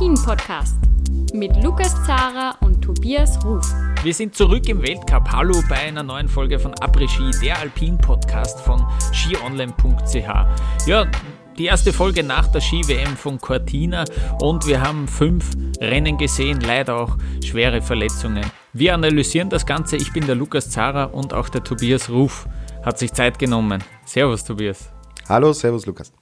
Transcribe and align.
Après-Ski, 0.00 0.06
der 0.06 0.06
Alpin-Podcast 0.06 0.76
mit 1.34 1.62
Lukas 1.62 1.94
Zara 2.06 2.56
und 2.60 2.80
Tobias 2.80 3.44
Ruf. 3.44 3.66
Wir 4.02 4.14
sind 4.14 4.34
zurück 4.34 4.66
im 4.68 4.82
Weltcup. 4.82 5.28
Hallo 5.30 5.54
bei 5.68 5.76
einer 5.76 6.02
neuen 6.02 6.26
Folge 6.26 6.58
von 6.58 6.72
Après-Ski, 6.74 7.30
der 7.42 7.58
Alpin-Podcast 7.58 8.60
von 8.60 8.82
skionline.ch. 9.12 10.86
Ja, 10.86 11.06
die 11.58 11.66
erste 11.66 11.92
Folge 11.92 12.22
nach 12.22 12.46
der 12.46 12.62
Ski-WM 12.62 13.14
von 13.16 13.38
Cortina 13.38 14.04
und 14.40 14.66
wir 14.66 14.80
haben 14.80 15.06
fünf 15.06 15.50
Rennen 15.80 16.16
gesehen, 16.16 16.60
leider 16.60 16.96
auch 16.96 17.18
schwere 17.44 17.82
Verletzungen. 17.82 18.44
Wir 18.72 18.94
analysieren 18.94 19.50
das 19.50 19.66
Ganze. 19.66 19.96
Ich 19.96 20.12
bin 20.12 20.24
der 20.26 20.34
Lukas 20.34 20.70
Zara 20.70 21.04
und 21.04 21.34
auch 21.34 21.50
der 21.50 21.62
Tobias 21.62 22.08
Ruf 22.08 22.48
hat 22.82 22.98
sich 22.98 23.12
Zeit 23.12 23.38
genommen. 23.38 23.84
Servus, 24.06 24.44
Tobias. 24.44 24.90
Hallo, 25.28 25.52
servus, 25.52 25.84
Lukas. 25.84 26.12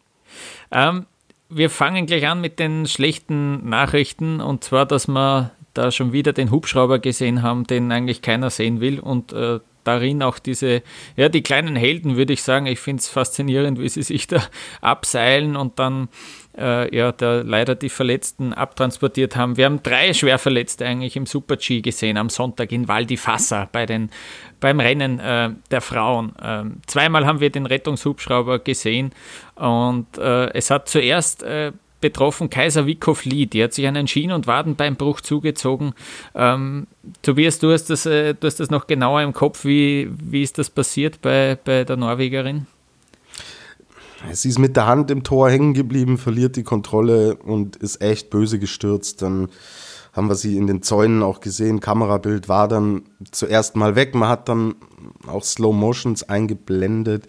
Ähm, 0.73 1.07
wir 1.49 1.71
fangen 1.71 2.07
gleich 2.07 2.27
an 2.27 2.41
mit 2.41 2.59
den 2.59 2.87
schlechten 2.87 3.69
Nachrichten. 3.69 4.41
Und 4.41 4.65
zwar, 4.65 4.87
dass 4.87 5.09
wir 5.09 5.53
da 5.75 5.91
schon 5.91 6.13
wieder 6.13 6.33
den 6.33 6.51
Hubschrauber 6.51 6.99
gesehen 6.99 7.43
haben, 7.43 7.65
den 7.65 7.91
eigentlich 7.93 8.23
keiner 8.23 8.51
sehen 8.51 8.81
will. 8.81 8.99
Und 8.99 9.33
äh, 9.33 9.61
darin 9.89 10.23
auch 10.23 10.39
diese, 10.39 10.83
ja, 11.17 11.31
die 11.31 11.43
kleinen 11.43 11.75
Helden, 11.75 12.17
würde 12.17 12.35
ich 12.35 12.43
sagen. 12.43 12.67
Ich 12.67 12.79
finde 12.79 13.01
es 13.01 13.09
faszinierend, 13.09 13.81
wie 13.81 13.89
sie 13.89 14.03
sich 14.03 14.27
da 14.27 14.43
abseilen 14.83 15.57
und 15.57 15.79
dann 15.79 16.09
äh, 16.59 16.95
ja, 16.95 17.13
da 17.13 17.41
leider 17.41 17.75
die 17.75 17.89
Verletzten 17.89 18.53
abtransportiert 18.53 19.37
haben. 19.37 19.57
Wir 19.57 19.65
haben 19.65 19.83
drei 19.83 20.13
Schwerverletzte 20.13 20.85
eigentlich 20.85 21.17
im 21.17 21.25
Super-G 21.25 21.81
gesehen 21.81 22.19
am 22.19 22.29
Sonntag 22.29 22.73
in 22.73 22.87
Val 22.89 23.07
di 23.07 23.17
Fassa 23.17 23.69
bei 23.71 23.87
den, 23.87 24.11
beim 24.61 24.81
Rennen 24.81 25.21
äh, 25.21 25.51
der 25.71 25.81
Frauen. 25.81 26.33
Ähm, 26.43 26.81
zweimal 26.87 27.27
haben 27.27 27.41
wir 27.41 27.51
den 27.51 27.65
Rettungshubschrauber 27.65 28.59
gesehen 28.59 29.13
und 29.55 30.19
äh, 30.19 30.53
es 30.53 30.71
hat 30.71 30.89
zuerst 30.89 31.43
äh, 31.43 31.73
betroffen 32.01 32.51
Kaiser 32.51 32.87
Wikow 32.87 33.25
Lee, 33.25 33.47
die 33.47 33.63
hat 33.63 33.73
sich 33.73 33.87
einen 33.87 34.07
Schien- 34.07 34.33
und 34.33 34.47
Wadenbeinbruch 34.47 35.21
zugezogen. 35.21 35.95
Ähm, 36.35 36.87
Tobias, 37.23 37.59
du 37.59 37.73
hast, 37.73 37.91
das, 37.91 38.07
äh, 38.07 38.35
du 38.35 38.47
hast 38.47 38.61
das 38.61 38.71
noch 38.71 38.87
genauer 38.87 39.23
im 39.23 39.33
Kopf. 39.33 39.65
Wie, 39.65 40.09
wie 40.11 40.43
ist 40.43 40.59
das 40.59 40.71
passiert 40.71 41.21
bei, 41.23 41.59
bei 41.65 41.85
der 41.85 41.97
Norwegerin? 41.97 42.67
Sie 44.33 44.49
ist 44.49 44.59
mit 44.59 44.77
der 44.77 44.87
Hand 44.87 45.11
im 45.11 45.23
Tor 45.23 45.49
hängen 45.49 45.75
geblieben, 45.75 46.19
verliert 46.19 46.57
die 46.57 46.65
Kontrolle 46.65 47.37
und 47.37 47.77
ist 47.77 48.03
echt 48.03 48.31
böse 48.31 48.59
gestürzt. 48.59 49.23
Dann 49.23 49.49
haben 50.13 50.29
wir 50.29 50.35
sie 50.35 50.57
in 50.57 50.67
den 50.67 50.83
Zäunen 50.83 51.23
auch 51.23 51.41
gesehen. 51.41 51.81
Kamerabild 51.81 52.49
war 52.49 52.67
dann 52.67 53.03
zuerst 53.31 53.77
mal 53.77 53.95
weg. 53.95 54.15
Man 54.15 54.29
hat 54.29 54.49
dann 54.49 54.75
auch 55.27 55.45
Slow 55.45 55.73
Motions 55.73 56.25
eingeblendet. 56.25 57.27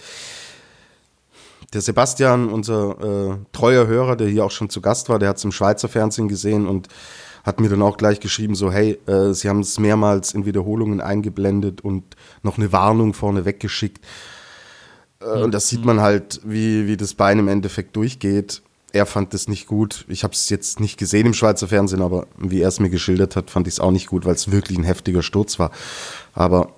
Der 1.74 1.82
Sebastian, 1.82 2.50
unser 2.50 3.32
äh, 3.32 3.38
treuer 3.52 3.86
Hörer, 3.86 4.16
der 4.16 4.28
hier 4.28 4.44
auch 4.44 4.52
schon 4.52 4.70
zu 4.70 4.82
Gast 4.82 5.08
war, 5.10 5.20
der 5.20 5.30
hat 5.30 5.38
es 5.38 5.44
im 5.44 5.52
Schweizer 5.52 5.88
Fernsehen 5.88 6.28
gesehen 6.28 6.68
und 6.68 6.88
hat 7.44 7.60
mir 7.60 7.70
dann 7.70 7.82
auch 7.82 7.98
gleich 7.98 8.20
geschrieben, 8.20 8.56
so 8.56 8.72
hey, 8.72 9.00
äh, 9.06 9.34
sie 9.34 9.50
haben 9.50 9.60
es 9.60 9.80
mehrmals 9.80 10.34
in 10.34 10.46
Wiederholungen 10.46 11.00
eingeblendet 11.00 11.82
und 11.82 12.16
noch 12.42 12.58
eine 12.58 12.72
Warnung 12.72 13.14
vorne 13.14 13.46
weggeschickt. 13.46 14.04
Äh, 15.22 15.26
und 15.26 15.54
das 15.54 15.68
sieht 15.68 15.86
man 15.86 16.02
halt, 16.02 16.42
wie, 16.44 16.88
wie 16.88 16.98
das 16.98 17.14
Bein 17.14 17.40
im 17.40 17.48
Endeffekt 17.48 17.96
durchgeht. 17.96 18.62
Er 18.92 19.06
fand 19.06 19.36
das 19.36 19.48
nicht 19.48 19.68
gut. 19.68 20.06
Ich 20.08 20.24
habe 20.24 20.34
es 20.34 20.50
jetzt 20.50 20.80
nicht 20.80 20.98
gesehen 20.98 21.28
im 21.28 21.34
Schweizer 21.36 21.68
Fernsehen, 21.68 22.02
aber 22.02 22.26
wie 22.38 22.62
er 22.62 22.70
es 22.70 22.80
mir 22.80 22.90
geschildert 22.90 23.36
hat, 23.36 23.52
fand 23.52 23.68
ich 23.68 23.76
es 23.76 23.80
auch 23.80 23.92
nicht 23.92 24.08
gut, 24.08 24.26
weil 24.26 24.34
es 24.34 24.52
wirklich 24.52 24.80
ein 24.80 24.84
heftiger 24.84 25.22
Sturz 25.22 25.60
war. 25.60 25.70
Aber 26.34 26.72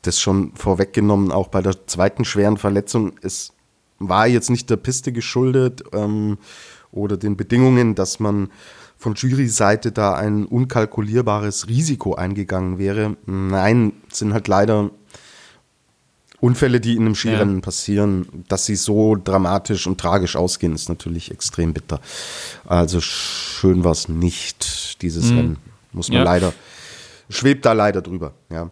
das 0.00 0.18
schon 0.18 0.52
vorweggenommen, 0.54 1.30
auch 1.30 1.48
bei 1.48 1.60
der 1.60 1.86
zweiten 1.86 2.24
schweren 2.24 2.56
Verletzung, 2.56 3.12
es 3.20 3.52
war 4.00 4.26
jetzt 4.26 4.50
nicht 4.50 4.68
der 4.68 4.76
Piste 4.76 5.12
geschuldet 5.12 5.84
ähm, 5.92 6.38
oder 6.90 7.16
den 7.16 7.36
Bedingungen, 7.36 7.94
dass 7.94 8.18
man 8.18 8.50
von 8.96 9.14
Jury-Seite 9.14 9.92
da 9.92 10.14
ein 10.14 10.44
unkalkulierbares 10.44 11.68
Risiko 11.68 12.14
eingegangen 12.14 12.78
wäre. 12.78 13.16
Nein, 13.26 13.92
sind 14.12 14.32
halt 14.34 14.48
leider 14.48 14.90
Unfälle, 16.40 16.80
die 16.80 16.96
in 16.96 17.02
einem 17.02 17.14
Skirennen 17.14 17.56
ja. 17.56 17.60
passieren, 17.60 18.44
dass 18.48 18.64
sie 18.64 18.76
so 18.76 19.14
dramatisch 19.14 19.86
und 19.86 20.00
tragisch 20.00 20.36
ausgehen, 20.36 20.74
ist 20.74 20.88
natürlich 20.88 21.30
extrem 21.30 21.74
bitter. 21.74 22.00
Also 22.64 23.00
schön 23.00 23.84
war 23.84 23.92
es 23.92 24.08
nicht, 24.08 25.02
dieses 25.02 25.30
mhm. 25.30 25.36
Rennen. 25.36 25.56
Muss 25.92 26.08
man 26.08 26.18
ja. 26.18 26.24
leider, 26.24 26.54
schwebt 27.28 27.66
da 27.66 27.74
leider 27.74 28.00
drüber, 28.00 28.32
ja. 28.50 28.70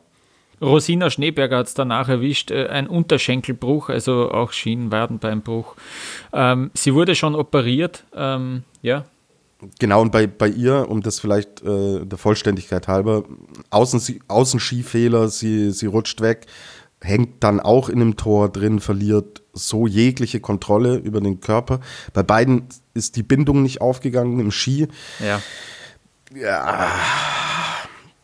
Rosina 0.60 1.10
Schneeberger 1.10 1.58
hat 1.58 1.66
es 1.68 1.74
danach 1.74 2.08
erwischt, 2.08 2.50
äh, 2.50 2.66
ein 2.68 2.86
Unterschenkelbruch, 2.88 3.88
also 3.88 4.30
auch 4.30 4.52
Schienenwadenbeinbruch. 4.52 5.76
Ähm, 6.32 6.70
sie 6.74 6.94
wurde 6.94 7.14
schon 7.14 7.34
operiert, 7.34 8.04
ähm, 8.14 8.64
ja. 8.82 9.04
Genau, 9.80 10.02
und 10.02 10.12
bei, 10.12 10.26
bei 10.26 10.48
ihr, 10.48 10.88
um 10.88 11.02
das 11.02 11.18
vielleicht 11.18 11.62
äh, 11.62 12.04
der 12.04 12.18
Vollständigkeit 12.18 12.86
halber, 12.86 13.24
Außen, 13.70 14.20
Außenskifehler, 14.28 15.28
sie, 15.28 15.72
sie 15.72 15.86
rutscht 15.86 16.20
weg, 16.20 16.46
hängt 17.00 17.42
dann 17.42 17.60
auch 17.60 17.88
in 17.88 17.98
dem 17.98 18.16
Tor 18.16 18.48
drin, 18.48 18.80
verliert 18.80 19.42
so 19.52 19.86
jegliche 19.86 20.40
Kontrolle 20.40 20.96
über 20.96 21.20
den 21.20 21.40
Körper. 21.40 21.80
Bei 22.12 22.22
beiden 22.22 22.68
ist 22.94 23.16
die 23.16 23.22
Bindung 23.22 23.62
nicht 23.62 23.80
aufgegangen 23.80 24.38
im 24.38 24.50
Ski. 24.50 24.88
Ja. 25.20 25.40
Ja. 26.34 26.94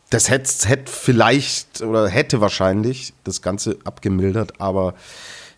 Das 0.09 0.29
hätte, 0.29 0.69
hätte 0.69 0.91
vielleicht 0.91 1.81
oder 1.81 2.07
hätte 2.07 2.41
wahrscheinlich 2.41 3.13
das 3.23 3.41
Ganze 3.41 3.77
abgemildert, 3.83 4.61
aber 4.61 4.93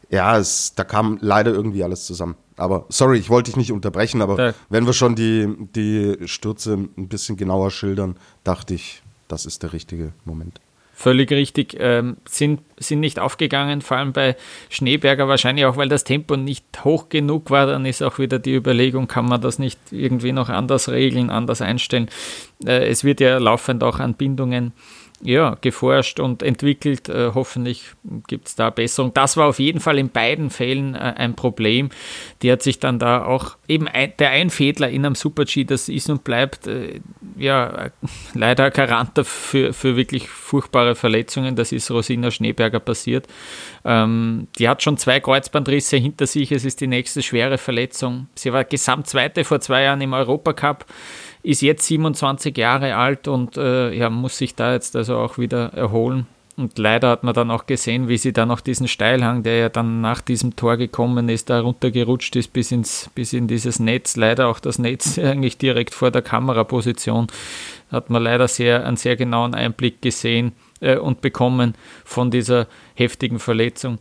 ja, 0.10 0.38
es, 0.38 0.74
da 0.76 0.84
kam 0.84 1.18
leider 1.22 1.52
irgendwie 1.52 1.84
alles 1.84 2.06
zusammen. 2.06 2.36
Aber 2.56 2.86
sorry, 2.90 3.18
ich 3.18 3.30
wollte 3.30 3.52
dich 3.52 3.58
nicht 3.58 3.72
unterbrechen, 3.72 4.22
aber 4.22 4.48
ja. 4.48 4.54
wenn 4.70 4.86
wir 4.86 4.94
schon 4.94 5.16
die, 5.16 5.54
die 5.76 6.28
Stürze 6.28 6.74
ein 6.74 7.08
bisschen 7.08 7.38
genauer 7.38 7.72
schildern, 7.72 8.18
dachte 8.44 8.74
ich, 8.74 9.04
das 9.28 9.46
ist 9.46 9.64
der 9.64 9.74
richtige 9.74 10.14
Moment. 10.24 10.62
Völlig 11.00 11.30
richtig, 11.30 11.78
ähm, 11.80 12.18
sind, 12.28 12.60
sind 12.78 13.02
nicht 13.02 13.20
aufgegangen, 13.20 13.82
vor 13.82 13.98
allem 13.98 14.14
bei 14.14 14.36
Schneeberger 14.70 15.28
wahrscheinlich 15.28 15.66
auch, 15.66 15.78
weil 15.78 15.90
das 15.90 16.04
Tempo 16.04 16.36
nicht 16.38 16.66
hoch 16.84 17.10
genug 17.10 17.52
war. 17.52 17.68
Dann 17.68 17.86
ist 17.86 18.02
auch 18.02 18.18
wieder 18.18 18.40
die 18.40 18.56
Überlegung, 18.56 19.08
kann 19.08 19.26
man 19.26 19.40
das 19.40 19.60
nicht 19.60 19.80
irgendwie 19.92 20.32
noch 20.32 20.50
anders 20.50 20.90
regeln, 20.90 21.30
anders 21.30 21.62
einstellen. 21.62 22.10
Äh, 22.66 22.88
es 22.88 23.04
wird 23.04 23.20
ja 23.20 23.38
laufend 23.38 23.84
auch 23.84 24.00
an 24.00 24.16
Bindungen 24.16 24.74
ja, 25.22 25.58
geforscht 25.62 26.20
und 26.20 26.44
entwickelt. 26.44 27.10
Äh, 27.10 27.32
hoffentlich 27.34 27.86
gibt 28.28 28.48
es 28.48 28.56
da 28.56 28.70
Besserung. 28.70 29.14
Das 29.14 29.36
war 29.36 29.48
auf 29.48 29.60
jeden 29.60 29.80
Fall 29.80 29.98
in 29.98 30.10
beiden 30.10 30.50
Fällen 30.52 30.94
äh, 30.94 31.14
ein 31.18 31.36
Problem. 31.36 31.90
Die 32.44 32.52
hat 32.52 32.62
sich 32.62 32.80
dann 32.80 33.00
da 33.00 33.26
auch 33.26 33.58
eben 33.68 33.88
ein, 33.88 34.14
der 34.20 34.30
Einfädler 34.30 34.90
in 34.90 35.06
einem 35.06 35.16
Super-G, 35.16 35.64
das 35.64 35.90
ist 35.90 36.10
und 36.10 36.24
bleibt 36.24 36.68
äh, 36.68 37.00
ja 37.36 37.90
leider 38.36 38.70
Charakter 38.70 39.26
für, 39.26 39.74
für 39.74 39.96
wirklich 39.96 40.30
furchtbare 40.30 40.94
Verletzungen. 40.94 41.56
Das 41.56 41.72
ist 41.72 41.90
Rosina 41.90 42.30
Schneeberger 42.30 42.80
passiert. 42.80 43.28
Ähm, 43.86 44.48
die 44.60 44.70
hat 44.70 44.84
schon 44.84 44.98
zwei 44.98 45.20
Kreuzbandrisse 45.20 45.98
hinter 45.98 46.28
sich. 46.28 46.52
Es 46.52 46.64
ist 46.64 46.80
die 46.80 46.88
nächste 46.88 47.24
schwere 47.24 47.58
Verletzung. 47.58 48.28
Sie 48.36 48.54
war 48.54 48.64
Gesamtzweite 48.64 49.44
vor 49.44 49.62
zwei 49.62 49.84
Jahren 49.84 50.02
im 50.02 50.14
Europacup 50.14 50.86
ist 51.44 51.62
jetzt 51.62 51.86
27 51.88 52.58
Jahre 52.58 52.96
alt 52.96 53.28
und 53.28 53.58
äh, 53.58 53.94
ja, 53.94 54.10
muss 54.10 54.38
sich 54.38 54.56
da 54.56 54.74
jetzt 54.74 54.96
also 54.96 55.18
auch 55.18 55.38
wieder 55.38 55.74
erholen. 55.74 56.28
Und 56.58 56.80
leider 56.80 57.10
hat 57.12 57.24
man 57.24 57.36
dann 57.36 57.52
auch 57.52 57.68
gesehen, 57.68 58.08
wie 58.08 58.18
sie 58.18 58.34
dann 58.34 58.50
auch 58.50 58.62
diesen 58.62 58.88
Steilhang, 58.88 59.44
der 59.44 59.58
ja 59.58 59.70
dann 59.70 60.02
nach 60.02 60.22
diesem 60.22 60.56
Tor 60.56 60.76
gekommen 60.76 61.30
ist, 61.30 61.52
da 61.52 61.60
runtergerutscht 61.60 62.36
ist 62.36 62.52
bis, 62.52 62.72
ins, 62.72 63.12
bis 63.14 63.34
in 63.34 63.48
dieses 63.48 63.80
Netz. 63.80 64.16
Leider 64.16 64.48
auch 64.48 64.60
das 64.60 64.80
Netz 64.80 65.20
eigentlich 65.20 65.60
direkt 65.60 65.94
vor 65.94 66.10
der 66.10 66.24
Kameraposition. 66.24 67.28
Hat 67.92 68.10
man 68.10 68.24
leider 68.24 68.48
sehr, 68.48 68.88
einen 68.88 68.98
sehr 68.98 69.16
genauen 69.16 69.54
Einblick 69.54 70.02
gesehen 70.02 70.54
äh, 70.80 70.98
und 70.98 71.22
bekommen 71.22 71.76
von 72.04 72.32
dieser 72.32 72.66
heftigen 72.96 73.38
Verletzung. 73.38 74.00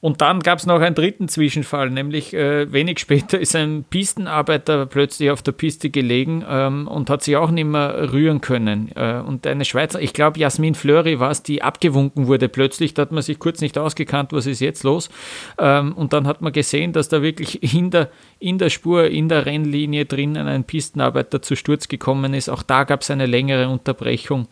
Und 0.00 0.22
dann 0.22 0.40
gab 0.40 0.58
es 0.58 0.66
noch 0.66 0.80
einen 0.80 0.94
dritten 0.94 1.28
Zwischenfall, 1.28 1.90
nämlich 1.90 2.32
äh, 2.32 2.72
wenig 2.72 3.00
später 3.00 3.38
ist 3.38 3.54
ein 3.54 3.84
Pistenarbeiter 3.88 4.86
plötzlich 4.86 5.30
auf 5.30 5.42
der 5.42 5.52
Piste 5.52 5.90
gelegen 5.90 6.42
ähm, 6.48 6.88
und 6.88 7.10
hat 7.10 7.22
sich 7.22 7.36
auch 7.36 7.50
nicht 7.50 7.66
mehr 7.66 8.10
rühren 8.10 8.40
können. 8.40 8.90
Äh, 8.96 9.20
und 9.20 9.46
eine 9.46 9.66
Schweizer, 9.66 10.00
ich 10.00 10.14
glaube 10.14 10.38
Jasmin 10.38 10.74
Fleury 10.74 11.20
war 11.20 11.30
es, 11.30 11.42
die 11.42 11.60
abgewunken 11.62 12.28
wurde 12.28 12.48
plötzlich. 12.48 12.94
Da 12.94 13.02
hat 13.02 13.12
man 13.12 13.22
sich 13.22 13.38
kurz 13.38 13.60
nicht 13.60 13.76
ausgekannt, 13.76 14.32
was 14.32 14.46
ist 14.46 14.60
jetzt 14.60 14.84
los. 14.84 15.10
Ähm, 15.58 15.92
und 15.92 16.14
dann 16.14 16.26
hat 16.26 16.40
man 16.40 16.52
gesehen, 16.52 16.94
dass 16.94 17.10
da 17.10 17.20
wirklich 17.20 17.74
in 17.74 17.90
der, 17.90 18.08
in 18.38 18.56
der 18.56 18.70
Spur, 18.70 19.04
in 19.04 19.28
der 19.28 19.44
Rennlinie 19.44 20.06
drinnen 20.06 20.48
ein 20.48 20.64
Pistenarbeiter 20.64 21.42
zu 21.42 21.56
Sturz 21.56 21.88
gekommen 21.88 22.32
ist. 22.32 22.48
Auch 22.48 22.62
da 22.62 22.84
gab 22.84 23.02
es 23.02 23.10
eine 23.10 23.26
längere 23.26 23.68
Unterbrechung. 23.68 24.48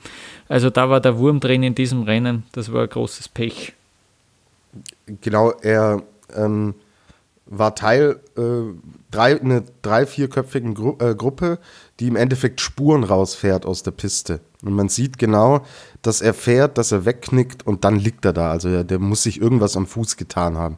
Also 0.46 0.68
da 0.68 0.90
war 0.90 1.00
der 1.00 1.16
Wurm 1.16 1.40
drin 1.40 1.62
in 1.62 1.74
diesem 1.74 2.02
Rennen. 2.02 2.44
Das 2.52 2.70
war 2.70 2.86
großes 2.86 3.30
Pech. 3.30 3.72
Genau, 5.20 5.50
er 5.50 6.02
ähm, 6.34 6.74
war 7.46 7.74
Teil 7.74 8.20
äh, 8.36 8.42
drei, 9.10 9.40
einer 9.40 9.62
drei-, 9.82 10.06
vierköpfigen 10.06 10.74
Gru 10.74 10.96
äh, 11.00 11.14
Gruppe, 11.14 11.58
die 11.98 12.08
im 12.08 12.16
Endeffekt 12.16 12.60
Spuren 12.60 13.04
rausfährt 13.04 13.64
aus 13.64 13.82
der 13.82 13.92
Piste. 13.92 14.40
Und 14.62 14.74
man 14.74 14.88
sieht 14.88 15.18
genau, 15.18 15.64
dass 16.02 16.20
er 16.20 16.34
fährt, 16.34 16.78
dass 16.78 16.92
er 16.92 17.04
wegknickt 17.04 17.66
und 17.66 17.84
dann 17.84 17.96
liegt 17.96 18.24
er 18.24 18.32
da. 18.32 18.50
Also 18.50 18.68
ja, 18.68 18.82
der 18.82 18.98
muss 18.98 19.22
sich 19.22 19.40
irgendwas 19.40 19.76
am 19.76 19.86
Fuß 19.86 20.16
getan 20.16 20.58
haben. 20.58 20.76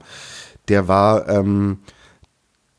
Der 0.69 0.87
war, 0.87 1.29
ähm, 1.29 1.79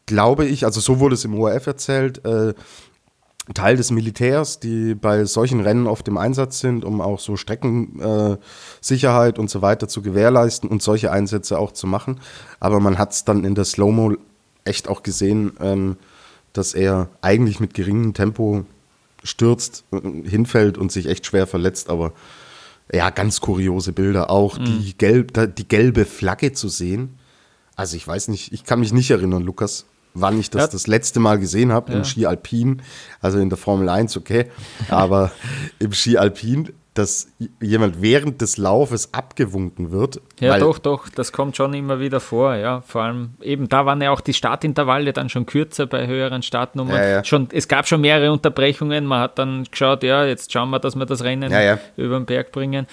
glaube 0.05 0.45
ich, 0.45 0.63
also 0.65 0.79
so 0.79 0.99
wurde 0.99 1.15
es 1.15 1.25
im 1.25 1.37
ORF 1.37 1.67
erzählt, 1.67 2.23
äh, 2.25 2.53
Teil 3.53 3.77
des 3.77 3.91
Militärs, 3.91 4.59
die 4.59 4.95
bei 4.95 5.25
solchen 5.25 5.59
Rennen 5.59 5.87
oft 5.87 6.07
im 6.07 6.17
Einsatz 6.17 6.59
sind, 6.59 6.85
um 6.85 7.01
auch 7.01 7.19
so 7.19 7.37
Streckensicherheit 7.37 9.37
äh, 9.37 9.39
und 9.39 9.49
so 9.49 9.61
weiter 9.61 9.87
zu 9.87 10.01
gewährleisten 10.01 10.69
und 10.69 10.81
solche 10.81 11.11
Einsätze 11.11 11.59
auch 11.59 11.71
zu 11.71 11.87
machen. 11.87 12.19
Aber 12.59 12.79
man 12.79 12.97
hat 12.97 13.11
es 13.11 13.25
dann 13.25 13.43
in 13.43 13.55
der 13.55 13.65
Slow-Mo 13.65 14.15
echt 14.63 14.87
auch 14.87 15.03
gesehen, 15.03 15.53
ähm, 15.59 15.97
dass 16.53 16.73
er 16.73 17.09
eigentlich 17.21 17.59
mit 17.59 17.73
geringem 17.73 18.13
Tempo 18.13 18.65
stürzt, 19.23 19.85
hinfällt 19.91 20.77
und 20.77 20.91
sich 20.91 21.07
echt 21.07 21.25
schwer 21.25 21.47
verletzt. 21.47 21.89
Aber 21.89 22.13
ja, 22.91 23.09
ganz 23.09 23.39
kuriose 23.39 23.93
Bilder. 23.93 24.29
Auch 24.29 24.57
mhm. 24.57 24.65
die, 24.65 24.97
gelb, 24.97 25.55
die 25.55 25.67
gelbe 25.67 26.05
Flagge 26.05 26.53
zu 26.53 26.69
sehen. 26.69 27.17
Also 27.75 27.95
ich 27.95 28.07
weiß 28.07 28.27
nicht, 28.27 28.51
ich 28.51 28.65
kann 28.65 28.79
mich 28.79 28.93
nicht 28.93 29.11
erinnern, 29.11 29.43
Lukas, 29.43 29.85
wann 30.13 30.39
ich 30.39 30.49
das 30.49 30.63
ja. 30.63 30.67
das 30.67 30.87
letzte 30.87 31.19
Mal 31.19 31.39
gesehen 31.39 31.71
habe, 31.71 31.91
ja. 31.91 31.97
im 31.97 32.05
Ski 32.05 32.25
Alpin, 32.25 32.81
also 33.21 33.39
in 33.39 33.49
der 33.49 33.57
Formel 33.57 33.89
1, 33.89 34.17
okay, 34.17 34.47
aber 34.89 35.31
im 35.79 35.93
Ski 35.93 36.17
Alpin, 36.17 36.69
dass 36.93 37.29
jemand 37.61 38.01
während 38.01 38.41
des 38.41 38.57
Laufes 38.57 39.13
abgewunken 39.13 39.91
wird. 39.91 40.19
Ja, 40.41 40.59
doch, 40.59 40.77
doch, 40.77 41.07
das 41.07 41.31
kommt 41.31 41.55
schon 41.55 41.73
immer 41.73 42.01
wieder 42.01 42.19
vor, 42.19 42.55
ja. 42.55 42.81
Vor 42.81 43.03
allem 43.03 43.29
eben, 43.41 43.69
da 43.69 43.85
waren 43.85 44.01
ja 44.01 44.11
auch 44.11 44.19
die 44.19 44.33
Startintervalle 44.33 45.13
dann 45.13 45.29
schon 45.29 45.45
kürzer 45.45 45.87
bei 45.87 46.05
höheren 46.05 46.41
Startnummern. 46.41 46.97
Ja, 46.97 47.07
ja. 47.07 47.23
Schon, 47.23 47.47
es 47.53 47.69
gab 47.69 47.87
schon 47.87 48.01
mehrere 48.01 48.33
Unterbrechungen, 48.33 49.05
man 49.05 49.21
hat 49.21 49.39
dann 49.39 49.63
geschaut, 49.71 50.03
ja, 50.03 50.25
jetzt 50.25 50.51
schauen 50.51 50.69
wir, 50.69 50.79
dass 50.79 50.97
wir 50.97 51.05
das 51.05 51.23
Rennen 51.23 51.49
ja, 51.49 51.79
über 51.95 52.17
den 52.19 52.25
Berg 52.25 52.51
bringen. 52.51 52.87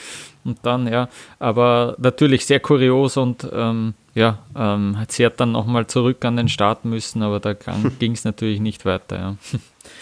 Und 0.44 0.58
dann, 0.62 0.86
ja, 0.86 1.08
aber 1.40 1.96
natürlich 1.98 2.46
sehr 2.46 2.60
kurios 2.60 3.16
und 3.16 3.48
ähm, 3.52 3.94
ja, 4.18 4.38
ähm, 4.56 4.96
sie 5.08 5.24
hat 5.24 5.38
dann 5.38 5.52
nochmal 5.52 5.86
zurück 5.86 6.24
an 6.24 6.36
den 6.36 6.48
Start 6.48 6.84
müssen, 6.84 7.22
aber 7.22 7.38
da 7.38 7.52
ging 7.98 8.12
es 8.12 8.24
natürlich 8.24 8.58
nicht 8.60 8.84
weiter. 8.84 9.36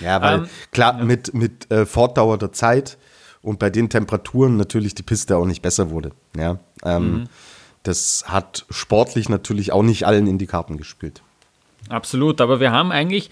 Ja, 0.00 0.06
ja 0.06 0.22
weil 0.22 0.38
ähm, 0.38 0.48
klar, 0.72 0.98
ja. 0.98 1.04
mit, 1.04 1.34
mit 1.34 1.70
äh, 1.70 1.84
Fortdauer 1.84 2.38
der 2.38 2.52
Zeit 2.52 2.96
und 3.42 3.58
bei 3.58 3.68
den 3.68 3.90
Temperaturen 3.90 4.56
natürlich 4.56 4.94
die 4.94 5.02
Piste 5.02 5.36
auch 5.36 5.44
nicht 5.44 5.60
besser 5.60 5.90
wurde. 5.90 6.12
Ja, 6.36 6.58
ähm, 6.82 7.12
mhm. 7.12 7.24
Das 7.82 8.24
hat 8.26 8.64
sportlich 8.70 9.28
natürlich 9.28 9.70
auch 9.70 9.84
nicht 9.84 10.06
allen 10.06 10.26
in 10.26 10.38
die 10.38 10.46
Karten 10.46 10.76
gespielt. 10.76 11.22
Absolut, 11.88 12.40
aber 12.40 12.58
wir 12.58 12.72
haben 12.72 12.90
eigentlich 12.90 13.30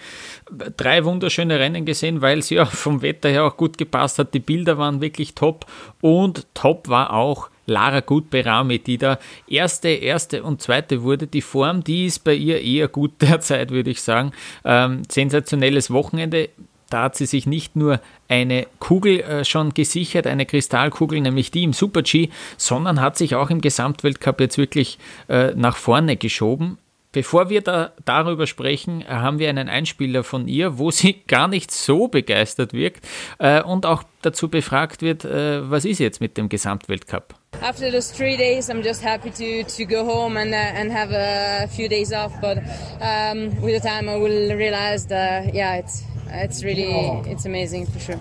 drei 0.76 1.04
wunderschöne 1.04 1.58
Rennen 1.58 1.84
gesehen, 1.84 2.20
weil 2.20 2.42
sie 2.42 2.56
ja 2.56 2.66
vom 2.66 3.02
Wetter 3.02 3.30
her 3.30 3.44
auch 3.44 3.56
gut 3.56 3.78
gepasst 3.78 4.18
hat. 4.18 4.34
Die 4.34 4.38
Bilder 4.38 4.78
waren 4.78 5.00
wirklich 5.00 5.34
top 5.34 5.66
und 6.00 6.46
top 6.54 6.88
war 6.88 7.12
auch 7.14 7.48
Lara 7.66 8.00
Gutberami, 8.00 8.78
die 8.78 8.98
da 8.98 9.18
erste, 9.48 9.88
erste 9.88 10.42
und 10.42 10.62
zweite 10.62 11.02
wurde. 11.02 11.26
Die 11.26 11.42
Form, 11.42 11.84
die 11.84 12.06
ist 12.06 12.24
bei 12.24 12.34
ihr 12.34 12.60
eher 12.60 12.88
gut 12.88 13.12
derzeit, 13.20 13.70
würde 13.70 13.90
ich 13.90 14.02
sagen. 14.02 14.32
Ähm, 14.64 15.02
sensationelles 15.10 15.90
Wochenende. 15.90 16.50
Da 16.90 17.04
hat 17.04 17.16
sie 17.16 17.26
sich 17.26 17.46
nicht 17.46 17.76
nur 17.76 18.00
eine 18.28 18.66
Kugel 18.78 19.20
äh, 19.20 19.44
schon 19.44 19.74
gesichert, 19.74 20.26
eine 20.26 20.46
Kristallkugel, 20.46 21.20
nämlich 21.20 21.50
die 21.50 21.64
im 21.64 21.72
Super-G, 21.72 22.28
sondern 22.56 23.00
hat 23.00 23.16
sich 23.16 23.34
auch 23.34 23.50
im 23.50 23.60
Gesamtweltcup 23.60 24.40
jetzt 24.40 24.58
wirklich 24.58 24.98
äh, 25.28 25.52
nach 25.54 25.76
vorne 25.76 26.16
geschoben. 26.16 26.78
Bevor 27.14 27.48
wir 27.48 27.60
da 27.60 27.92
darüber 28.04 28.48
sprechen, 28.48 29.04
haben 29.06 29.38
wir 29.38 29.48
einen 29.48 29.68
Einspieler 29.68 30.24
von 30.24 30.48
ihr, 30.48 30.78
wo 30.78 30.90
sie 30.90 31.22
gar 31.28 31.46
nicht 31.46 31.70
so 31.70 32.08
begeistert 32.08 32.72
wirkt 32.72 33.06
äh, 33.38 33.62
und 33.62 33.86
auch 33.86 34.02
dazu 34.22 34.48
befragt 34.48 35.00
wird, 35.00 35.24
äh, 35.24 35.70
was 35.70 35.84
ist 35.84 36.00
jetzt 36.00 36.20
mit 36.20 36.36
dem 36.36 36.48
Gesamtweltcup? 36.48 37.36
After 37.62 37.90
those 37.90 38.10
three 38.10 38.36
days, 38.36 38.68
I'm 38.68 38.82
just 38.82 39.00
happy 39.00 39.30
to, 39.30 39.64
to 39.64 39.84
go 39.84 40.04
home 40.04 40.36
and, 40.36 40.52
uh, 40.52 40.56
and 40.56 40.92
have 40.92 41.10
a 41.12 41.66
few 41.68 41.88
days 41.88 42.12
off. 42.12 42.32
But 42.40 42.58
um, 43.00 43.60
with 43.62 43.80
the 43.80 43.88
time, 43.88 44.08
I 44.08 44.16
will 44.16 44.54
realize 44.56 45.06
that 45.06 45.54
yeah, 45.54 45.76
it's 45.76 46.04
it's 46.28 46.64
really 46.64 46.92
it's 47.30 47.46
amazing 47.46 47.86
for 47.86 47.98
sure 47.98 48.20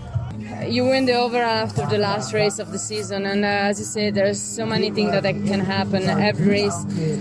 you 0.68 0.86
win 0.86 1.06
the 1.06 1.14
overall 1.14 1.64
after 1.66 1.86
the 1.86 1.98
last 1.98 2.34
race 2.34 2.60
of 2.60 2.72
the 2.72 2.80
season, 2.80 3.26
and 3.26 3.44
uh, 3.44 3.70
as 3.70 3.80
you 3.80 3.86
say, 3.86 4.12
there's 4.12 4.42
so 4.42 4.66
many 4.66 4.92
things 4.92 5.12
that 5.12 5.24
can 5.24 5.60
happen 5.60 6.04
every 6.04 6.48
race. 6.48 6.80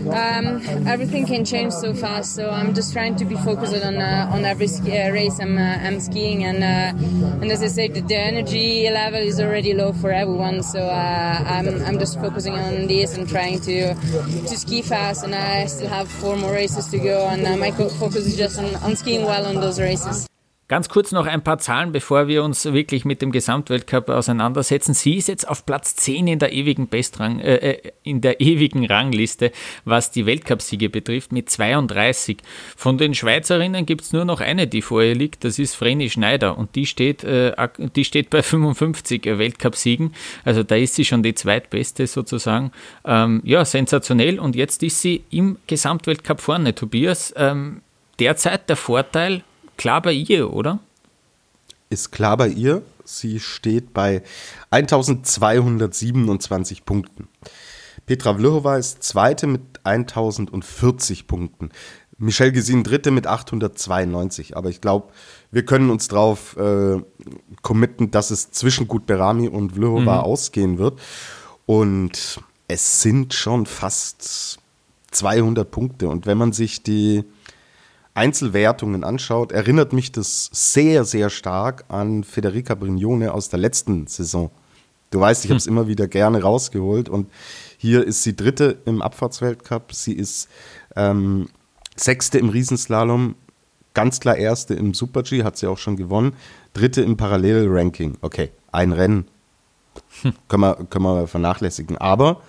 Um, 0.08 0.62
everything 0.86 1.26
can 1.26 1.44
change 1.44 1.72
so 1.72 1.94
fast, 1.94 2.34
so 2.34 2.50
I'm 2.50 2.74
just 2.74 2.92
trying 2.92 3.16
to 3.16 3.24
be 3.24 3.36
focused 3.36 3.74
on 3.84 3.96
uh, 3.96 4.30
on 4.32 4.44
every 4.44 4.66
uh, 4.66 5.10
race 5.12 5.38
I'm, 5.40 5.58
uh, 5.58 5.86
I'm 5.86 6.00
skiing, 6.00 6.44
and 6.44 6.62
uh, 6.62 7.40
and 7.40 7.50
as 7.50 7.62
I 7.62 7.68
said, 7.68 7.94
the, 7.94 8.00
the, 8.00 8.16
energy 8.16 8.88
level 8.90 9.20
is 9.20 9.40
already 9.40 9.74
low 9.74 9.92
for 9.92 10.12
everyone, 10.12 10.62
so 10.62 10.80
uh, 10.80 11.44
I'm 11.46 11.82
I'm 11.84 11.98
just 11.98 12.20
focusing 12.20 12.54
on 12.54 12.86
this 12.86 13.16
and 13.16 13.28
trying 13.28 13.60
to 13.60 13.94
to 13.94 14.56
ski 14.56 14.82
fast, 14.82 15.24
and 15.24 15.34
I 15.34 15.66
still 15.66 15.88
have 15.88 16.08
four 16.08 16.36
more 16.36 16.52
races 16.52 16.86
to 16.88 16.98
go, 16.98 17.28
and 17.28 17.42
my 17.60 17.70
focus 17.70 18.26
is 18.26 18.36
just 18.36 18.58
on, 18.58 18.74
on 18.76 18.96
skiing 18.96 19.24
well 19.24 19.46
on 19.46 19.56
those 19.56 19.80
races. 19.80 20.31
Ganz 20.72 20.88
kurz 20.88 21.12
noch 21.12 21.26
ein 21.26 21.44
paar 21.44 21.58
Zahlen, 21.58 21.92
bevor 21.92 22.28
wir 22.28 22.42
uns 22.42 22.64
wirklich 22.64 23.04
mit 23.04 23.20
dem 23.20 23.30
Gesamtweltcup 23.30 24.08
auseinandersetzen. 24.08 24.94
Sie 24.94 25.18
ist 25.18 25.28
jetzt 25.28 25.46
auf 25.46 25.66
Platz 25.66 25.96
10 25.96 26.26
in 26.26 26.38
der 26.38 26.54
ewigen 26.54 26.88
Bestrang, 26.88 27.40
äh, 27.40 27.56
äh, 27.56 27.92
in 28.04 28.22
der 28.22 28.40
ewigen 28.40 28.86
Rangliste, 28.86 29.52
was 29.84 30.12
die 30.12 30.24
Weltcupsiege 30.24 30.88
betrifft, 30.88 31.30
mit 31.30 31.50
32. 31.50 32.38
Von 32.74 32.96
den 32.96 33.12
Schweizerinnen 33.12 33.84
gibt 33.84 34.00
es 34.00 34.14
nur 34.14 34.24
noch 34.24 34.40
eine, 34.40 34.66
die 34.66 34.80
vor 34.80 35.02
ihr 35.02 35.14
liegt, 35.14 35.44
das 35.44 35.58
ist 35.58 35.74
Vreni 35.74 36.08
Schneider 36.08 36.56
und 36.56 36.74
die 36.74 36.86
steht, 36.86 37.22
äh, 37.22 37.52
die 37.94 38.06
steht 38.06 38.30
bei 38.30 38.42
55 38.42 39.26
Weltcupsiegen. 39.26 40.14
Also 40.42 40.62
da 40.62 40.76
ist 40.76 40.94
sie 40.94 41.04
schon 41.04 41.22
die 41.22 41.34
zweitbeste 41.34 42.06
sozusagen. 42.06 42.72
Ähm, 43.04 43.42
ja, 43.44 43.66
sensationell. 43.66 44.40
Und 44.40 44.56
jetzt 44.56 44.82
ist 44.82 45.02
sie 45.02 45.22
im 45.28 45.58
Gesamtweltcup 45.66 46.40
vorne, 46.40 46.74
Tobias. 46.74 47.34
Ähm, 47.36 47.82
derzeit 48.18 48.70
der 48.70 48.76
Vorteil 48.76 49.42
klar 49.82 50.00
bei 50.00 50.12
ihr, 50.12 50.52
oder? 50.52 50.78
Ist 51.90 52.12
klar 52.12 52.36
bei 52.36 52.46
ihr. 52.46 52.82
Sie 53.04 53.40
steht 53.40 53.92
bei 53.92 54.22
1227 54.70 56.84
Punkten. 56.84 57.26
Petra 58.06 58.34
Vlhova 58.34 58.76
ist 58.76 59.02
Zweite 59.02 59.48
mit 59.48 59.62
1040 59.82 61.26
Punkten. 61.26 61.70
Michelle 62.16 62.52
Gesin 62.52 62.84
Dritte 62.84 63.10
mit 63.10 63.26
892. 63.26 64.56
Aber 64.56 64.68
ich 64.68 64.80
glaube, 64.80 65.08
wir 65.50 65.64
können 65.64 65.90
uns 65.90 66.06
darauf 66.06 66.56
äh, 66.56 67.02
committen, 67.62 68.12
dass 68.12 68.30
es 68.30 68.52
zwischen 68.52 68.86
Gut 68.86 69.06
Berami 69.06 69.48
und 69.48 69.72
Vlhova 69.72 70.18
mhm. 70.18 70.20
ausgehen 70.20 70.78
wird. 70.78 71.00
Und 71.66 72.38
es 72.68 73.02
sind 73.02 73.34
schon 73.34 73.66
fast 73.66 74.60
200 75.10 75.68
Punkte. 75.68 76.08
Und 76.08 76.26
wenn 76.26 76.38
man 76.38 76.52
sich 76.52 76.84
die 76.84 77.24
Einzelwertungen 78.14 79.04
anschaut, 79.04 79.52
erinnert 79.52 79.92
mich 79.92 80.12
das 80.12 80.50
sehr, 80.52 81.04
sehr 81.04 81.30
stark 81.30 81.84
an 81.88 82.24
Federica 82.24 82.74
Brignone 82.74 83.32
aus 83.32 83.48
der 83.48 83.58
letzten 83.58 84.06
Saison. 84.06 84.50
Du 85.10 85.20
weißt, 85.20 85.44
ich 85.44 85.50
habe 85.50 85.58
es 85.58 85.66
hm. 85.66 85.72
immer 85.72 85.88
wieder 85.88 86.08
gerne 86.08 86.42
rausgeholt 86.42 87.08
und 87.08 87.30
hier 87.78 88.04
ist 88.04 88.22
sie 88.22 88.36
Dritte 88.36 88.78
im 88.84 89.02
Abfahrtsweltcup, 89.02 89.92
sie 89.92 90.14
ist 90.14 90.48
ähm, 90.96 91.48
Sechste 91.96 92.38
im 92.38 92.48
Riesenslalom, 92.48 93.34
ganz 93.94 94.20
klar 94.20 94.36
Erste 94.36 94.74
im 94.74 94.94
Super-G, 94.94 95.44
hat 95.44 95.56
sie 95.58 95.66
auch 95.66 95.78
schon 95.78 95.96
gewonnen, 95.96 96.34
Dritte 96.72 97.02
im 97.02 97.16
Parallel-Ranking. 97.16 98.18
Okay, 98.22 98.50
ein 98.72 98.92
Rennen 98.92 99.26
hm. 100.22 100.34
können, 100.48 100.62
wir, 100.62 100.74
können 100.88 101.04
wir 101.04 101.26
vernachlässigen, 101.26 101.96
aber 101.96 102.42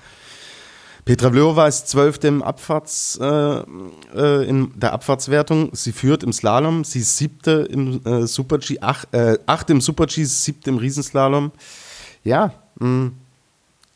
Petra 1.05 1.31
Vlhova 1.31 1.67
ist 1.67 1.89
Zwölfte 1.89 2.29
im 2.29 2.41
Abfahrts, 2.41 3.19
äh, 3.21 3.25
äh, 3.25 4.47
in 4.47 4.71
der 4.79 4.93
Abfahrtswertung. 4.93 5.69
Sie 5.73 5.91
führt 5.91 6.23
im 6.23 6.31
Slalom. 6.31 6.85
Sie 6.85 6.99
ist 6.99 7.17
Siebte 7.17 7.67
im 7.69 8.05
äh, 8.05 8.25
Super-G, 8.25 8.77
ach, 8.79 9.03
äh, 9.11 9.37
Achte 9.45 9.73
im 9.73 9.81
Super-G, 9.81 10.23
Siebte 10.23 10.69
im 10.69 10.77
Riesenslalom. 10.77 11.51
Ja, 12.23 12.53
mh, 12.79 12.87
hm, 12.87 13.13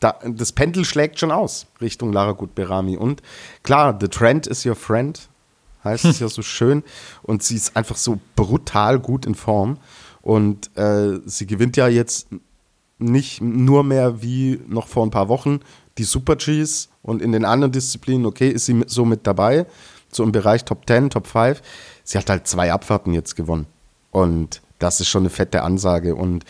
da, 0.02 0.20
das 0.26 0.52
Pendel 0.52 0.84
schlägt 0.84 1.20
schon 1.20 1.32
aus 1.32 1.68
Richtung 1.80 2.12
Lara 2.12 2.34
Gutberami. 2.34 2.98
Und 2.98 3.24
klar, 3.64 3.98
the 4.00 4.10
trend 4.10 4.46
is 4.46 4.66
your 4.66 4.76
friend, 4.76 5.30
heißt 5.86 6.06
es 6.06 6.20
ja 6.20 6.28
so 6.28 6.42
schön. 6.44 6.84
Und 7.24 7.42
sie 7.42 7.56
ist 7.56 7.78
einfach 7.78 7.96
so 7.96 8.20
brutal 8.36 9.00
gut 9.00 9.26
in 9.26 9.34
Form. 9.34 9.78
Und 10.22 10.76
äh, 10.76 11.22
sie 11.26 11.48
gewinnt 11.48 11.78
ja 11.78 11.88
jetzt 11.88 12.28
nicht 13.00 13.42
nur 13.42 13.86
mehr 13.86 14.22
wie 14.22 14.60
noch 14.68 14.88
vor 14.88 15.06
ein 15.06 15.12
paar 15.12 15.30
Wochen 15.30 15.62
die 15.98 16.04
Super 16.04 16.36
Gs 16.36 16.90
und 17.02 17.22
in 17.22 17.32
den 17.32 17.46
anderen 17.46 17.72
Disziplinen, 17.72 18.26
okay, 18.26 18.50
ist 18.50 18.66
sie 18.66 18.84
so 18.88 19.06
mit 19.06 19.26
dabei, 19.26 19.66
so 20.12 20.24
im 20.24 20.32
Bereich 20.32 20.66
Top 20.66 20.88
10, 20.88 21.10
Top 21.10 21.28
5. 21.28 21.62
Sie 22.04 22.18
hat 22.18 22.30
halt 22.30 22.48
zwei 22.48 22.72
Abfahrten 22.72 23.14
jetzt 23.14 23.36
gewonnen. 23.36 23.68
Und 24.12 24.62
das 24.80 25.02
ist 25.02 25.10
schon 25.10 25.24
eine 25.24 25.30
fette 25.30 25.64
Ansage. 25.64 26.16
Und 26.16 26.46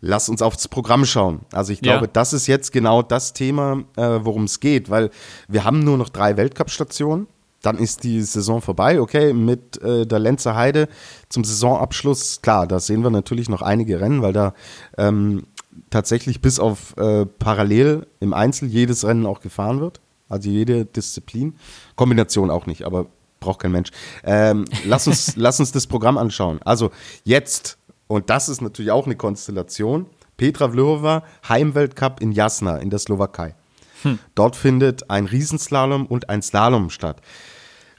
lass 0.00 0.28
uns 0.28 0.42
aufs 0.42 0.68
Programm 0.68 1.06
schauen. 1.06 1.40
Also 1.52 1.72
ich 1.72 1.80
glaube, 1.80 2.06
ja. 2.06 2.10
das 2.12 2.32
ist 2.32 2.46
jetzt 2.46 2.72
genau 2.72 3.02
das 3.02 3.32
Thema, 3.32 3.84
äh, 3.96 4.20
worum 4.22 4.44
es 4.44 4.60
geht, 4.60 4.90
weil 4.90 5.10
wir 5.48 5.64
haben 5.64 5.80
nur 5.80 5.96
noch 5.96 6.10
drei 6.10 6.36
Weltcup-Stationen. 6.36 7.26
Dann 7.62 7.78
ist 7.78 8.02
die 8.02 8.20
Saison 8.22 8.60
vorbei, 8.60 9.00
okay, 9.00 9.32
mit 9.32 9.80
äh, 9.82 10.04
der 10.04 10.18
Lenzer 10.18 10.56
Heide 10.56 10.88
zum 11.28 11.44
Saisonabschluss. 11.44 12.42
Klar, 12.42 12.66
da 12.66 12.80
sehen 12.80 13.04
wir 13.04 13.10
natürlich 13.10 13.48
noch 13.48 13.62
einige 13.62 14.00
Rennen, 14.00 14.20
weil 14.20 14.32
da 14.32 14.52
ähm, 14.98 15.44
tatsächlich 15.90 16.40
bis 16.40 16.58
auf 16.58 16.96
äh, 16.96 17.26
parallel 17.26 18.06
im 18.20 18.34
Einzel 18.34 18.68
jedes 18.68 19.04
Rennen 19.04 19.26
auch 19.26 19.40
gefahren 19.40 19.80
wird. 19.80 20.00
Also 20.28 20.48
jede 20.48 20.84
Disziplin. 20.86 21.54
Kombination 21.94 22.50
auch 22.50 22.66
nicht, 22.66 22.84
aber 22.84 23.06
braucht 23.40 23.60
kein 23.60 23.72
Mensch. 23.72 23.90
Ähm, 24.24 24.64
lass, 24.86 25.06
uns, 25.06 25.32
lass 25.36 25.60
uns 25.60 25.72
das 25.72 25.86
Programm 25.86 26.16
anschauen. 26.16 26.60
Also 26.64 26.90
jetzt, 27.24 27.78
und 28.06 28.30
das 28.30 28.48
ist 28.48 28.62
natürlich 28.62 28.90
auch 28.90 29.06
eine 29.06 29.16
Konstellation, 29.16 30.06
Petra 30.38 30.70
Vlhova, 30.70 31.24
Heimweltcup 31.48 32.20
in 32.20 32.32
Jasna 32.32 32.78
in 32.78 32.88
der 32.88 32.98
Slowakei. 32.98 33.54
Hm. 34.02 34.18
Dort 34.34 34.56
findet 34.56 35.10
ein 35.10 35.26
Riesenslalom 35.26 36.06
und 36.06 36.30
ein 36.30 36.42
Slalom 36.42 36.90
statt. 36.90 37.20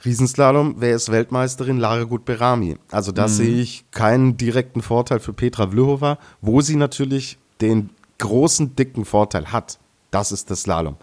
Riesenslalom, 0.04 0.76
wer 0.78 0.96
ist 0.96 1.10
Weltmeisterin? 1.10 1.78
Lara 1.78 2.04
Gutberami. 2.04 2.76
Also 2.90 3.12
da 3.12 3.22
mhm. 3.22 3.32
sehe 3.32 3.60
ich 3.60 3.90
keinen 3.90 4.36
direkten 4.36 4.82
Vorteil 4.82 5.18
für 5.18 5.32
Petra 5.32 5.68
Vlhova, 5.68 6.18
wo 6.42 6.60
sie 6.60 6.76
natürlich 6.76 7.38
den 7.60 7.90
großen, 8.18 8.76
dicken 8.76 9.04
Vorteil 9.04 9.52
hat. 9.52 9.78
Das 10.10 10.32
ist 10.32 10.50
das 10.50 10.62
Slalom. 10.62 10.96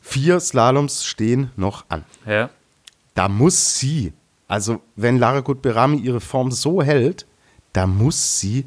Vier 0.00 0.40
Slaloms 0.40 1.04
stehen 1.04 1.50
noch 1.56 1.84
an. 1.88 2.04
Ja. 2.26 2.50
Da 3.14 3.28
muss 3.28 3.78
sie, 3.78 4.12
also 4.48 4.82
wenn 4.96 5.18
Lara 5.18 5.40
Gutberami 5.40 5.96
ihre 5.98 6.20
Form 6.20 6.50
so 6.50 6.82
hält, 6.82 7.26
da 7.72 7.86
muss 7.86 8.38
sie 8.38 8.66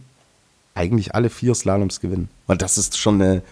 eigentlich 0.74 1.14
alle 1.14 1.30
vier 1.30 1.54
Slaloms 1.56 2.00
gewinnen. 2.00 2.30
Und 2.48 2.62
das 2.62 2.78
ist 2.78 2.98
schon 2.98 3.22
eine 3.22 3.44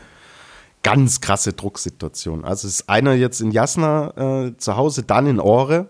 ganz 0.84 1.22
krasse 1.22 1.54
Drucksituation. 1.54 2.46
Also 2.46 2.68
ist 2.68 2.88
einer 2.90 3.14
jetzt 3.14 3.42
in 3.42 3.52
Jasna 3.52 4.46
äh, 4.46 4.58
zu 4.58 4.78
Hause, 4.78 5.04
dann 5.04 5.28
in 5.28 5.40
Ore 5.40 5.90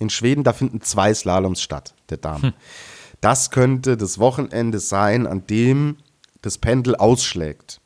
in 0.00 0.10
Schweden, 0.10 0.42
da 0.44 0.52
finden 0.52 0.80
zwei 0.80 1.14
Slaloms 1.14 1.62
statt, 1.62 1.94
der 2.10 2.18
Damen. 2.18 2.42
Hm. 2.42 2.52
Das 3.20 3.50
könnte 3.50 3.96
das 3.96 4.18
Wochenende 4.18 4.80
sein, 4.80 5.26
an 5.26 5.46
dem 5.46 5.96
das 6.44 6.58
Pendel 6.58 6.96
ausschlägt. 6.96 7.80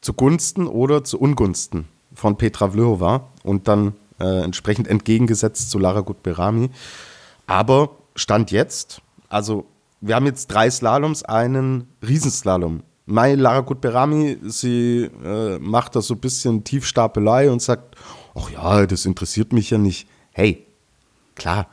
Zugunsten 0.00 0.66
oder 0.66 1.04
zu 1.04 1.20
Ungunsten 1.20 1.86
von 2.14 2.36
Petra 2.36 2.70
Vlhova 2.70 3.28
und 3.42 3.68
dann 3.68 3.94
äh, 4.20 4.42
entsprechend 4.42 4.88
entgegengesetzt 4.88 5.70
zu 5.70 5.78
Lara 5.78 6.00
Gutberami. 6.00 6.70
Aber 7.46 7.90
Stand 8.14 8.50
jetzt, 8.50 9.00
also 9.28 9.66
wir 10.00 10.14
haben 10.14 10.26
jetzt 10.26 10.46
drei 10.48 10.70
Slaloms, 10.70 11.24
einen 11.24 11.88
Riesenslalom 12.06 12.82
Mai 13.10 13.36
Lara 13.36 13.60
Gutberami, 13.60 14.36
sie 14.44 15.08
äh, 15.24 15.58
macht 15.58 15.96
da 15.96 16.02
so 16.02 16.12
ein 16.12 16.20
bisschen 16.20 16.62
Tiefstapelei 16.62 17.50
und 17.50 17.62
sagt, 17.62 17.96
ach 18.34 18.50
ja, 18.50 18.86
das 18.86 19.06
interessiert 19.06 19.54
mich 19.54 19.70
ja 19.70 19.78
nicht. 19.78 20.06
Hey, 20.32 20.66
klar, 21.34 21.68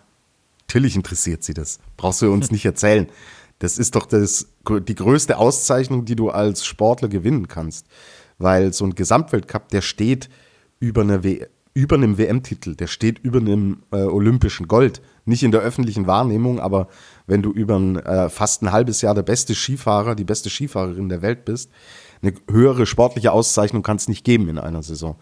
natürlich 0.62 0.96
interessiert 0.96 1.44
sie 1.44 1.54
das. 1.54 1.80
Brauchst 1.98 2.22
du 2.22 2.32
uns 2.32 2.52
nicht 2.52 2.64
erzählen. 2.66 3.08
Das 3.60 3.78
ist 3.78 3.96
doch 3.96 4.06
das, 4.06 4.48
die 4.68 4.96
größte 4.96 5.38
Auszeichnung, 5.38 6.06
die 6.06 6.16
du 6.16 6.30
als 6.30 6.66
Sportler 6.66 7.08
gewinnen 7.08 7.48
kannst. 7.48 7.88
Weil 8.38 8.74
so 8.74 8.86
ein 8.86 8.96
Gesamtweltcup, 8.96 9.70
der 9.70 9.82
steht 9.82 10.30
über, 10.80 11.02
eine 11.02 11.24
w 11.24 11.46
über 11.74 11.96
einem 11.96 12.18
WM-Titel, 12.18 12.76
der 12.76 12.88
steht 12.88 13.20
über 13.20 13.40
einem 13.40 13.84
äh, 13.92 13.98
olympischen 13.98 14.68
Gold. 14.68 15.02
Nicht 15.26 15.44
in 15.44 15.52
der 15.52 15.62
öffentlichen 15.62 16.08
Wahrnehmung, 16.08 16.60
aber 16.60 16.88
wenn 17.28 17.42
du 17.42 17.52
über 17.52 17.78
ein, 17.78 17.98
äh, 17.98 18.30
fast 18.30 18.62
ein 18.62 18.72
halbes 18.72 19.02
Jahr 19.02 19.14
der 19.14 19.24
beste 19.24 19.56
Skifahrer, 19.56 20.16
die 20.16 20.24
beste 20.24 20.50
Skifahrerin 20.50 21.10
der 21.10 21.22
Welt 21.22 21.44
bist, 21.44 21.72
eine 22.22 22.34
höhere 22.50 22.86
sportliche 22.86 23.32
Auszeichnung 23.32 23.84
kann 23.84 23.98
es 23.98 24.08
nicht 24.08 24.24
geben 24.24 24.48
in 24.50 24.58
einer 24.58 24.84
Saison. 24.84 25.18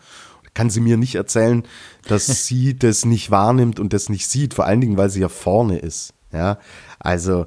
Kann 0.53 0.69
sie 0.69 0.81
mir 0.81 0.97
nicht 0.97 1.15
erzählen, 1.15 1.63
dass 2.07 2.27
sie 2.45 2.77
das 2.77 3.05
nicht 3.05 3.31
wahrnimmt 3.31 3.79
und 3.79 3.93
das 3.93 4.09
nicht 4.09 4.27
sieht, 4.27 4.53
vor 4.53 4.65
allen 4.65 4.81
Dingen, 4.81 4.97
weil 4.97 5.09
sie 5.09 5.21
ja 5.21 5.29
vorne 5.29 5.79
ist. 5.79 6.13
Ja, 6.31 6.57
also, 6.99 7.45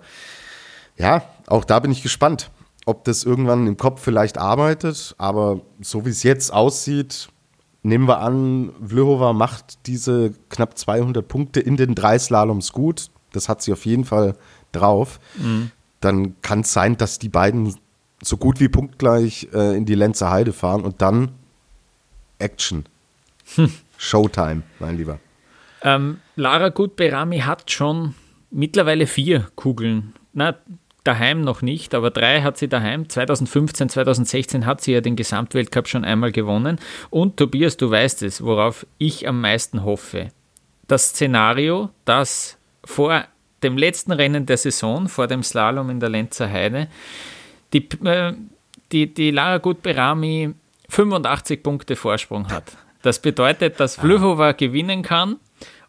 ja, 0.97 1.23
auch 1.47 1.65
da 1.65 1.79
bin 1.81 1.91
ich 1.91 2.03
gespannt, 2.03 2.51
ob 2.87 3.05
das 3.05 3.25
irgendwann 3.25 3.67
im 3.67 3.77
Kopf 3.77 4.03
vielleicht 4.03 4.39
arbeitet, 4.39 5.15
aber 5.19 5.61
so 5.81 6.05
wie 6.07 6.11
es 6.11 6.23
jetzt 6.23 6.53
aussieht, 6.53 7.29
nehmen 7.83 8.09
wir 8.09 8.21
an, 8.21 8.73
Vlhova 8.85 9.33
macht 9.33 9.87
diese 9.87 10.33
knapp 10.49 10.79
200 10.79 11.27
Punkte 11.27 11.61
in 11.61 11.77
den 11.77 11.95
drei 11.95 12.19
Slaloms 12.19 12.73
gut 12.73 13.11
das 13.37 13.49
hat 13.49 13.63
sie 13.63 13.73
auf 13.73 13.87
jeden 13.87 14.05
Fall 14.05 14.35
drauf, 14.73 15.21
mhm. 15.37 15.71
dann 16.01 16.41
kann 16.43 16.61
es 16.61 16.73
sein, 16.73 16.97
dass 16.97 17.19
die 17.19 17.29
beiden 17.29 17.77
so 18.23 18.37
gut 18.37 18.59
wie 18.61 18.69
punktgleich 18.69 19.49
äh, 19.53 19.77
in 19.77 19.85
die 19.85 19.95
Lenzer 19.95 20.31
Heide 20.31 20.53
fahren 20.53 20.83
und 20.83 21.03
dann 21.03 21.33
Action. 22.39 22.87
Hm. 23.55 23.71
Showtime, 23.99 24.63
mein 24.79 24.97
Lieber. 24.97 25.21
Ähm, 25.83 26.19
Lara 26.35 26.71
Gutberami 26.71 27.41
hat 27.41 27.71
schon 27.71 28.15
mittlerweile 28.51 29.07
vier 29.07 29.49
Kugeln. 29.55 30.15
Na, 30.33 30.57
daheim 31.07 31.41
noch 31.41 31.63
nicht, 31.63 31.95
aber 31.95 32.11
drei 32.11 32.43
hat 32.43 32.59
sie 32.59 32.69
daheim. 32.69 33.09
2015, 33.09 33.89
2016 33.89 34.67
hat 34.67 34.81
sie 34.81 34.93
ja 34.93 35.01
den 35.01 35.17
Gesamtweltcup 35.17 35.89
schon 35.89 36.05
einmal 36.05 36.33
gewonnen. 36.33 36.79
Und 37.11 37.37
Tobias, 37.37 37.77
du 37.77 37.91
weißt 37.91 38.23
es, 38.23 38.43
worauf 38.43 38.87
ich 38.99 39.29
am 39.29 39.41
meisten 39.41 39.85
hoffe. 39.85 40.31
Das 40.89 41.11
Szenario, 41.11 41.91
dass 42.05 42.59
vor 42.85 43.25
dem 43.63 43.77
letzten 43.77 44.13
Rennen 44.13 44.47
der 44.47 44.57
Saison, 44.57 45.09
vor 45.09 45.27
dem 45.27 45.43
Slalom 45.43 45.91
in 45.91 46.01
der 46.01 46.09
Lenzer 46.09 46.51
Heide, 46.51 46.89
die, 47.73 47.89
äh, 48.05 48.35
die, 48.93 49.13
die 49.13 49.31
Lara 49.31 49.59
Gutberami 49.59 50.55
85 50.89 51.63
Punkte 51.63 51.97
Vorsprung 51.97 52.49
hat. 52.49 52.77
Das 53.03 53.21
bedeutet, 53.21 53.81
dass 53.81 53.97
Vlhova 53.97 54.53
gewinnen 54.53 55.03
kann 55.03 55.37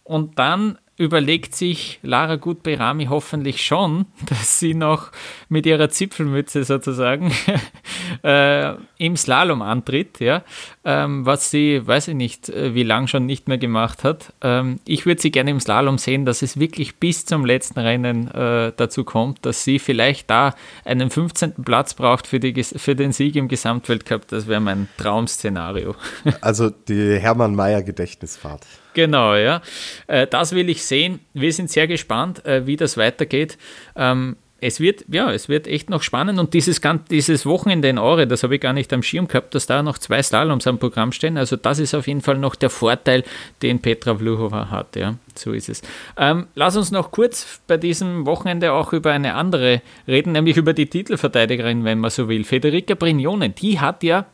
und 0.04 0.40
dann 0.40 0.78
überlegt 0.98 1.56
sich 1.56 2.00
Lara 2.02 2.36
Gutberami 2.36 3.06
hoffentlich 3.06 3.64
schon, 3.64 4.06
dass 4.26 4.60
sie 4.60 4.74
noch 4.74 5.12
mit 5.48 5.66
ihrer 5.66 5.90
Zipfelmütze 5.90 6.64
sozusagen 6.64 7.32
äh, 8.24 8.74
im 8.98 9.16
Slalom 9.16 9.62
antritt, 9.62 10.20
ja, 10.20 10.44
ähm, 10.84 11.26
was 11.26 11.52
sie, 11.52 11.86
weiß 11.86 12.10
ich 12.10 12.16
nicht, 12.16 12.50
äh, 12.50 12.74
wie 12.74 12.84
lange 12.84 13.08
schon 13.08 13.26
nicht 13.26 13.48
mehr 13.48 13.60
gemacht 13.60 14.04
hat. 14.04 14.34
Ähm, 14.42 14.80
ich 14.86 15.06
würde 15.06 15.22
sie 15.22 15.32
gerne 15.32 15.52
im 15.52 15.60
Slalom 15.60 16.00
sehen, 16.00 16.26
dass 16.26 16.42
es 16.42 16.60
wirklich 16.60 16.98
bis 16.98 17.26
zum 17.26 17.46
letzten 17.46 17.80
Rennen 17.80 18.30
äh, 18.32 18.74
dazu 18.76 19.04
kommt, 19.04 19.46
dass 19.46 19.64
sie 19.64 19.78
vielleicht 19.78 20.30
da 20.32 20.56
einen 20.84 21.12
15. 21.12 21.64
Platz 21.64 21.94
braucht 21.94 22.26
für, 22.26 22.40
die, 22.40 22.64
für 22.64 22.96
den 22.96 23.12
Sieg 23.12 23.36
im 23.36 23.48
Gesamtweltcup. 23.48 24.28
Das 24.28 24.48
wäre 24.48 24.62
mein 24.62 24.88
Traum-Szenario. 24.98 25.96
Also 26.42 26.70
die 26.70 27.18
Hermann 27.18 27.56
Mayer 27.56 27.84
Gedächtnisfahrt. 27.84 28.66
Genau, 28.98 29.36
ja. 29.36 29.62
Äh, 30.08 30.26
das 30.26 30.54
will 30.54 30.70
ich 30.70 30.84
sehen. 30.84 31.20
Wir 31.36 31.54
sind 31.54 31.70
sehr 31.70 31.86
gespannt, 31.86 32.44
äh, 32.48 32.66
wie 32.66 32.78
das 32.78 32.98
weitergeht. 32.98 33.56
Ähm, 33.96 34.38
es 34.60 34.80
wird, 34.80 35.06
ja, 35.08 35.32
es 35.32 35.50
wird 35.50 35.68
echt 35.68 35.92
noch 35.92 36.02
spannend 36.02 36.40
und 36.40 36.56
dieses, 36.56 36.82
dieses 37.12 37.46
Wochenende 37.46 37.90
in 37.90 38.00
Aure, 38.00 38.26
das 38.26 38.42
habe 38.42 38.56
ich 38.56 38.62
gar 38.62 38.74
nicht 38.74 38.92
am 38.92 39.04
Schirm 39.04 39.28
gehabt, 39.28 39.54
dass 39.54 39.68
da 39.68 39.84
noch 39.84 40.00
zwei 40.00 40.24
Slaloms 40.24 40.66
am 40.66 40.80
Programm 40.80 41.12
stehen. 41.12 41.38
Also 41.38 41.58
das 41.58 41.78
ist 41.78 41.94
auf 41.94 42.08
jeden 42.08 42.22
Fall 42.22 42.40
noch 42.40 42.56
der 42.56 42.72
Vorteil, 42.72 43.24
den 43.62 43.84
Petra 43.84 44.16
Vluhova 44.16 44.72
hat. 44.72 44.96
Ja, 44.96 45.14
so 45.36 45.54
ist 45.54 45.70
es. 45.70 45.84
Ähm, 46.18 46.48
lass 46.56 46.76
uns 46.76 46.90
noch 46.90 47.12
kurz 47.12 47.62
bei 47.68 47.78
diesem 47.78 48.26
Wochenende 48.26 48.74
auch 48.74 48.94
über 48.94 49.12
eine 49.12 49.36
andere 49.36 49.84
reden, 50.08 50.32
nämlich 50.32 50.58
über 50.58 50.74
die 50.74 50.88
Titelverteidigerin, 50.88 51.84
wenn 51.84 52.00
man 52.00 52.10
so 52.10 52.30
will. 52.30 52.44
Federica 52.46 52.96
Brignone, 52.96 53.52
die 53.52 53.80
hat 53.80 54.02
ja 54.02 54.26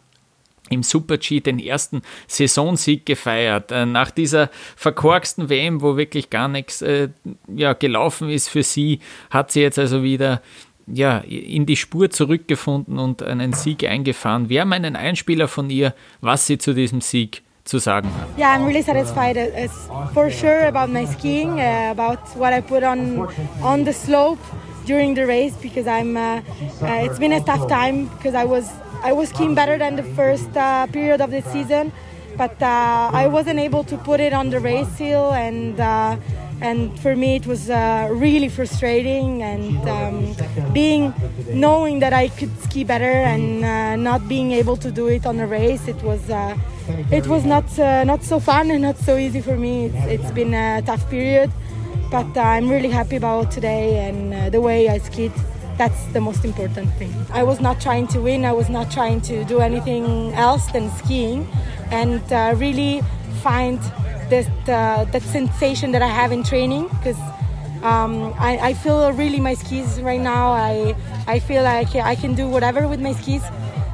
im 0.69 0.83
Super-G 0.83 1.41
den 1.41 1.59
ersten 1.59 2.01
Saisonsieg 2.27 3.05
gefeiert. 3.05 3.71
Äh, 3.71 3.85
nach 3.85 4.11
dieser 4.11 4.49
verkorksten 4.75 5.49
WM, 5.49 5.81
wo 5.81 5.97
wirklich 5.97 6.29
gar 6.29 6.47
nichts 6.47 6.81
äh, 6.81 7.09
ja, 7.53 7.73
gelaufen 7.73 8.29
ist 8.29 8.49
für 8.49 8.63
sie, 8.63 8.99
hat 9.29 9.51
sie 9.51 9.61
jetzt 9.61 9.79
also 9.79 10.03
wieder 10.03 10.41
ja, 10.87 11.19
in 11.19 11.65
die 11.65 11.77
Spur 11.77 12.09
zurückgefunden 12.09 12.99
und 12.99 13.23
einen 13.23 13.53
Sieg 13.53 13.83
eingefahren. 13.85 14.49
Wir 14.49 14.61
haben 14.61 14.73
einen 14.73 14.95
Einspieler 14.95 15.47
von 15.47 15.69
ihr, 15.69 15.93
was 16.19 16.47
sie 16.47 16.57
zu 16.57 16.73
diesem 16.73 17.01
Sieg 17.01 17.41
zu 17.65 17.79
sagen. 17.79 18.09
Yeah, 18.37 18.51
I'm 18.51 18.65
really 18.65 18.81
satisfied. 18.81 19.37
It's 19.37 19.89
for 20.13 20.29
sure 20.29 20.65
about 20.67 20.89
my 20.89 21.05
skiing, 21.05 21.59
uh, 21.59 21.91
about 21.91 22.19
what 22.35 22.53
I 22.53 22.61
put 22.61 22.83
on 22.83 23.27
on 23.61 23.83
the 23.85 23.93
slope 23.93 24.39
during 24.85 25.15
the 25.15 25.25
race 25.25 25.55
because 25.61 25.87
I'm. 25.87 26.17
Uh, 26.17 26.41
uh, 26.81 27.05
it's 27.05 27.19
been 27.19 27.33
a 27.33 27.39
tough 27.39 27.67
time 27.67 28.07
because 28.17 28.35
I 28.35 28.43
was 28.43 28.69
I 29.03 29.13
was 29.13 29.29
skiing 29.29 29.55
better 29.55 29.77
than 29.77 29.95
the 29.95 30.03
first 30.03 30.55
uh, 30.57 30.87
period 30.87 31.21
of 31.21 31.31
the 31.31 31.41
season, 31.41 31.91
but 32.37 32.61
uh, 32.61 33.09
I 33.13 33.27
wasn't 33.27 33.59
able 33.59 33.83
to 33.85 33.97
put 33.97 34.19
it 34.19 34.33
on 34.33 34.49
the 34.49 34.59
race 34.59 34.97
hill, 34.97 35.31
and 35.31 35.79
uh, 35.79 36.17
and 36.61 36.97
for 36.99 37.15
me 37.15 37.35
it 37.35 37.45
was 37.45 37.69
uh, 37.69 38.07
really 38.11 38.49
frustrating. 38.49 39.41
And 39.43 39.87
um, 39.87 40.73
being 40.73 41.13
knowing 41.49 41.99
that 41.99 42.13
I 42.13 42.29
could 42.29 42.51
ski 42.63 42.83
better 42.83 43.11
and 43.11 43.63
uh, 43.63 43.95
not 43.95 44.27
being 44.27 44.51
able 44.51 44.77
to 44.77 44.91
do 44.91 45.07
it 45.07 45.25
on 45.25 45.39
a 45.39 45.47
race, 45.47 45.87
it 45.87 46.01
was 46.03 46.29
uh, 46.29 46.57
it 47.11 47.27
was 47.27 47.45
not 47.45 47.65
not 48.05 48.23
so 48.23 48.39
fun 48.39 48.71
and 48.71 48.81
not 48.81 48.97
so 48.97 49.17
easy 49.17 49.41
for 49.41 49.55
me. 49.55 49.85
it's, 49.85 50.23
it's 50.23 50.31
been 50.31 50.53
a 50.53 50.81
tough 50.81 51.09
period, 51.09 51.51
but 52.11 52.37
I'm 52.37 52.69
really 52.69 52.89
happy 52.89 53.15
about 53.17 53.51
today 53.51 54.07
and 54.07 54.51
the 54.53 54.61
way 54.61 54.89
I 54.89 54.97
skied 54.99 55.33
that's 55.77 56.05
the 56.13 56.21
most 56.21 56.45
important 56.45 56.93
thing. 56.95 57.13
I 57.31 57.43
was 57.43 57.59
not 57.59 57.81
trying 57.81 58.07
to 58.09 58.19
win, 58.19 58.45
I 58.45 58.53
was 58.53 58.69
not 58.69 58.91
trying 58.91 59.21
to 59.21 59.43
do 59.45 59.59
anything 59.59 60.33
else 60.33 60.67
than 60.67 60.91
skiing 60.91 61.47
and 61.91 62.21
uh, 62.31 62.53
really 62.57 63.01
find 63.41 63.79
that, 64.33 64.69
uh, 64.69 65.03
that 65.11 65.21
sensation 65.21 65.91
that 65.91 66.01
I 66.01 66.07
have 66.07 66.31
in 66.31 66.43
training 66.43 66.87
because 66.87 67.19
um, 67.83 68.33
I, 68.39 68.69
I, 68.69 68.73
feel 68.73 69.11
really 69.11 69.39
my 69.39 69.53
skis 69.53 70.01
right 70.01 70.21
now. 70.21 70.51
I, 70.53 70.95
I 71.27 71.39
feel 71.39 71.63
like 71.63 71.95
I 71.95 72.15
can 72.15 72.33
do 72.33 72.47
whatever 72.47 72.87
with 72.87 73.01
my 73.01 73.13
skis. 73.13 73.43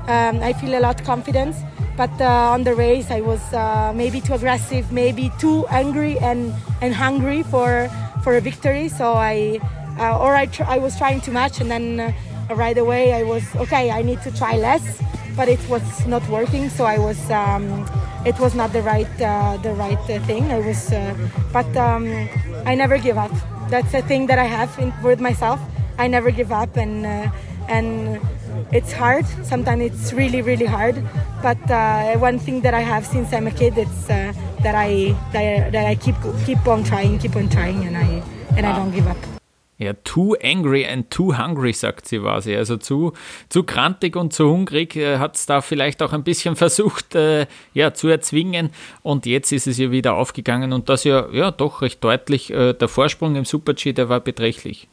Um, 0.08 0.42
I 0.42 0.54
feel 0.54 0.78
a 0.78 0.82
lot 0.82 1.04
confidence 1.04 1.58
but 2.00 2.22
uh, 2.22 2.56
on 2.56 2.64
the 2.64 2.74
race 2.74 3.12
I 3.12 3.20
was 3.20 3.42
uh, 3.54 3.92
maybe 3.94 4.22
too 4.22 4.34
aggressive, 4.34 4.90
maybe 4.90 5.32
too 5.38 5.68
angry 5.68 6.18
and, 6.20 6.54
and 6.82 6.94
hungry 6.94 7.44
for 7.44 7.90
for 8.24 8.38
a 8.38 8.42
victory. 8.42 8.88
So 8.88 9.16
I 9.16 9.60
uh, 10.00 10.18
or 10.18 10.34
I, 10.34 10.46
tr- 10.46 10.64
I 10.64 10.78
was 10.78 10.98
trying 10.98 11.20
to 11.22 11.32
match 11.32 11.60
and 11.60 11.70
then 11.70 12.00
uh, 12.00 12.56
right 12.56 12.78
away 12.78 13.12
I 13.12 13.24
was 13.24 13.44
okay. 13.58 13.92
I 13.92 14.02
need 14.02 14.22
to 14.22 14.32
try 14.32 14.56
less, 14.56 15.04
but 15.36 15.50
it 15.50 15.60
was 15.68 15.84
not 16.08 16.24
working. 16.30 16.70
So 16.70 16.86
I 16.86 16.98
was 16.98 17.20
um, 17.32 17.84
it 18.26 18.40
was 18.40 18.56
not 18.56 18.74
the 18.74 18.82
right 18.82 19.10
uh, 19.22 19.58
the 19.58 19.74
right 19.74 20.00
uh, 20.10 20.20
thing. 20.26 20.52
I 20.52 20.60
was, 20.60 20.92
uh, 20.92 21.16
but 21.52 21.70
um, 21.78 22.08
I 22.66 22.76
never 22.76 22.98
give 22.98 23.18
up. 23.18 23.32
That's 23.70 23.94
a 23.94 24.02
thing 24.02 24.28
that 24.28 24.40
I 24.40 24.46
have 24.46 24.78
in, 24.80 24.94
with 25.04 25.20
myself. 25.20 25.60
I 25.98 26.08
never 26.08 26.32
give 26.32 26.52
up, 26.52 26.76
and 26.78 27.06
uh, 27.06 27.32
and 27.68 28.20
it's 28.72 28.92
hard. 28.92 29.26
Sometimes 29.44 29.82
it's 29.82 30.14
really 30.14 30.42
really 30.42 30.66
hard. 30.66 31.02
But 31.42 31.60
uh, 31.72 32.18
one 32.18 32.40
thing 32.40 32.62
that 32.62 32.74
I 32.74 32.82
have 32.82 33.06
since 33.06 33.32
I'm 33.34 33.48
a 33.48 33.52
kid, 33.52 33.78
it's 33.78 34.10
uh, 34.10 34.34
that 34.64 34.76
I 34.76 35.16
that 35.32 35.44
I, 35.44 35.70
that 35.70 35.86
I 35.88 35.96
keep 35.96 36.16
keep 36.46 36.66
on 36.68 36.84
trying, 36.84 37.20
keep 37.20 37.36
on 37.36 37.48
trying, 37.50 37.86
and 37.86 37.98
I 37.98 38.24
and 38.58 38.66
I 38.66 38.76
don't 38.76 38.92
give 38.92 39.08
up. 39.08 39.39
Ja, 39.80 39.94
too 40.04 40.36
angry 40.44 40.86
and 40.86 41.10
too 41.10 41.38
hungry, 41.38 41.72
sagt 41.72 42.06
sie, 42.06 42.22
war 42.22 42.42
sie. 42.42 42.54
Also 42.54 42.76
zu, 42.76 43.14
zu 43.48 43.64
krantig 43.64 44.18
und 44.18 44.34
zu 44.34 44.50
hungrig 44.50 44.98
äh, 44.98 45.20
hat 45.20 45.38
es 45.38 45.46
da 45.46 45.62
vielleicht 45.62 46.04
auch 46.04 46.12
ein 46.12 46.24
bisschen 46.24 46.56
versucht 46.58 47.16
äh, 47.16 47.48
ja, 47.74 47.94
zu 47.94 48.10
erzwingen. 48.10 48.72
Und 49.04 49.26
jetzt 49.26 49.54
ist 49.54 49.68
es 49.68 49.80
ihr 49.80 49.90
wieder 49.90 50.16
aufgegangen 50.16 50.74
und 50.74 50.90
das 50.90 51.06
ja, 51.06 51.30
ja 51.32 51.52
doch 51.52 51.82
recht 51.82 52.04
deutlich. 52.04 52.52
Äh, 52.52 52.74
der 52.74 52.90
Vorsprung 52.90 53.38
im 53.38 53.46
Super-G, 53.46 53.94
der 53.94 54.10
war 54.10 54.20
beträchtlich. 54.20 54.90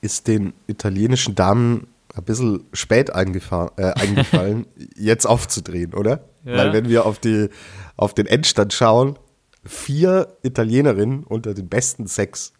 Ist 0.00 0.26
den 0.26 0.52
italienischen 0.66 1.36
Damen 1.36 1.86
ein 2.12 2.24
bisschen 2.24 2.64
spät 2.72 3.10
äh, 3.10 3.12
eingefallen, 3.14 4.66
jetzt 4.96 5.26
aufzudrehen, 5.26 5.94
oder? 5.94 6.24
Ja. 6.44 6.56
Weil 6.56 6.72
wenn 6.72 6.88
wir 6.88 7.06
auf, 7.06 7.20
die, 7.20 7.50
auf 7.96 8.14
den 8.14 8.26
Endstand 8.26 8.72
schauen, 8.72 9.16
vier 9.64 10.36
Italienerinnen 10.42 11.22
unter 11.22 11.54
den 11.54 11.68
besten 11.68 12.08
sechs 12.08 12.52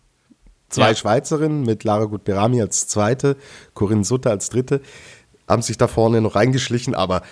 Zwei 0.75 0.89
ja. 0.89 0.95
Schweizerinnen 0.97 1.63
mit 1.63 1.85
Lara 1.85 2.07
Gutberami 2.07 2.61
als 2.61 2.89
zweite, 2.89 3.37
Corinne 3.75 4.05
Sutter 4.05 4.31
als 4.31 4.51
dritte, 4.51 4.81
haben 5.49 5.63
sich 5.63 5.79
da 5.79 5.87
vorne 5.87 6.21
noch 6.21 6.35
reingeschlichen, 6.35 6.95
aber 6.95 7.23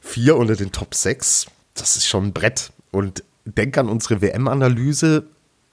vier 0.00 0.36
unter 0.36 0.54
den 0.54 0.70
Top 0.70 0.94
6, 0.94 1.46
das 1.74 1.96
ist 1.96 2.06
schon 2.06 2.26
ein 2.26 2.32
Brett. 2.32 2.72
Und 2.92 3.24
denk 3.44 3.76
an 3.78 3.88
unsere 3.88 4.22
WM-Analyse, 4.22 5.24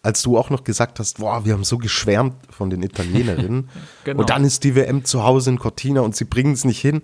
als 0.02 0.24
du 0.24 0.38
auch 0.38 0.50
noch 0.50 0.64
gesagt 0.64 1.00
hast, 1.00 1.20
boah, 1.20 1.46
wir 1.46 1.54
haben 1.54 1.64
so 1.64 1.78
geschwärmt 1.78 2.36
von 2.50 2.70
den 2.70 2.82
Italienerinnen. 2.82 3.70
genau. 4.04 4.22
Und 4.22 4.30
dann 4.32 4.44
ist 4.44 4.64
die 4.64 4.76
WM 4.76 5.06
zu 5.06 5.24
Hause 5.24 5.52
in 5.52 5.60
Cortina 5.60 6.02
und 6.02 6.16
sie 6.16 6.26
bringen 6.26 6.54
es 6.54 6.66
nicht 6.66 6.80
hin. 6.80 7.02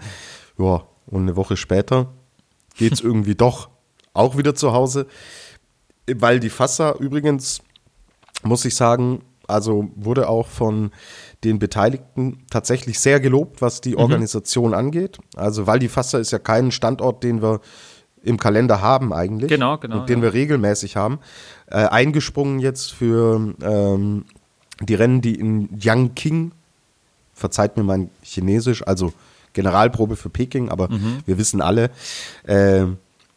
Ja, 0.58 0.84
und 1.06 1.22
eine 1.22 1.36
Woche 1.36 1.58
später 1.58 2.14
geht 2.76 2.94
es 2.94 3.02
irgendwie 3.02 3.36
doch 3.36 3.70
auch 4.14 4.36
wieder 4.38 4.56
zu 4.56 4.72
Hause. 4.74 5.06
Weil 6.12 6.40
die 6.40 6.50
Fassa 6.50 6.94
übrigens, 6.94 7.62
muss 8.44 8.66
ich 8.66 8.76
sagen, 8.76 9.22
also 9.48 9.90
wurde 9.96 10.30
auch 10.30 10.48
von 10.48 10.92
den 11.44 11.60
Beteiligten 11.60 12.46
tatsächlich 12.50 13.00
sehr 13.00 13.20
gelobt, 13.20 13.62
was 13.62 13.82
die 13.82 13.92
mhm. 13.92 14.00
Organisation 14.00 14.74
angeht. 14.74 15.20
Also 15.36 15.68
Val 15.68 15.80
di 15.80 15.88
Fassa 15.88 16.18
ist 16.18 16.32
ja 16.32 16.40
kein 16.40 16.72
Standort, 16.72 17.24
den 17.24 17.42
wir 17.42 17.62
im 18.24 18.38
Kalender 18.40 18.82
haben 18.82 19.14
eigentlich. 19.14 19.50
Genau, 19.50 19.78
genau. 19.78 20.00
Und 20.00 20.10
den 20.10 20.20
ja. 20.20 20.24
wir 20.24 20.34
regelmäßig 20.34 20.96
haben. 20.96 21.20
Äh, 21.68 21.86
eingesprungen 21.86 22.60
jetzt 22.60 22.92
für 22.92 23.54
ähm, 23.62 24.26
die 24.82 24.96
Rennen, 24.96 25.22
die 25.22 25.36
in 25.36 25.70
Yangqing, 25.80 26.52
verzeiht 27.34 27.78
mir 27.78 27.84
mein 27.84 28.10
Chinesisch, 28.24 28.86
also 28.86 29.14
Generalprobe 29.54 30.16
für 30.16 30.30
Peking, 30.30 30.70
aber 30.70 30.90
mhm. 30.90 31.20
wir 31.26 31.38
wissen 31.38 31.62
alle, 31.62 31.92
äh, 32.46 32.86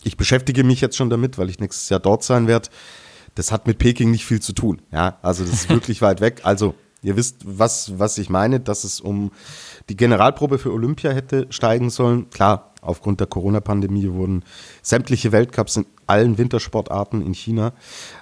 ich 0.05 0.17
beschäftige 0.17 0.65
mich 0.65 0.81
jetzt 0.81 0.97
schon 0.97 1.11
damit, 1.11 1.39
weil 1.39 1.51
ich 1.51 1.59
nächstes 1.59 1.89
Jahr 1.91 2.01
dort 2.01 2.23
sein 2.23 2.47
werde 2.47 2.71
das 3.39 3.53
hat 3.53 3.69
mit 3.69 3.79
Peking 3.79 4.11
nicht 4.11 4.27
viel 4.27 4.41
zu 4.41 4.53
tun. 4.53 4.83
Ja, 4.91 5.19
also 5.23 5.45
das 5.45 5.53
ist 5.53 5.69
wirklich 5.69 6.03
weit 6.03 6.21
weg. 6.21 6.41
Also 6.43 6.75
ihr 7.03 7.17
wisst, 7.17 7.37
was, 7.45 7.97
was 8.01 8.19
ich 8.19 8.31
meine, 8.31 8.59
dass 8.59 8.83
es 8.83 9.01
um 9.01 9.31
die 9.89 9.97
Generalprobe 9.97 10.59
für 10.59 10.73
Olympia 10.73 11.13
hätte 11.13 11.47
steigen 11.51 11.89
sollen. 11.89 12.31
Klar, 12.31 12.73
aufgrund 12.83 13.21
der 13.21 13.29
Corona-Pandemie 13.29 14.11
wurden 14.11 14.43
sämtliche 14.83 15.31
Weltcups 15.31 15.77
in 15.77 15.87
allen 16.09 16.37
Wintersportarten 16.37 17.25
in 17.25 17.33
China 17.33 17.73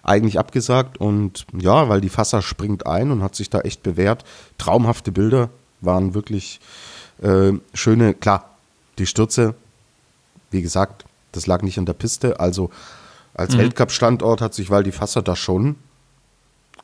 eigentlich 0.03 0.39
abgesagt. 0.39 0.99
Und 0.99 1.47
ja, 1.59 1.89
weil 1.89 2.03
die 2.03 2.11
Fassa 2.11 2.43
springt 2.43 2.87
ein 2.87 3.11
und 3.11 3.23
hat 3.23 3.35
sich 3.35 3.49
da 3.49 3.61
echt 3.61 3.83
bewährt. 3.83 4.23
Traumhafte 4.59 5.13
Bilder 5.13 5.49
waren 5.81 6.13
wirklich 6.13 6.61
äh, 7.23 7.53
schöne, 7.73 8.13
klar, 8.13 8.51
die 8.99 9.07
Stürze, 9.07 9.55
wie 10.51 10.61
gesagt, 10.61 11.07
das 11.33 11.47
lag 11.47 11.63
nicht 11.63 11.79
an 11.79 11.87
der 11.87 11.95
Piste. 11.95 12.39
Also 12.39 12.71
als 13.37 13.55
mhm. 13.55 13.61
Weltcup-Standort 13.61 14.41
hat 14.41 14.55
sich 14.55 14.71
Waldi 14.71 14.93
Fasser 14.93 15.23
da 15.23 15.37
schon 15.37 15.77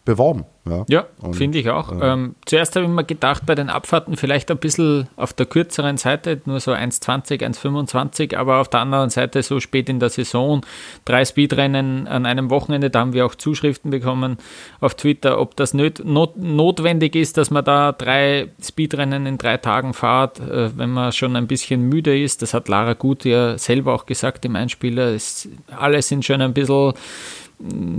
beworben. 0.05 0.45
Ja, 0.65 0.85
ja 0.89 1.07
finde 1.33 1.59
ich 1.59 1.69
auch. 1.71 1.91
Äh, 1.93 2.13
ähm, 2.13 2.35
zuerst 2.45 2.77
habe 2.77 2.87
ich 2.87 2.93
mir 2.93 3.05
gedacht, 3.05 3.47
bei 3.47 3.55
den 3.55 3.69
Abfahrten 3.69 4.17
vielleicht 4.17 4.51
ein 4.51 4.59
bisschen 4.59 5.09
auf 5.17 5.33
der 5.33 5.47
kürzeren 5.47 5.97
Seite, 5.97 6.41
nur 6.45 6.61
so 6.61 6.73
1,20, 6.73 7.41
1,25, 7.41 8.37
aber 8.37 8.61
auf 8.61 8.69
der 8.69 8.81
anderen 8.81 9.11
Seite 9.11 9.43
so 9.43 9.59
spät 9.59 9.89
in 9.89 9.99
der 9.99 10.09
Saison, 10.09 10.65
drei 11.05 11.25
Speedrennen 11.25 12.07
an 12.07 12.27
einem 12.27 12.51
Wochenende, 12.51 12.91
da 12.91 13.01
haben 13.01 13.13
wir 13.13 13.27
auch 13.27 13.35
Zuschriften 13.35 13.91
bekommen 13.91 14.39
auf 14.81 14.95
Twitter, 14.95 15.41
ob 15.41 15.57
das 15.57 15.75
not, 15.75 16.03
not, 16.05 16.37
notwendig 16.37 17.17
ist, 17.17 17.37
dass 17.39 17.51
man 17.51 17.65
da 17.65 17.91
drei 17.91 18.49
Speedrennen 18.63 19.27
in 19.27 19.39
drei 19.39 19.57
Tagen 19.57 19.95
fahrt, 19.95 20.39
äh, 20.41 20.77
wenn 20.77 20.91
man 20.91 21.13
schon 21.13 21.35
ein 21.35 21.49
bisschen 21.49 21.89
müde 21.89 22.21
ist. 22.21 22.43
Das 22.43 22.55
hat 22.55 22.69
Lara 22.69 22.95
Gut 22.95 23.25
ja 23.25 23.59
selber 23.59 23.95
auch 23.95 24.07
gesagt 24.07 24.45
im 24.45 24.55
Einspieler. 24.55 25.15
Es, 25.15 25.49
alle 25.77 26.03
sind 26.03 26.25
schon 26.25 26.41
ein 26.41 26.55
bisschen 26.55 26.93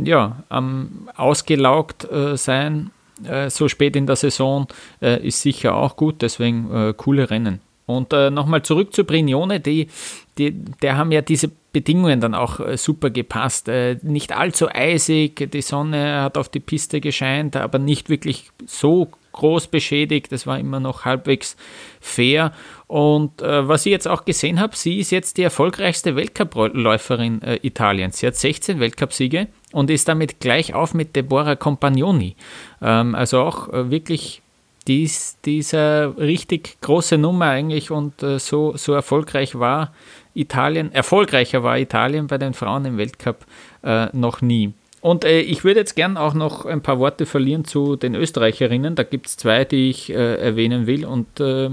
ja, 0.03 0.43
am 0.49 1.09
ausgelaugt 1.15 2.09
äh, 2.11 2.37
sein, 2.37 2.91
äh, 3.23 3.49
so 3.49 3.67
spät 3.67 3.95
in 3.95 4.07
der 4.07 4.15
Saison, 4.15 4.67
äh, 5.01 5.25
ist 5.25 5.41
sicher 5.41 5.75
auch 5.75 5.95
gut, 5.95 6.21
deswegen 6.21 6.71
äh, 6.73 6.93
coole 6.95 7.29
Rennen. 7.29 7.61
Und 7.85 8.13
äh, 8.13 8.29
nochmal 8.29 8.63
zurück 8.63 8.93
zu 8.93 9.03
Brignone, 9.03 9.59
die, 9.59 9.89
die, 10.37 10.51
der 10.81 10.97
haben 10.97 11.11
ja 11.11 11.21
diese 11.21 11.51
Bedingungen 11.71 12.21
dann 12.21 12.35
auch 12.35 12.59
äh, 12.59 12.77
super 12.77 13.09
gepasst. 13.09 13.69
nicht 14.01 14.35
allzu 14.35 14.69
eisig, 14.69 15.49
die 15.51 15.61
Sonne 15.61 16.21
hat 16.21 16.37
auf 16.37 16.49
die 16.49 16.59
Piste 16.59 17.01
gescheint, 17.01 17.55
aber 17.55 17.79
nicht 17.79 18.09
wirklich 18.09 18.51
so 18.65 19.09
groß 19.33 19.67
beschädigt. 19.67 20.31
Das 20.31 20.47
war 20.47 20.57
immer 20.57 20.79
noch 20.79 21.03
halbwegs 21.03 21.57
fair. 21.99 22.53
Und 22.87 23.41
äh, 23.41 23.67
was 23.67 23.85
ich 23.85 23.91
jetzt 23.91 24.07
auch 24.07 24.23
gesehen 24.23 24.59
habe, 24.59 24.75
sie 24.75 24.99
ist 24.99 25.11
jetzt 25.11 25.37
die 25.37 25.41
erfolgreichste 25.41 26.15
Weltcupläuferin 26.15 27.41
äh, 27.41 27.59
Italiens. 27.63 28.19
Sie 28.19 28.27
hat 28.27 28.35
16 28.35 28.79
Weltcupsiege 28.79 29.47
und 29.71 29.89
ist 29.89 30.07
damit 30.07 30.39
gleich 30.39 30.73
auf 30.73 30.93
mit 30.93 31.15
Deborah 31.15 31.55
Compagnoni. 31.55 32.35
Ähm, 32.81 33.15
also 33.15 33.41
auch 33.41 33.73
äh, 33.73 33.89
wirklich 33.89 34.42
dies, 34.87 35.37
diese 35.45 36.13
richtig 36.17 36.77
große 36.81 37.17
Nummer 37.17 37.45
eigentlich 37.45 37.91
und 37.91 38.21
äh, 38.23 38.39
so, 38.39 38.75
so 38.75 38.93
erfolgreich 38.93 39.57
war 39.57 39.93
Italien, 40.33 40.91
erfolgreicher 40.91 41.63
war 41.63 41.77
Italien 41.77 42.27
bei 42.27 42.37
den 42.37 42.53
Frauen 42.53 42.85
im 42.85 42.97
Weltcup 42.97 43.45
äh, 43.83 44.07
noch 44.13 44.41
nie. 44.41 44.73
Und 45.01 45.25
äh, 45.25 45.41
ich 45.41 45.63
würde 45.65 45.81
jetzt 45.81 45.95
gern 45.95 46.15
auch 46.15 46.33
noch 46.33 46.65
ein 46.65 46.81
paar 46.81 46.97
Worte 46.97 47.25
verlieren 47.25 47.65
zu 47.65 47.97
den 47.97 48.15
Österreicherinnen. 48.15 48.95
Da 48.95 49.03
gibt 49.03 49.27
es 49.27 49.35
zwei, 49.35 49.65
die 49.65 49.89
ich 49.89 50.09
äh, 50.09 50.35
erwähnen 50.35 50.87
will. 50.87 51.05
Und 51.05 51.41
äh, 51.41 51.69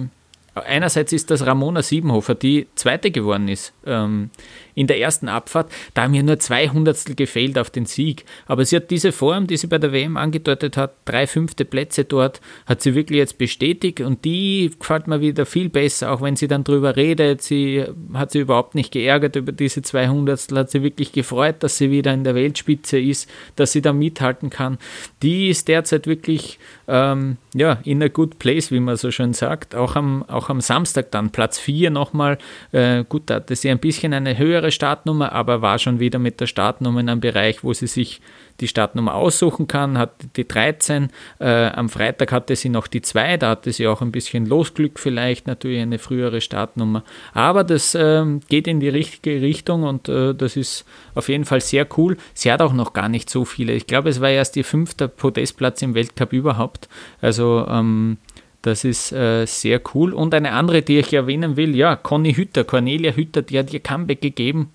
einerseits 0.55 1.13
ist 1.13 1.31
das 1.31 1.47
Ramona 1.47 1.83
Siebenhofer, 1.83 2.35
die 2.35 2.67
zweite 2.75 3.13
geworden 3.13 3.47
ist 3.47 3.73
ähm, 3.87 4.31
in 4.81 4.87
der 4.87 4.99
ersten 4.99 5.29
Abfahrt. 5.29 5.71
Da 5.93 6.03
haben 6.03 6.15
ihr 6.15 6.23
nur 6.23 6.39
zwei 6.39 6.69
Hundertstel 6.69 7.15
gefehlt 7.15 7.59
auf 7.59 7.69
den 7.69 7.85
Sieg. 7.85 8.25
Aber 8.47 8.65
sie 8.65 8.77
hat 8.77 8.91
diese 8.91 9.13
Form, 9.13 9.47
die 9.47 9.59
sie 9.59 9.67
bei 9.67 9.77
der 9.77 9.93
WM 9.93 10.17
angedeutet 10.17 10.79
hat, 10.79 10.95
drei 11.05 11.27
fünfte 11.27 11.67
Plätze 11.67 12.05
dort, 12.05 12.41
hat 12.65 12.81
sie 12.81 12.95
wirklich 12.95 13.19
jetzt 13.19 13.37
bestätigt 13.37 14.01
und 14.01 14.25
die 14.25 14.71
gefällt 14.79 15.07
mir 15.07 15.21
wieder 15.21 15.45
viel 15.45 15.69
besser, 15.69 16.13
auch 16.13 16.23
wenn 16.23 16.35
sie 16.35 16.49
dann 16.49 16.65
drüber 16.65 16.97
redet. 16.97 17.43
Sie 17.43 17.85
hat 18.15 18.31
sich 18.31 18.41
überhaupt 18.41 18.75
nicht 18.75 18.91
geärgert 18.91 19.37
über 19.37 19.53
diese 19.53 19.83
zwei 19.83 20.09
Hundertstel, 20.09 20.57
hat 20.57 20.71
sie 20.71 20.83
wirklich 20.83 21.13
gefreut, 21.13 21.57
dass 21.61 21.77
sie 21.77 21.91
wieder 21.91 22.15
in 22.15 22.25
der 22.25 22.35
Weltspitze 22.35 22.99
ist, 22.99 23.29
dass 23.57 23.73
sie 23.73 23.83
da 23.83 23.93
mithalten 23.93 24.49
kann. 24.49 24.79
Die 25.23 25.49
ist 25.49 25.69
derzeit 25.69 26.07
wirklich 26.07 26.59
ähm, 26.89 27.37
ja, 27.55 27.79
in 27.85 28.03
a 28.03 28.09
good 28.09 28.39
place, 28.39 28.71
wie 28.71 28.81
man 28.81 28.97
so 28.97 29.11
schön 29.11 29.35
sagt. 29.35 29.75
Auch 29.75 29.95
am, 29.97 30.25
auch 30.25 30.49
am 30.49 30.61
Samstag 30.61 31.11
dann 31.11 31.31
Platz 31.31 31.59
4 31.59 31.91
nochmal. 31.91 32.39
Äh, 32.73 33.05
gut, 33.09 33.25
da 33.27 33.35
hatte 33.37 33.55
sie 33.57 33.69
ein 33.69 33.79
bisschen 33.79 34.15
eine 34.15 34.39
höhere 34.39 34.70
Startnummer, 34.71 35.33
aber 35.33 35.63
war 35.63 35.79
schon 35.79 36.01
wieder 36.01 36.19
mit 36.19 36.41
der 36.41 36.47
Startnummer 36.47 37.01
in 37.01 37.09
einem 37.09 37.21
Bereich, 37.21 37.65
wo 37.65 37.73
sie 37.73 37.87
sich 37.87 38.21
die 38.61 38.69
Startnummer 38.69 39.15
aussuchen 39.15 39.67
kann, 39.67 39.99
hat 39.99 40.13
die 40.37 40.47
13. 40.47 41.09
Äh, 41.39 41.67
am 41.69 41.89
Freitag 41.89 42.33
hatte 42.33 42.55
sie 42.57 42.69
noch 42.69 42.87
die 42.87 43.01
2, 43.01 43.39
da 43.39 43.51
hatte 43.51 43.73
sie 43.73 43.87
auch 43.87 44.03
ein 44.03 44.13
bisschen 44.13 44.47
Losglück 44.47 44.99
vielleicht, 44.99 45.47
natürlich 45.47 45.81
eine 45.81 45.99
frühere 45.99 46.41
Startnummer. 46.41 47.03
Aber 47.33 47.65
das 47.65 47.95
äh, 47.95 48.25
geht 48.49 48.69
in 48.69 48.81
die 48.81 48.89
richtige 48.89 49.41
Richtung 49.41 49.83
und 49.85 50.09
äh, 50.09 50.35
das 50.35 50.57
ist 50.57 50.85
auf 51.15 51.29
jeden 51.29 51.45
Fall 51.45 51.61
sehr 51.61 51.87
cool. 51.97 52.17
Sie 52.35 52.53
hat 52.53 52.63
auch 52.63 52.73
noch 52.73 52.93
gar 52.93 53.09
nicht 53.09 53.31
so 53.31 53.45
viele. 53.45 53.73
Ich 53.73 53.87
glaube, 53.87 54.11
es 54.11 54.21
war 54.21 54.31
erst 54.31 54.57
ihr 54.57 54.65
fünfter 54.65 55.09
Podestplatz 55.09 55.83
im 55.83 55.95
Weltcup 55.95 56.33
überhaupt. 56.33 56.89
Also 57.21 57.67
ähm, 57.69 58.19
Das 58.63 58.85
ist 58.85 59.13
äh, 59.13 59.47
sehr 59.47 59.81
cool. 59.95 60.13
Und 60.13 60.35
eine 60.35 60.53
andere, 60.53 60.83
die 60.83 60.99
ich 60.99 61.13
erwähnen 61.13 61.57
will, 61.57 61.75
ja, 61.75 61.97
Conny 61.97 62.35
Hütter, 62.35 62.65
Cornelia 62.65 63.13
Hütter, 63.13 63.43
die 63.43 63.59
hat 63.59 63.73
ihr 63.73 63.81
Comeback 63.81 64.21
gegeben 64.21 64.71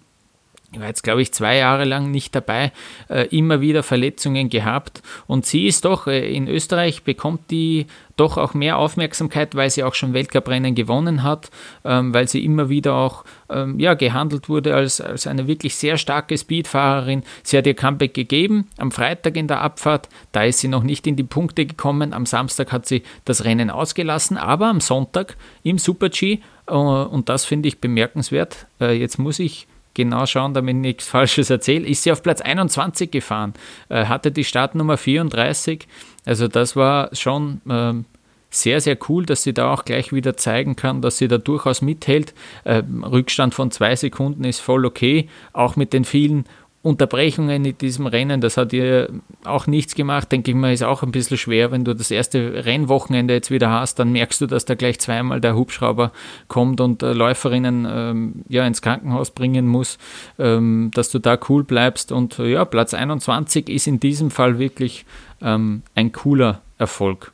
ich 0.76 0.82
war 0.82 0.88
jetzt, 0.88 1.04
glaube 1.04 1.22
ich, 1.22 1.32
zwei 1.32 1.58
Jahre 1.58 1.86
lang 1.86 2.12
nicht 2.12 2.36
dabei, 2.36 2.74
äh, 3.10 3.28
immer 3.28 3.62
wieder 3.62 3.82
Verletzungen 3.82 4.50
gehabt. 4.50 5.02
Und 5.26 5.46
sie 5.46 5.68
ist 5.68 5.86
doch, 5.86 6.08
äh, 6.08 6.36
in 6.36 6.50
Österreich 6.50 7.04
bekommt 7.04 7.50
die 7.50 7.88
doch 8.18 8.38
auch 8.38 8.54
mehr 8.54 8.78
Aufmerksamkeit, 8.78 9.56
weil 9.56 9.70
sie 9.70 9.84
auch 9.84 9.94
schon 9.94 10.14
Weltcuprennen 10.14 10.76
gewonnen 10.76 11.24
hat, 11.24 11.50
ähm, 11.86 12.14
weil 12.14 12.28
sie 12.28 12.44
immer 12.44 12.70
wieder 12.70 12.94
auch 12.96 13.24
ähm, 13.50 13.80
ja, 13.80 13.94
gehandelt 13.94 14.50
wurde 14.50 14.76
als, 14.76 15.00
als 15.00 15.28
eine 15.28 15.48
wirklich 15.48 15.76
sehr 15.76 15.98
starke 15.98 16.38
Speedfahrerin. 16.38 17.24
Sie 17.44 17.58
hat 17.58 17.68
ihr 17.68 17.74
Comeback 17.74 18.14
gegeben 18.14 18.68
am 18.78 18.92
Freitag 18.92 19.38
in 19.38 19.48
der 19.48 19.62
Abfahrt, 19.62 20.10
da 20.34 20.44
ist 20.44 20.60
sie 20.60 20.68
noch 20.68 20.84
nicht 20.84 21.08
in 21.08 21.16
die 21.16 21.24
Punkte 21.24 21.66
gekommen. 21.66 22.14
Am 22.14 22.26
Samstag 22.26 22.72
hat 22.72 22.86
sie 22.86 23.04
das 23.24 23.46
Rennen 23.46 23.70
ausgelassen, 23.70 24.38
aber 24.38 24.68
am 24.68 24.82
Sonntag 24.82 25.38
im 25.64 25.78
Super-G, 25.78 26.40
äh, 26.68 26.74
und 26.74 27.30
das 27.30 27.46
finde 27.46 27.70
ich 27.70 27.80
bemerkenswert, 27.80 28.68
äh, 28.82 28.92
jetzt 28.92 29.20
muss 29.20 29.40
ich 29.40 29.68
genau 29.95 30.27
schauen, 30.27 30.53
damit 30.53 30.75
ich 30.75 30.81
nichts 30.81 31.08
Falsches 31.10 31.49
erzähle, 31.49 31.88
ist 31.88 32.03
sie 32.03 32.12
auf 32.12 32.21
Platz 32.21 32.41
21 32.41 33.10
gefahren, 33.10 33.53
äh, 33.89 34.05
hatte 34.05 34.31
die 34.31 34.43
Startnummer 34.43 34.97
34. 34.97 35.88
Also 36.25 36.47
das 36.47 36.75
war 36.75 37.10
schon 37.15 37.62
ähm, 37.67 38.05
sehr, 38.51 38.79
sehr 38.79 38.97
cool, 39.10 39.25
dass 39.25 39.43
sie 39.43 39.53
da 39.53 39.73
auch 39.73 39.86
gleich 39.86 40.13
wieder 40.13 40.38
zeigen 40.38 40.75
kann, 40.75 41.01
dass 41.01 41.17
sie 41.17 41.27
da 41.27 41.38
durchaus 41.38 41.81
mithält. 41.81 42.34
Ähm, 42.65 43.03
Rückstand 43.03 43.53
von 43.53 43.71
zwei 43.71 43.95
Sekunden 43.95 44.43
ist 44.43 44.60
voll 44.60 44.86
okay, 44.86 45.29
auch 45.53 45.75
mit 45.75 45.93
den 45.93 46.05
vielen 46.05 46.45
Unterbrechungen 46.86 47.65
in 47.65 47.78
diesem 47.80 48.06
Rennen, 48.06 48.41
das 48.41 48.58
hat 48.58 48.71
ihr 48.71 49.10
auch 49.43 49.65
nichts 49.65 49.95
gemacht, 49.95 50.32
denke 50.32 50.52
ich 50.52 50.56
mal, 50.56 50.71
ist 50.71 50.84
auch 50.84 51.02
ein 51.02 51.12
bisschen 51.12 51.36
schwer, 51.36 51.71
wenn 51.71 51.84
du 51.84 51.95
das 51.95 52.12
erste 52.12 52.63
Rennwochenende 52.63 53.34
jetzt 53.34 53.50
wieder 53.50 53.71
hast, 53.71 53.98
dann 53.98 54.12
merkst 54.12 54.39
du, 54.41 54.45
dass 54.45 54.65
da 54.65 54.76
gleich 54.76 55.00
zweimal 55.00 55.41
der 55.41 55.56
Hubschrauber 55.56 56.12
kommt 56.48 56.80
und 56.82 57.02
äh, 57.02 57.13
Läuferinnen 57.13 57.88
ähm, 57.89 58.43
ja 58.50 58.67
ins 58.67 58.84
Krankenhaus 58.84 59.32
bringen 59.32 59.65
muss, 59.65 59.98
ähm, 60.38 60.91
dass 60.93 61.10
du 61.10 61.17
da 61.17 61.39
cool 61.50 61.63
bleibst 61.63 62.12
und 62.12 62.38
äh, 62.38 62.52
ja, 62.52 62.65
Platz 62.65 62.93
21 62.93 63.67
ist 63.67 63.88
in 63.88 64.00
diesem 64.00 64.30
Fall 64.30 64.60
wirklich 64.60 65.08
ähm, 65.41 65.82
ein 65.95 66.12
cooler 66.12 66.62
Erfolg. 66.78 67.32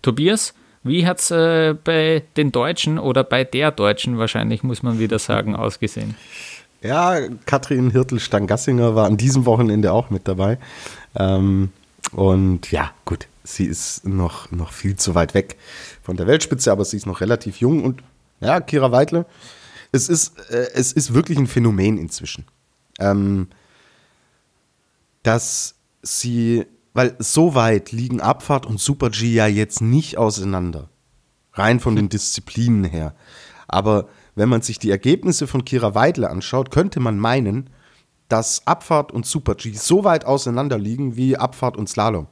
Tobias, 0.00 0.54
wie 0.82 1.06
hat 1.06 1.20
es 1.20 1.30
äh, 1.30 1.74
bei 1.84 2.22
den 2.38 2.52
Deutschen 2.52 2.98
oder 2.98 3.22
bei 3.22 3.44
der 3.44 3.70
Deutschen 3.70 4.16
wahrscheinlich, 4.16 4.62
muss 4.62 4.82
man 4.82 4.98
wieder 4.98 5.18
sagen, 5.18 5.54
ausgesehen? 5.54 6.14
Ja, 6.84 7.18
Katrin 7.46 7.90
Hirtel-Stangassinger 7.90 8.94
war 8.94 9.06
an 9.06 9.16
diesem 9.16 9.46
Wochenende 9.46 9.90
auch 9.90 10.10
mit 10.10 10.28
dabei. 10.28 10.58
Ähm, 11.14 11.72
und 12.12 12.70
ja, 12.70 12.90
gut, 13.06 13.26
sie 13.42 13.64
ist 13.64 14.06
noch, 14.06 14.50
noch 14.50 14.70
viel 14.70 14.94
zu 14.96 15.14
weit 15.14 15.32
weg 15.32 15.56
von 16.02 16.18
der 16.18 16.26
Weltspitze, 16.26 16.70
aber 16.70 16.84
sie 16.84 16.98
ist 16.98 17.06
noch 17.06 17.22
relativ 17.22 17.56
jung. 17.56 17.82
Und 17.82 18.02
ja, 18.40 18.60
Kira 18.60 18.92
Weidle, 18.92 19.24
es 19.92 20.10
ist, 20.10 20.38
äh, 20.50 20.68
es 20.74 20.92
ist 20.92 21.14
wirklich 21.14 21.38
ein 21.38 21.46
Phänomen 21.46 21.96
inzwischen. 21.96 22.44
Ähm, 22.98 23.48
dass 25.22 25.76
sie, 26.02 26.66
weil 26.92 27.16
so 27.18 27.54
weit 27.54 27.92
liegen 27.92 28.20
Abfahrt 28.20 28.66
und 28.66 28.78
Super 28.78 29.08
G 29.08 29.32
ja 29.32 29.46
jetzt 29.46 29.80
nicht 29.80 30.18
auseinander. 30.18 30.90
Rein 31.54 31.80
von 31.80 31.96
den 31.96 32.08
Disziplinen 32.10 32.84
her. 32.84 33.14
Aber 33.68 34.06
wenn 34.34 34.48
man 34.48 34.62
sich 34.62 34.78
die 34.78 34.90
Ergebnisse 34.90 35.46
von 35.46 35.64
Kira 35.64 35.94
Weidle 35.94 36.28
anschaut, 36.28 36.70
könnte 36.70 37.00
man 37.00 37.18
meinen, 37.18 37.70
dass 38.28 38.66
Abfahrt 38.66 39.12
und 39.12 39.26
Super-G 39.26 39.72
so 39.74 40.04
weit 40.04 40.24
auseinander 40.24 40.78
liegen 40.78 41.16
wie 41.16 41.36
Abfahrt 41.36 41.76
und 41.76 41.88
Slalom. 41.88 42.26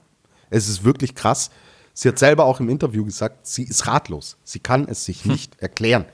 Es 0.50 0.68
ist 0.68 0.84
wirklich 0.84 1.14
krass. 1.14 1.50
Sie 1.94 2.08
hat 2.08 2.18
selber 2.18 2.44
auch 2.44 2.60
im 2.60 2.68
Interview 2.68 3.04
gesagt, 3.04 3.46
sie 3.46 3.64
ist 3.64 3.86
ratlos. 3.86 4.36
Sie 4.42 4.58
kann 4.58 4.88
es 4.88 5.04
sich 5.04 5.24
hm. 5.24 5.32
nicht 5.32 5.60
erklären, 5.60 6.06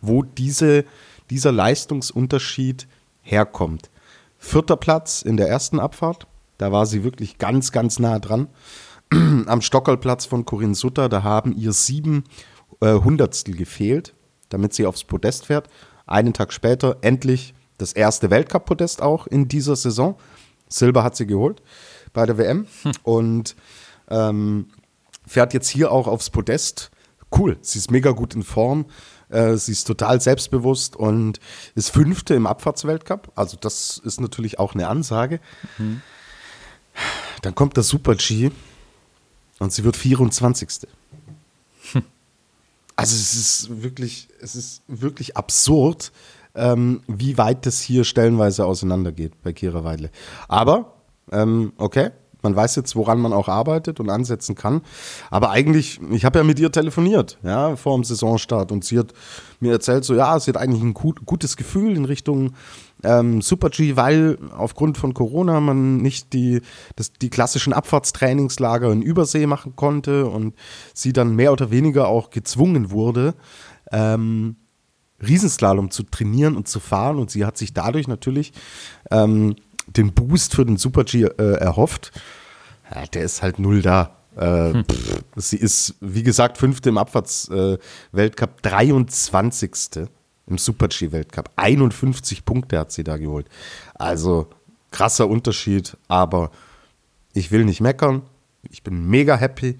wo 0.00 0.22
diese, 0.22 0.84
dieser 1.30 1.52
Leistungsunterschied 1.52 2.86
herkommt. 3.22 3.90
Vierter 4.38 4.76
Platz 4.76 5.22
in 5.22 5.36
der 5.36 5.48
ersten 5.48 5.80
Abfahrt, 5.80 6.26
da 6.58 6.72
war 6.72 6.86
sie 6.86 7.04
wirklich 7.04 7.38
ganz, 7.38 7.72
ganz 7.72 7.98
nah 7.98 8.18
dran. 8.18 8.48
Am 9.10 9.60
Stockerlplatz 9.62 10.26
von 10.26 10.44
Corinne 10.44 10.74
Sutter, 10.74 11.08
da 11.08 11.22
haben 11.22 11.52
ihr 11.56 11.72
sieben 11.72 12.24
äh, 12.80 12.94
Hundertstel 12.94 13.56
gefehlt 13.56 14.14
damit 14.52 14.74
sie 14.74 14.86
aufs 14.86 15.04
Podest 15.04 15.46
fährt. 15.46 15.68
Einen 16.06 16.32
Tag 16.32 16.52
später 16.52 16.98
endlich 17.00 17.54
das 17.78 17.92
erste 17.92 18.30
Weltcup-Podest 18.30 19.02
auch 19.02 19.26
in 19.26 19.48
dieser 19.48 19.76
Saison. 19.76 20.16
Silber 20.68 21.02
hat 21.04 21.16
sie 21.16 21.26
geholt 21.26 21.62
bei 22.12 22.26
der 22.26 22.38
WM 22.38 22.66
hm. 22.82 22.92
und 23.02 23.56
ähm, 24.08 24.66
fährt 25.26 25.54
jetzt 25.54 25.68
hier 25.68 25.90
auch 25.90 26.06
aufs 26.06 26.30
Podest. 26.30 26.90
Cool, 27.36 27.56
sie 27.62 27.78
ist 27.78 27.90
mega 27.90 28.10
gut 28.10 28.34
in 28.34 28.42
Form. 28.42 28.86
Äh, 29.30 29.56
sie 29.56 29.72
ist 29.72 29.84
total 29.84 30.20
selbstbewusst 30.20 30.94
und 30.96 31.40
ist 31.74 31.90
Fünfte 31.90 32.34
im 32.34 32.46
Abfahrtsweltcup. 32.46 33.32
Also, 33.34 33.56
das 33.58 34.00
ist 34.04 34.20
natürlich 34.20 34.58
auch 34.58 34.74
eine 34.74 34.88
Ansage. 34.88 35.40
Mhm. 35.78 36.02
Dann 37.40 37.54
kommt 37.54 37.76
der 37.76 37.84
Super 37.84 38.14
G 38.14 38.50
und 39.58 39.72
sie 39.72 39.84
wird 39.84 39.96
24. 39.96 40.86
Also 43.02 43.16
es 43.16 43.34
ist 43.34 43.82
wirklich, 43.82 44.28
es 44.40 44.54
ist 44.54 44.82
wirklich 44.86 45.36
absurd, 45.36 46.12
ähm, 46.54 47.00
wie 47.08 47.36
weit 47.36 47.66
das 47.66 47.80
hier 47.80 48.04
stellenweise 48.04 48.64
auseinandergeht 48.64 49.42
bei 49.42 49.52
Kira 49.52 49.82
Weidle. 49.82 50.10
Aber, 50.46 50.94
ähm, 51.32 51.72
okay, 51.78 52.10
man 52.42 52.54
weiß 52.54 52.76
jetzt, 52.76 52.94
woran 52.94 53.20
man 53.20 53.32
auch 53.32 53.48
arbeitet 53.48 53.98
und 53.98 54.08
ansetzen 54.08 54.54
kann. 54.54 54.82
Aber 55.30 55.50
eigentlich, 55.50 56.00
ich 56.12 56.24
habe 56.24 56.38
ja 56.38 56.44
mit 56.44 56.60
ihr 56.60 56.70
telefoniert, 56.70 57.38
ja, 57.42 57.74
vor 57.74 57.96
dem 57.96 58.04
Saisonstart 58.04 58.70
und 58.70 58.84
sie 58.84 59.00
hat 59.00 59.12
mir 59.58 59.72
erzählt, 59.72 60.04
so 60.04 60.14
ja, 60.14 60.38
sie 60.38 60.50
hat 60.50 60.56
eigentlich 60.56 60.82
ein 60.82 60.94
gut, 60.94 61.26
gutes 61.26 61.56
Gefühl 61.56 61.96
in 61.96 62.04
Richtung 62.04 62.52
ähm, 63.02 63.42
Super 63.42 63.70
G, 63.70 63.96
weil 63.96 64.38
aufgrund 64.56 64.98
von 64.98 65.14
Corona 65.14 65.60
man 65.60 65.98
nicht 65.98 66.32
die, 66.32 66.60
das, 66.96 67.12
die 67.12 67.30
klassischen 67.30 67.72
Abfahrtstrainingslager 67.72 68.90
in 68.92 69.02
Übersee 69.02 69.46
machen 69.46 69.76
konnte 69.76 70.26
und 70.26 70.54
sie 70.94 71.12
dann 71.12 71.34
mehr 71.34 71.52
oder 71.52 71.70
weniger 71.70 72.08
auch 72.08 72.30
gezwungen 72.30 72.90
wurde, 72.90 73.34
ähm, 73.90 74.56
Riesenslalom 75.20 75.90
zu 75.90 76.02
trainieren 76.02 76.56
und 76.56 76.68
zu 76.68 76.80
fahren 76.80 77.18
und 77.18 77.30
sie 77.30 77.44
hat 77.44 77.56
sich 77.56 77.72
dadurch 77.72 78.08
natürlich 78.08 78.52
ähm, 79.10 79.56
den 79.86 80.12
Boost 80.12 80.54
für 80.54 80.64
den 80.64 80.76
Super 80.76 81.04
G 81.04 81.24
äh, 81.24 81.54
erhofft. 81.54 82.12
Ja, 82.92 83.06
der 83.06 83.22
ist 83.22 83.42
halt 83.42 83.58
null 83.58 83.82
da. 83.82 84.16
Äh, 84.36 84.72
hm. 84.72 84.84
pff, 84.84 85.22
sie 85.36 85.56
ist, 85.56 85.94
wie 86.00 86.22
gesagt, 86.22 86.58
fünfte 86.58 86.88
im 86.88 86.98
Abfahrtsweltcup, 86.98 88.58
äh, 88.58 88.68
23. 88.68 90.08
im 90.46 90.58
Super 90.58 90.88
G-Weltcup. 90.88 91.50
51 91.56 92.44
Punkte 92.44 92.78
hat 92.78 92.92
sie 92.92 93.04
da 93.04 93.16
geholt. 93.16 93.48
Also 93.94 94.48
krasser 94.90 95.28
Unterschied, 95.28 95.96
aber 96.08 96.50
ich 97.32 97.50
will 97.50 97.64
nicht 97.64 97.80
meckern. 97.80 98.22
Ich 98.70 98.82
bin 98.82 99.08
mega 99.08 99.36
happy, 99.36 99.78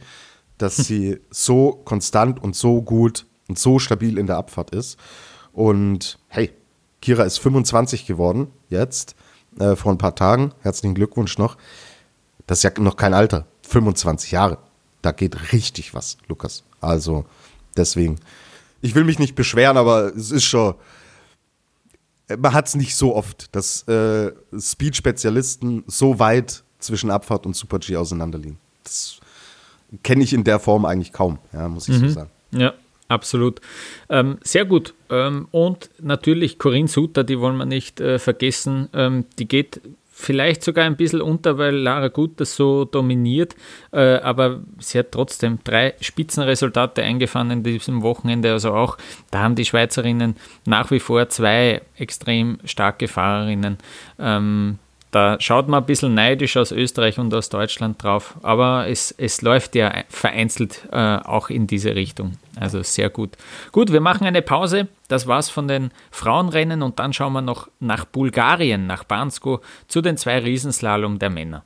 dass 0.59 0.77
sie 0.87 1.21
so 1.31 1.83
konstant 1.85 2.43
und 2.43 2.57
so 2.57 2.83
gut 2.83 3.27
und 3.49 3.59
so 3.59 3.79
stabil 3.79 4.19
in 4.19 4.27
der 4.27 4.37
Abfahrt 4.37 4.71
ist. 4.75 4.99
Und 5.53 6.19
hey, 6.29 6.53
Kira 7.01 7.25
ist 7.25 7.39
25 7.39 8.07
geworden 8.07 8.49
jetzt 8.71 9.17
äh, 9.59 9.77
vor 9.77 9.93
ein 9.93 9.99
paar 9.99 10.15
Tagen. 10.15 10.53
Herzlichen 10.61 10.95
Glückwunsch 10.95 11.37
noch. 11.39 11.57
Das 12.47 12.59
ist 12.59 12.65
ja 12.65 12.71
noch 12.79 12.97
kein 12.97 13.15
Alter. 13.15 13.47
25 13.69 14.31
Jahre. 14.33 14.59
Da 15.03 15.13
geht 15.13 15.53
richtig 15.53 15.95
was, 15.95 16.17
Lukas. 16.29 16.65
Also 16.81 17.25
deswegen. 17.77 18.19
Ich 18.83 18.95
will 18.95 19.05
mich 19.05 19.19
nicht 19.19 19.35
beschweren, 19.35 19.77
aber 19.77 20.15
es 20.15 20.31
ist 20.31 20.45
schon. 20.45 20.75
Man 22.37 22.53
hat 22.53 22.69
es 22.69 22.75
nicht 22.75 22.97
so 22.97 23.15
oft, 23.15 23.55
dass 23.55 23.87
äh, 23.89 24.33
Speed-Spezialisten 24.59 25.85
so 25.87 26.19
weit 26.19 26.63
zwischen 26.79 27.11
Abfahrt 27.11 27.47
und 27.47 27.57
Super 27.57 27.79
G 27.79 27.97
auseinanderliegen. 27.97 28.59
Das 28.85 29.19
kenne 30.03 30.23
ich 30.25 30.33
in 30.33 30.45
der 30.45 30.59
Form 30.59 30.85
eigentlich 30.85 31.13
kaum, 31.13 31.39
ja, 31.53 31.69
muss 31.69 31.89
ich 31.89 31.99
mhm. 31.99 32.09
so 32.09 32.15
sagen. 32.15 32.31
Ja, 32.53 32.75
Absolut. 33.13 33.61
Ähm, 34.09 34.39
sehr 34.43 34.65
gut. 34.65 34.95
Ähm, 35.11 35.47
und 35.51 35.91
natürlich 36.01 36.59
Corinne 36.59 36.89
Suter, 36.89 37.25
die 37.25 37.39
wollen 37.39 37.59
wir 37.59 37.67
nicht 37.67 38.01
äh, 38.01 38.19
vergessen. 38.19 38.89
Ähm, 38.95 39.27
die 39.39 39.47
geht 39.47 39.83
vielleicht 40.23 40.63
sogar 40.63 40.85
ein 40.85 40.97
bisschen 40.97 41.21
unter, 41.21 41.59
weil 41.59 41.75
Lara 41.75 42.09
Gut 42.09 42.41
das 42.41 42.55
so 42.55 42.85
dominiert. 42.85 43.55
Äh, 43.93 44.17
aber 44.19 44.63
sie 44.79 44.99
hat 44.99 45.13
trotzdem 45.13 45.59
drei 45.65 45.95
Spitzenresultate 46.01 47.03
eingefahren 47.03 47.51
in 47.51 47.63
diesem 47.63 48.03
Wochenende. 48.03 48.53
Also 48.53 48.73
auch 48.73 48.99
da 49.31 49.41
haben 49.41 49.55
die 49.55 49.65
Schweizerinnen 49.65 50.37
nach 50.65 50.91
wie 50.91 51.01
vor 51.01 51.29
zwei 51.29 51.83
extrem 51.97 52.59
starke 52.65 53.09
Fahrerinnen. 53.09 53.79
Ähm, 54.19 54.79
da 55.13 55.37
schaut 55.41 55.69
man 55.69 55.83
ein 55.83 55.87
bisschen 55.87 56.15
neidisch 56.15 56.57
aus 56.57 56.73
Österreich 56.73 57.19
und 57.19 57.33
aus 57.35 57.51
Deutschland 57.51 58.03
drauf, 58.03 58.35
aber 58.43 58.89
es, 58.89 59.15
es 59.19 59.43
läuft 59.43 59.75
ja 59.75 60.05
vereinzelt 60.09 60.89
äh, 60.91 60.97
auch 60.97 61.51
in 61.51 61.67
diese 61.67 61.95
Richtung. 61.95 62.39
Also 62.59 62.83
sehr 62.83 63.11
gut. 63.11 63.37
Gut, 63.73 63.93
wir 63.93 64.01
machen 64.01 64.27
eine 64.27 64.41
Pause. 64.41 64.89
Das 65.09 65.27
war's 65.27 65.51
von 65.51 65.69
den 65.69 65.91
Frauenrennen 66.11 66.81
und 66.81 66.99
dann 66.99 67.13
schauen 67.13 67.35
wir 67.35 67.43
noch 67.43 67.69
nach 67.79 68.07
Bulgarien, 68.07 68.87
nach 68.87 69.05
Bansko, 69.05 69.61
zu 69.87 70.01
den 70.01 70.17
zwei 70.17 70.39
Riesenslalom 70.39 71.19
der 71.19 71.31
Männer. 71.31 71.65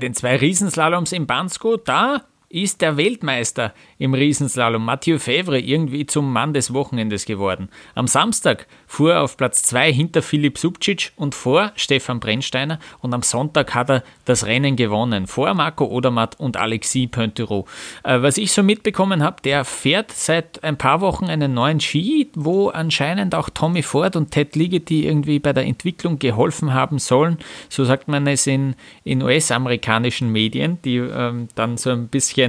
Den 0.00 0.14
zwei 0.14 0.36
Riesenslaloms 0.36 1.12
in 1.12 1.26
Bansko, 1.26 1.76
da 1.76 2.24
ist 2.50 2.80
der 2.80 2.96
Weltmeister 2.96 3.72
im 3.98 4.12
Riesenslalom 4.12 4.84
Mathieu 4.84 5.18
Fevre 5.18 5.60
irgendwie 5.60 6.04
zum 6.04 6.32
Mann 6.32 6.52
des 6.52 6.74
Wochenendes 6.74 7.24
geworden. 7.24 7.68
Am 7.94 8.08
Samstag 8.08 8.66
fuhr 8.88 9.12
er 9.12 9.22
auf 9.22 9.36
Platz 9.36 9.62
2 9.62 9.92
hinter 9.92 10.20
Philipp 10.20 10.58
Subcic 10.58 11.12
und 11.14 11.36
vor 11.36 11.70
Stefan 11.76 12.18
Brennsteiner 12.18 12.80
und 13.02 13.14
am 13.14 13.22
Sonntag 13.22 13.72
hat 13.76 13.90
er 13.90 14.02
das 14.24 14.46
Rennen 14.46 14.74
gewonnen, 14.74 15.28
vor 15.28 15.54
Marco 15.54 15.84
Odermatt 15.84 16.40
und 16.40 16.56
Alexis 16.56 17.08
Pointerot. 17.08 17.68
Äh, 18.02 18.20
was 18.20 18.36
ich 18.36 18.50
so 18.50 18.64
mitbekommen 18.64 19.22
habe, 19.22 19.40
der 19.44 19.64
fährt 19.64 20.10
seit 20.10 20.64
ein 20.64 20.76
paar 20.76 21.00
Wochen 21.00 21.26
einen 21.26 21.54
neuen 21.54 21.78
Ski, 21.78 22.30
wo 22.34 22.70
anscheinend 22.70 23.36
auch 23.36 23.48
Tommy 23.48 23.82
Ford 23.82 24.16
und 24.16 24.32
Ted 24.32 24.56
Ligety 24.56 25.06
irgendwie 25.06 25.38
bei 25.38 25.52
der 25.52 25.66
Entwicklung 25.66 26.18
geholfen 26.18 26.74
haben 26.74 26.98
sollen. 26.98 27.38
So 27.68 27.84
sagt 27.84 28.08
man 28.08 28.26
es 28.26 28.48
in, 28.48 28.74
in 29.04 29.22
US-amerikanischen 29.22 30.32
Medien, 30.32 30.78
die 30.82 30.96
ähm, 30.96 31.46
dann 31.54 31.76
so 31.76 31.90
ein 31.90 32.08
bisschen 32.08 32.39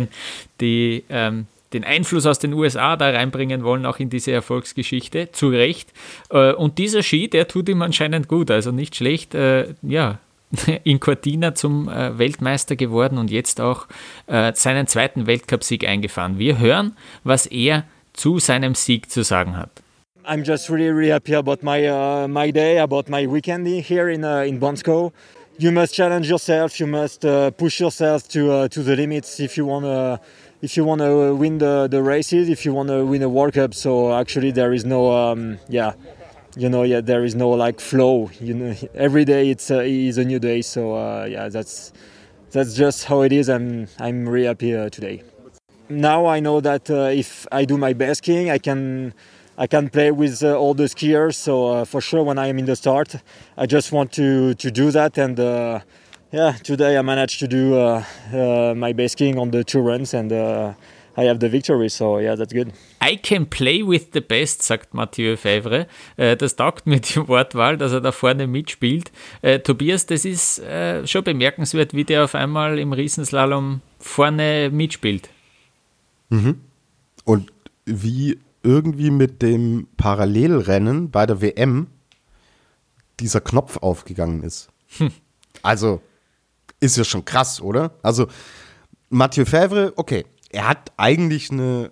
die 0.60 1.04
ähm, 1.10 1.48
den 1.74 1.84
Einfluss 1.84 2.26
aus 2.26 2.40
den 2.40 2.54
USA 2.54 2.96
da 2.98 3.10
reinbringen 3.10 3.64
wollen, 3.64 3.86
auch 3.86 4.00
in 4.00 4.10
diese 4.10 4.32
Erfolgsgeschichte, 4.32 5.32
zu 5.32 5.50
Recht. 5.50 5.90
Äh, 6.30 6.54
und 6.54 6.78
dieser 6.78 7.04
Ski, 7.04 7.30
der 7.30 7.48
tut 7.48 7.70
ihm 7.70 7.82
anscheinend 7.82 8.28
gut, 8.28 8.52
also 8.52 8.72
nicht 8.72 8.96
schlecht, 8.96 9.36
äh, 9.36 9.74
ja, 9.82 10.20
in 10.84 11.00
Cortina 11.00 11.56
zum 11.56 11.88
äh, 11.88 12.18
Weltmeister 12.18 12.76
geworden 12.76 13.18
und 13.18 13.32
jetzt 13.32 13.62
auch 13.62 13.88
seinen 14.54 14.88
zweiten 14.88 15.28
Weltcupsieg 15.28 15.88
eingefahren. 15.88 16.40
Wir 16.40 16.60
hören, 16.60 16.96
was 17.24 17.46
er 17.46 17.86
zu 18.14 18.40
seinem 18.40 18.76
Sieg 18.76 19.10
zu 19.10 19.24
sagen 19.24 19.58
hat. 19.58 19.70
I'm 20.26 20.44
just 20.44 20.70
really, 20.70 20.90
really 20.90 21.12
happy 21.12 21.36
about 21.36 21.64
my 21.64 21.90
uh, 21.90 22.28
my 22.28 22.52
day, 22.52 22.80
about 22.80 23.10
my 23.10 23.26
weekend 23.26 23.68
here 23.68 24.12
in 24.12 24.24
uh, 24.24 24.44
in 24.46 24.60
Bonsko. 24.60 25.12
You 25.62 25.72
must 25.72 25.94
challenge 25.94 26.28
yourself. 26.28 26.80
You 26.80 26.88
must 26.88 27.24
uh, 27.24 27.52
push 27.52 27.80
yourself 27.80 28.28
to 28.30 28.52
uh, 28.52 28.68
to 28.70 28.82
the 28.82 28.96
limits 28.96 29.40
if 29.40 29.58
you 29.58 29.64
want 29.64 29.86
to 29.86 30.20
if 30.64 30.76
you 30.76 30.84
want 30.84 31.02
to 31.02 31.36
win 31.36 31.60
the, 31.60 31.88
the 31.88 32.02
races, 32.02 32.50
if 32.50 32.66
you 32.66 32.74
want 32.74 32.90
to 32.90 33.06
win 33.06 33.22
a 33.22 33.30
World 33.30 33.54
Cup. 33.54 33.76
So 33.76 34.12
actually, 34.12 34.50
there 34.50 34.74
is 34.74 34.86
no, 34.86 35.12
um, 35.12 35.60
yeah, 35.70 35.94
you 36.58 36.68
know, 36.68 36.82
yeah, 36.82 37.00
there 37.00 37.24
is 37.24 37.36
no 37.36 37.50
like 37.52 37.80
flow. 37.80 38.32
You 38.40 38.56
know, 38.56 38.76
every 38.96 39.24
day 39.24 39.52
it's 39.52 39.70
uh, 39.70 39.82
is 39.86 40.18
a 40.18 40.26
new 40.26 40.40
day. 40.40 40.64
So 40.64 40.96
uh, 40.96 41.28
yeah, 41.30 41.48
that's 41.48 41.94
that's 42.50 42.74
just 42.74 43.06
how 43.06 43.22
it 43.22 43.32
is. 43.32 43.48
I'm 43.48 43.88
I'm 44.00 44.28
really 44.28 44.48
happy 44.48 44.76
uh, 44.76 44.90
today. 44.90 45.22
Now 45.90 46.26
I 46.26 46.40
know 46.40 46.60
that 46.62 46.90
uh, 46.90 47.14
if 47.24 47.46
I 47.52 47.66
do 47.66 47.78
my 47.78 47.94
best 47.94 48.24
skiing, 48.24 48.50
I 48.50 48.58
can. 48.58 49.14
I 49.62 49.68
can 49.68 49.90
play 49.90 50.12
with 50.12 50.42
uh, 50.44 50.58
all 50.58 50.74
the 50.74 50.88
skiers, 50.88 51.36
so 51.36 51.68
uh, 51.68 51.86
for 51.86 52.02
sure 52.02 52.24
when 52.24 52.40
I 52.40 52.48
am 52.48 52.58
in 52.58 52.66
the 52.66 52.76
start, 52.76 53.16
I 53.56 53.68
just 53.68 53.92
want 53.92 54.12
to, 54.14 54.56
to 54.56 54.72
do 54.72 54.90
that 54.92 55.18
and 55.18 55.38
yeah, 56.32 56.54
today 56.64 56.98
I 56.98 57.02
managed 57.02 57.40
to 57.40 57.48
do 57.48 57.76
uh, 57.76 58.04
uh, 58.34 58.74
my 58.76 58.94
basking 58.94 59.38
on 59.38 59.52
the 59.52 59.64
two 59.64 59.82
runs 59.82 60.14
and 60.14 60.32
uh, 60.32 60.74
I 61.18 61.26
have 61.26 61.40
the 61.40 61.50
victory, 61.50 61.90
so 61.90 62.20
yeah, 62.20 62.36
that's 62.36 62.54
good. 62.54 62.72
I 63.02 63.18
can 63.18 63.46
play 63.46 63.84
with 63.84 64.14
the 64.14 64.22
best, 64.22 64.64
sagt 64.64 64.94
Mathieu 64.94 65.36
Favre. 65.36 65.88
Äh, 66.16 66.38
das 66.38 66.56
taugt 66.56 66.88
mir 66.88 67.00
die 67.02 67.28
Wortwahl, 67.28 67.78
dass 67.78 67.92
er 67.92 68.00
da 68.00 68.14
vorne 68.14 68.48
mitspielt. 68.48 69.12
Äh, 69.42 69.60
Tobias, 69.60 70.06
das 70.06 70.24
ist 70.24 70.60
äh, 70.60 71.06
schon 71.06 71.26
bemerkenswert, 71.26 71.94
wie 71.94 72.06
der 72.06 72.24
auf 72.24 72.34
einmal 72.34 72.80
im 72.80 72.94
Riesenslalom 72.94 73.82
vorne 74.00 74.70
mitspielt. 74.72 75.30
Mhm. 76.30 76.62
Und 77.26 77.52
wie 77.86 78.38
irgendwie 78.64 79.12
mit 79.12 79.42
dem 79.42 79.88
Parallelrennen 79.98 81.12
bei 81.12 81.26
der 81.26 81.42
WM 81.42 81.88
dieser 83.20 83.42
Knopf 83.42 83.78
aufgegangen 83.78 84.44
ist. 84.44 84.70
Hm. 84.98 85.12
Also, 85.62 86.02
ist 86.80 86.98
ja 86.98 87.04
schon 87.04 87.26
krass, 87.26 87.62
oder? 87.62 87.92
Also, 88.02 88.28
Mathieu 89.10 89.44
Fèvre, 89.44 89.94
okay, 89.96 90.26
er 90.50 90.68
hat 90.68 90.92
eigentlich 90.98 91.52
eine 91.52 91.92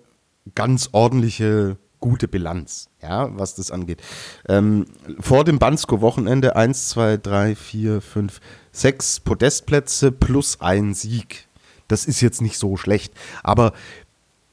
ganz 0.54 0.90
ordentliche, 0.92 1.76
gute 2.00 2.28
Bilanz, 2.28 2.88
ja, 3.02 3.28
was 3.38 3.54
das 3.54 3.70
angeht. 3.70 4.02
Ähm, 4.48 4.86
vor 5.18 5.44
dem 5.44 5.58
Bansko-Wochenende 5.58 6.56
1, 6.56 6.88
2, 6.90 7.18
3, 7.18 7.54
4, 7.54 8.00
5, 8.00 8.40
6 8.72 9.20
Podestplätze 9.20 10.12
plus 10.12 10.60
ein 10.60 10.94
Sieg. 10.94 11.46
Das 11.88 12.06
ist 12.06 12.20
jetzt 12.20 12.40
nicht 12.40 12.56
so 12.56 12.76
schlecht. 12.76 13.12
Aber 13.42 13.72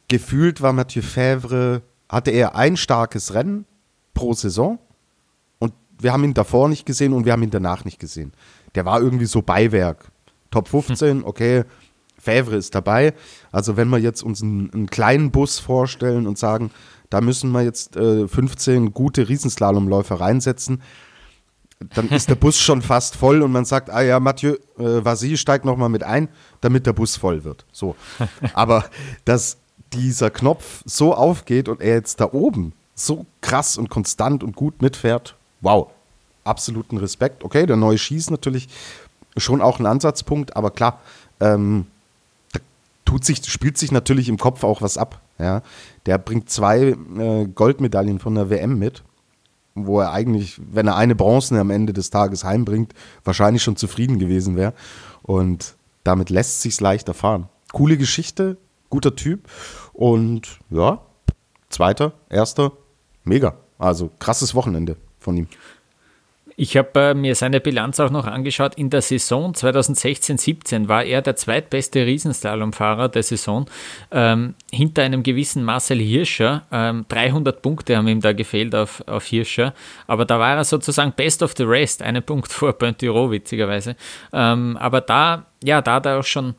gefühlt 0.08 0.62
war 0.62 0.74
Mathieu 0.74 1.02
Fèvre, 1.02 1.82
hatte 2.10 2.32
er 2.32 2.56
ein 2.56 2.78
starkes 2.78 3.34
Rennen 3.34 3.66
pro 4.14 4.34
Saison 4.34 4.80
und 5.60 5.74
wir 6.00 6.14
haben 6.14 6.24
ihn 6.24 6.34
davor 6.34 6.70
nicht 6.70 6.86
gesehen 6.86 7.14
und 7.14 7.26
wir 7.26 7.34
haben 7.34 7.44
ihn 7.44 7.50
danach 7.50 7.86
nicht 7.86 8.00
gesehen. 8.00 8.34
Der 8.76 8.86
war 8.86 9.02
irgendwie 9.02 9.26
so 9.26 9.42
Beiwerk. 9.42 10.12
Top 10.52 10.68
15, 10.70 11.24
okay, 11.24 11.64
Fävre 12.20 12.56
ist 12.56 12.74
dabei. 12.76 13.14
Also 13.52 13.78
wenn 13.78 13.90
wir 13.90 14.00
jetzt 14.00 14.24
uns 14.24 14.42
einen, 14.42 14.74
einen, 14.74 14.88
kleinen 14.88 15.32
Bus 15.32 15.60
vorstellen 15.60 16.28
und 16.28 16.38
sagen, 16.38 16.72
da 17.10 17.22
müssen 17.22 17.52
wir 17.52 17.62
jetzt 17.62 17.96
äh, 17.96 18.28
15 18.28 18.94
gute 18.94 19.30
Riesenslalomläufer 19.30 20.20
reinsetzen, 20.20 20.82
dann 21.94 22.10
ist 22.10 22.30
der 22.30 22.36
Bus 22.36 22.60
schon 22.60 22.82
fast 22.82 23.16
voll 23.16 23.42
und 23.42 23.52
man 23.52 23.66
sagt, 23.66 23.90
ah 23.90 24.02
ja, 24.02 24.20
Mathieu 24.20 24.56
äh, 24.78 25.06
Vasi 25.06 25.38
steigt 25.38 25.64
nochmal 25.64 25.90
mit 25.90 26.04
ein, 26.04 26.30
damit 26.62 26.86
der 26.86 26.94
Bus 26.94 27.16
voll 27.16 27.44
wird. 27.44 27.66
So. 27.72 27.96
Aber 28.54 28.86
dass 29.26 29.58
dieser 29.94 30.30
Knopf 30.30 30.84
so 30.86 31.14
aufgeht 31.14 31.70
und 31.70 31.82
er 31.82 31.96
jetzt 31.96 32.20
da 32.20 32.32
oben 32.32 32.74
so 32.96 33.26
krass 33.42 33.78
und 33.78 33.90
konstant 33.90 34.44
und 34.44 34.56
gut 34.56 34.82
mitfährt, 34.82 35.36
wow, 35.62 35.90
absoluten 36.44 36.98
Respekt. 36.98 37.44
Okay, 37.44 37.66
der 37.66 37.76
neue 37.76 37.98
Schieß 37.98 38.30
natürlich 38.32 38.68
schon 39.38 39.62
auch 39.62 39.80
ein 39.80 39.86
Ansatzpunkt, 39.86 40.56
aber 40.56 40.72
klar, 40.72 41.00
ähm, 41.40 41.86
da 42.54 42.60
tut 43.06 43.24
sich, 43.24 43.46
spielt 43.46 43.78
sich 43.78 43.92
natürlich 43.92 44.30
im 44.30 44.38
Kopf 44.38 44.64
auch 44.64 44.82
was 44.82 44.98
ab. 44.98 45.22
Ja? 45.38 45.62
Der 46.06 46.18
bringt 46.18 46.50
zwei 46.50 46.96
äh, 47.18 47.46
Goldmedaillen 47.54 48.20
von 48.20 48.36
der 48.36 48.50
WM 48.50 48.80
mit, 48.80 49.04
wo 49.76 50.00
er 50.00 50.12
eigentlich, 50.12 50.60
wenn 50.72 50.88
er 50.88 50.96
eine 50.96 51.16
Bronze 51.16 51.60
am 51.60 51.70
Ende 51.70 51.94
des 51.94 52.10
Tages 52.10 52.44
heimbringt, 52.44 52.94
wahrscheinlich 53.24 53.62
schon 53.62 53.76
zufrieden 53.76 54.18
gewesen 54.18 54.56
wäre. 54.56 54.74
Und 55.22 55.76
damit 56.04 56.30
lässt 56.30 56.62
sich's 56.62 56.82
leicht 56.82 57.08
erfahren. 57.08 57.48
Coole 57.72 57.98
Geschichte, 57.98 58.58
guter 58.90 59.16
Typ 59.16 59.48
und 59.94 60.60
ja, 60.70 61.02
zweiter, 61.70 62.14
erster, 62.30 62.72
mega. 63.24 63.56
Also 63.78 64.10
krasses 64.20 64.56
Wochenende 64.56 64.98
von 65.20 65.38
ihm. 65.38 65.48
Ich 66.60 66.76
habe 66.76 67.00
äh, 67.00 67.14
mir 67.14 67.36
seine 67.36 67.60
Bilanz 67.60 68.00
auch 68.00 68.10
noch 68.10 68.26
angeschaut. 68.26 68.74
In 68.76 68.90
der 68.90 69.04
Saison 69.04 69.54
2016-17 69.54 70.88
war 70.88 71.04
er 71.04 71.22
der 71.22 71.36
zweitbeste 71.36 72.04
Riesenslalomfahrer 72.08 73.10
der 73.10 73.22
Saison, 73.22 73.70
ähm, 74.10 74.56
hinter 74.72 75.04
einem 75.04 75.22
gewissen 75.22 75.64
Marcel 75.64 76.00
Hirscher. 76.00 76.66
Ähm, 76.72 77.06
300 77.10 77.62
Punkte 77.62 77.96
haben 77.96 78.08
ihm 78.08 78.22
da 78.22 78.34
gefehlt 78.34 78.74
auf, 78.74 79.04
auf 79.06 79.26
Hirscher, 79.26 79.76
aber 80.08 80.26
da 80.26 80.40
war 80.40 80.56
er 80.56 80.64
sozusagen 80.64 81.14
best 81.16 81.44
of 81.44 81.54
the 81.56 81.64
rest, 81.64 82.02
einen 82.02 82.24
Punkt 82.24 82.52
vor 82.52 82.74
Pointiro, 82.74 83.30
witzigerweise. 83.30 83.96
Ähm, 84.34 84.78
aber 84.78 85.02
da, 85.02 85.46
ja, 85.64 85.84
da 85.84 85.94
hat 85.94 86.08
er 86.08 86.18
auch 86.18 86.26
schon 86.26 86.56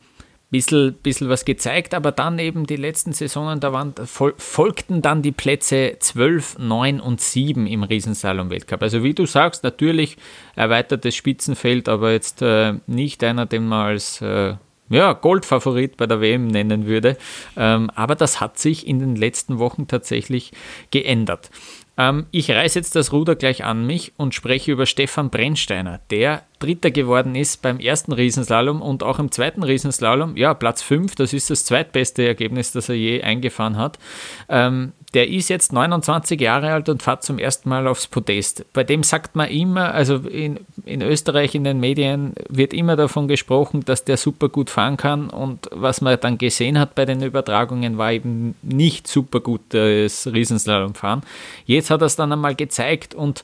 bisschen, 0.51 0.93
bisschen 0.93 1.29
was 1.29 1.45
gezeigt, 1.45 1.93
aber 1.93 2.11
dann 2.11 2.39
eben 2.39 2.65
die 2.65 2.75
letzten 2.75 3.13
Saisonen, 3.13 3.59
da 3.59 3.71
waren, 3.71 3.93
folgten 4.05 5.01
dann 5.01 5.21
die 5.21 5.31
Plätze 5.31 5.97
12, 5.99 6.57
9 6.59 6.99
und 6.99 7.21
7 7.21 7.67
im 7.67 7.83
Riesensalon-Weltcup. 7.83 8.81
Also 8.81 9.03
wie 9.03 9.13
du 9.13 9.25
sagst, 9.25 9.63
natürlich 9.63 10.17
erweitertes 10.55 11.15
Spitzenfeld, 11.15 11.87
aber 11.87 12.11
jetzt 12.11 12.41
äh, 12.41 12.73
nicht 12.87 13.23
einer, 13.23 13.45
den 13.45 13.67
man 13.67 13.87
als 13.87 14.21
äh, 14.21 14.55
ja, 14.89 15.13
Goldfavorit 15.13 15.97
bei 15.97 16.07
der 16.07 16.19
WM 16.19 16.47
nennen 16.47 16.87
würde. 16.87 17.17
Ähm, 17.55 17.91
aber 17.93 18.15
das 18.15 18.41
hat 18.41 18.57
sich 18.57 18.87
in 18.87 18.99
den 18.99 19.15
letzten 19.15 19.59
Wochen 19.59 19.87
tatsächlich 19.87 20.51
geändert. 20.91 21.51
Ähm, 21.99 22.27
ich 22.31 22.49
reiße 22.49 22.79
jetzt 22.79 22.95
das 22.95 23.11
Ruder 23.11 23.35
gleich 23.35 23.65
an 23.65 23.85
mich 23.85 24.13
und 24.15 24.33
spreche 24.33 24.71
über 24.71 24.85
Stefan 24.85 25.29
Brennsteiner, 25.29 25.99
der 26.09 26.43
Dritter 26.59 26.91
geworden 26.91 27.35
ist 27.35 27.61
beim 27.61 27.79
ersten 27.79 28.13
Riesenslalom 28.13 28.81
und 28.81 29.03
auch 29.03 29.19
im 29.19 29.31
zweiten 29.31 29.63
Riesenslalom. 29.63 30.37
Ja, 30.37 30.53
Platz 30.53 30.81
5, 30.81 31.15
das 31.15 31.33
ist 31.33 31.49
das 31.49 31.65
zweitbeste 31.65 32.25
Ergebnis, 32.25 32.71
das 32.71 32.87
er 32.87 32.95
je 32.95 33.21
eingefahren 33.21 33.77
hat. 33.77 33.99
Ähm, 34.47 34.93
der 35.13 35.27
ist 35.29 35.49
jetzt 35.49 35.73
29 35.73 36.39
Jahre 36.39 36.71
alt 36.71 36.87
und 36.89 37.01
fährt 37.01 37.23
zum 37.23 37.39
ersten 37.39 37.69
Mal 37.69 37.87
aufs 37.87 38.07
Podest. 38.07 38.65
Bei 38.73 38.83
dem 38.83 39.03
sagt 39.03 39.35
man 39.35 39.49
immer, 39.49 39.93
also 39.93 40.17
in, 40.17 40.59
in 40.85 41.01
Österreich 41.01 41.55
in 41.55 41.63
den 41.63 41.79
Medien 41.79 42.33
wird 42.47 42.73
immer 42.73 42.95
davon 42.95 43.27
gesprochen, 43.27 43.83
dass 43.85 44.03
der 44.03 44.17
super 44.17 44.49
gut 44.49 44.69
fahren 44.69 44.97
kann 44.97 45.29
und 45.29 45.67
was 45.71 46.01
man 46.01 46.19
dann 46.19 46.37
gesehen 46.37 46.79
hat 46.79 46.95
bei 46.95 47.05
den 47.05 47.23
Übertragungen 47.23 47.97
war 47.97 48.11
eben 48.11 48.55
nicht 48.61 49.07
super 49.07 49.39
gutes 49.39 50.31
Riesenslalomfahren. 50.31 51.23
Jetzt 51.65 51.89
hat 51.89 52.01
er 52.01 52.07
es 52.07 52.15
dann 52.15 52.31
einmal 52.31 52.55
gezeigt 52.55 53.15
und 53.15 53.43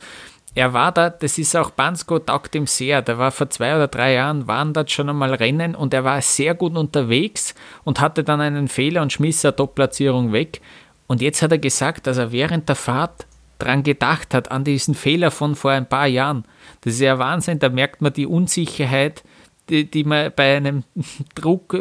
er 0.57 0.71
war 0.71 0.93
da, 0.93 1.09
das 1.09 1.37
ist 1.37 1.53
auch 1.57 1.69
Bansko 1.69 2.19
taugt 2.19 2.55
ihm 2.55 2.65
sehr. 2.65 3.01
Der 3.01 3.17
war 3.17 3.31
vor 3.31 3.49
zwei 3.49 3.75
oder 3.75 3.89
drei 3.89 4.13
Jahren, 4.13 4.47
waren 4.47 4.71
dort 4.71 4.89
schon 4.89 5.09
einmal 5.09 5.33
Rennen 5.33 5.75
und 5.75 5.93
er 5.93 6.05
war 6.05 6.21
sehr 6.21 6.55
gut 6.55 6.77
unterwegs 6.77 7.53
und 7.83 7.99
hatte 7.99 8.23
dann 8.23 8.39
einen 8.39 8.69
Fehler 8.69 9.01
und 9.01 9.11
schmiss 9.11 9.43
eine 9.43 9.55
Top-Platzierung 9.55 10.31
weg. 10.31 10.61
Und 11.07 11.21
jetzt 11.21 11.41
hat 11.41 11.51
er 11.51 11.57
gesagt, 11.57 12.07
dass 12.07 12.17
er 12.17 12.31
während 12.31 12.69
der 12.69 12.75
Fahrt 12.75 13.27
dran 13.59 13.83
gedacht 13.83 14.33
hat, 14.33 14.51
an 14.51 14.63
diesen 14.63 14.95
Fehler 14.95 15.31
von 15.31 15.55
vor 15.55 15.71
ein 15.71 15.87
paar 15.87 16.07
Jahren. 16.07 16.43
Das 16.81 16.93
ist 16.93 17.01
ja 17.01 17.19
Wahnsinn, 17.19 17.59
da 17.59 17.69
merkt 17.69 18.01
man 18.01 18.13
die 18.13 18.25
Unsicherheit, 18.25 19.23
die, 19.69 19.89
die 19.89 20.03
man 20.03 20.31
bei 20.35 20.57
einem 20.57 20.83
Druck, 21.35 21.75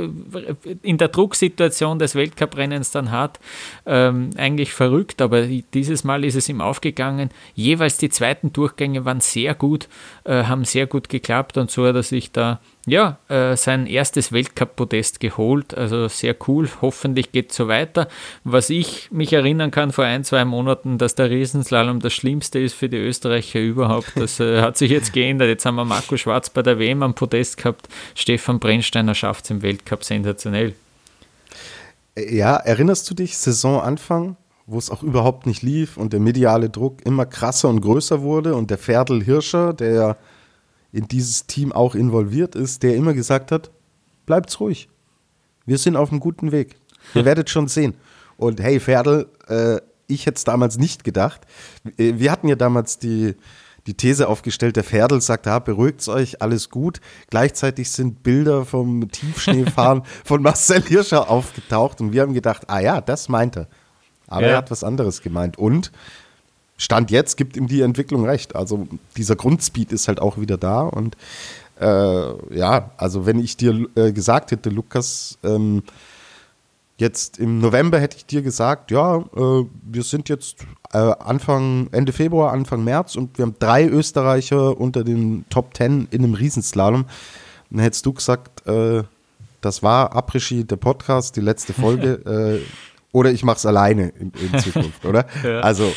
in 0.83 0.99
der 0.99 1.09
Drucksituation 1.09 1.99
des 1.99 2.15
Weltcuprennens 2.15 2.91
dann 2.91 3.11
hat, 3.11 3.41
ähm, 3.87 4.31
eigentlich 4.37 4.73
verrückt, 4.73 5.21
aber 5.21 5.47
dieses 5.47 6.05
Mal 6.05 6.25
ist 6.25 6.37
es 6.37 6.49
ihm 6.49 6.61
aufgegangen. 6.61 7.31
Jeweils 7.55 7.99
die 7.99 8.09
zweiten 8.09 8.53
Durchgänge 8.53 9.05
waren 9.05 9.21
sehr 9.21 9.55
gut, 9.55 9.89
äh, 10.25 10.45
haben 10.45 10.65
sehr 10.65 10.87
gut 10.87 11.09
geklappt 11.09 11.59
und 11.59 11.71
so 11.71 11.87
hat 11.87 11.97
er 11.97 12.03
sich 12.03 12.33
da 12.33 12.61
ja, 12.87 13.19
äh, 13.29 13.57
sein 13.57 13.87
erstes 13.87 14.31
Weltcup-Podest 14.31 15.19
geholt. 15.21 15.75
Also 15.75 16.09
sehr 16.09 16.37
cool. 16.47 16.69
Hoffentlich 16.83 17.33
geht 17.33 17.51
es 17.51 17.57
so 17.57 17.69
weiter. 17.69 18.09
Was 18.45 18.69
ich 18.69 19.11
mich 19.11 19.33
erinnern 19.33 19.71
kann 19.71 19.93
vor 19.93 20.05
ein, 20.05 20.23
zwei 20.25 20.45
Monaten, 20.45 20.99
dass 20.99 21.15
der 21.15 21.31
Riesenslalom 21.31 22.01
das 22.01 22.13
Schlimmste 22.13 22.59
ist 22.59 22.75
für 22.75 22.89
die 22.91 22.99
Österreicher 22.99 23.61
überhaupt. 23.61 24.13
Das 24.17 24.39
äh, 24.39 24.61
hat 24.61 24.77
sich 24.77 24.91
jetzt 24.91 25.13
geändert. 25.13 25.49
Jetzt 25.49 25.65
haben 25.65 25.77
wir 25.77 25.85
Marco 25.85 26.17
Schwarz 26.17 26.51
bei 26.51 26.63
der 26.63 26.79
WM 26.79 27.03
am 27.03 27.15
Podest 27.15 27.57
gehabt. 27.57 27.89
Stefan 28.15 28.61
Brennsteiner 28.61 29.15
schafft 29.15 29.45
es 29.45 29.51
im 29.51 29.63
Weltcup 29.63 30.05
sensationell. 30.05 30.75
Ja, 32.17 32.57
erinnerst 32.57 33.11
du 33.11 33.15
dich, 33.15 33.39
Saisonanfang, 33.39 34.37
wo 34.67 34.79
es 34.79 34.91
auch 34.91 35.03
überhaupt 35.03 35.47
nicht 35.47 35.63
lief 35.63 35.97
und 35.97 36.13
der 36.13 36.21
mediale 36.21 36.71
Druck 36.71 37.05
immer 37.05 37.27
krasser 37.27 37.69
und 37.69 37.81
größer 37.81 38.23
wurde 38.23 38.55
und 38.55 38.71
der 38.71 38.79
Ferdl 38.79 39.23
Hirscher, 39.23 39.73
der 39.73 40.17
in 40.95 41.09
dieses 41.09 41.47
Team 41.47 41.73
auch 41.73 41.97
involviert 41.97 42.55
ist, 42.55 42.85
der 42.85 42.95
immer 42.95 43.15
gesagt 43.15 43.51
hat, 43.51 43.73
bleibt's 44.27 44.61
ruhig. 44.61 44.89
Wir 45.67 45.77
sind 45.77 45.97
auf 45.97 46.11
einem 46.11 46.21
guten 46.21 46.53
Weg. 46.53 46.77
Ihr 47.15 47.25
werdet 47.25 47.51
schon 47.51 47.67
sehen. 47.67 47.95
Und 48.37 48.61
hey, 48.61 48.79
Ferdl, 48.79 49.27
äh, 49.49 49.81
ich 50.07 50.27
hätte 50.27 50.37
es 50.37 50.45
damals 50.45 50.79
nicht 50.79 51.03
gedacht. 51.03 51.41
Äh, 51.99 52.15
wir 52.19 52.31
hatten 52.31 52.47
ja 52.47 52.55
damals 52.55 53.01
die, 53.01 53.35
die 53.89 53.95
These 53.95 54.29
aufgestellt, 54.29 54.77
der 54.77 54.85
Ferdl 54.85 55.21
sagt, 55.21 55.49
ah, 55.49 55.59
beruhigt 55.59 56.07
euch, 56.09 56.41
alles 56.41 56.71
gut. 56.71 57.01
Gleichzeitig 57.29 57.91
sind 57.91 58.23
Bilder 58.23 58.65
vom 58.65 59.11
Tiefschneefahren 59.11 60.03
von 60.25 60.43
Marcel 60.43 60.83
Hirscher 60.83 61.29
aufgetaucht 61.29 62.01
und 62.01 62.13
wir 62.13 62.23
haben 62.23 62.35
gedacht, 62.35 62.71
ah 62.71 62.79
ja, 62.79 63.01
das 63.01 63.29
meint 63.29 63.57
er. 63.57 63.67
Aber 64.29 64.43
ja. 64.43 64.53
er 64.53 64.57
hat 64.59 64.71
was 64.71 64.85
anderes 64.85 65.23
gemeint. 65.23 65.59
Und 65.59 65.91
Stand 66.77 67.11
jetzt 67.11 67.37
gibt 67.37 67.57
ihm 67.57 67.69
die 67.69 67.83
Entwicklung 67.83 68.25
recht. 68.25 68.57
Also 68.57 68.89
dieser 69.17 69.37
Grundspeed 69.37 69.93
ist 69.93 70.09
halt 70.09 70.21
auch 70.21 70.39
wieder 70.39 70.57
da 70.57 70.83
und 70.83 71.17
äh, 71.81 72.57
ja, 72.57 72.91
also 72.97 73.27
wenn 73.27 73.39
ich 73.39 73.57
dir 73.57 73.87
äh, 73.97 74.13
gesagt 74.13 74.53
hätte, 74.53 74.71
Lukas, 74.71 75.39
ähm, 75.43 75.83
jetzt 76.99 77.39
im 77.39 77.59
November 77.59 77.99
hätte 77.99 78.17
ich 78.17 78.27
dir 78.27 78.43
gesagt, 78.43 78.91
ja, 78.91 79.17
äh, 79.17 79.65
wir 79.83 80.03
sind 80.03 80.29
jetzt 80.29 80.59
äh, 80.93 80.99
Anfang, 80.99 81.89
Ende 81.91 82.13
Februar, 82.13 82.53
Anfang 82.53 82.85
März 82.85 83.17
und 83.17 83.37
wir 83.39 83.45
haben 83.45 83.57
drei 83.59 83.87
Österreicher 83.87 84.81
unter 84.81 85.03
den 85.03 85.45
Top 85.51 85.75
Ten 85.75 86.07
in 86.11 86.23
einem 86.23 86.35
Riesenslalom. 86.35 87.07
Dann 87.71 87.81
hättest 87.81 88.07
du 88.07 88.13
gesagt, 88.13 88.67
äh, 88.69 89.03
das 89.61 89.83
war 89.83 90.15
Après 90.15 90.65
der 90.65 90.77
Podcast, 90.77 91.37
die 91.37 91.41
letzte 91.41 91.73
Folge, 91.73 92.61
äh, 92.63 92.65
oder 93.11 93.33
ich 93.33 93.45
mache 93.45 93.57
es 93.57 93.67
alleine 93.67 94.09
in, 94.11 94.33
in 94.33 94.59
Zukunft, 94.61 95.05
oder? 95.05 95.27
ja. 95.43 95.61
Also 95.61 95.93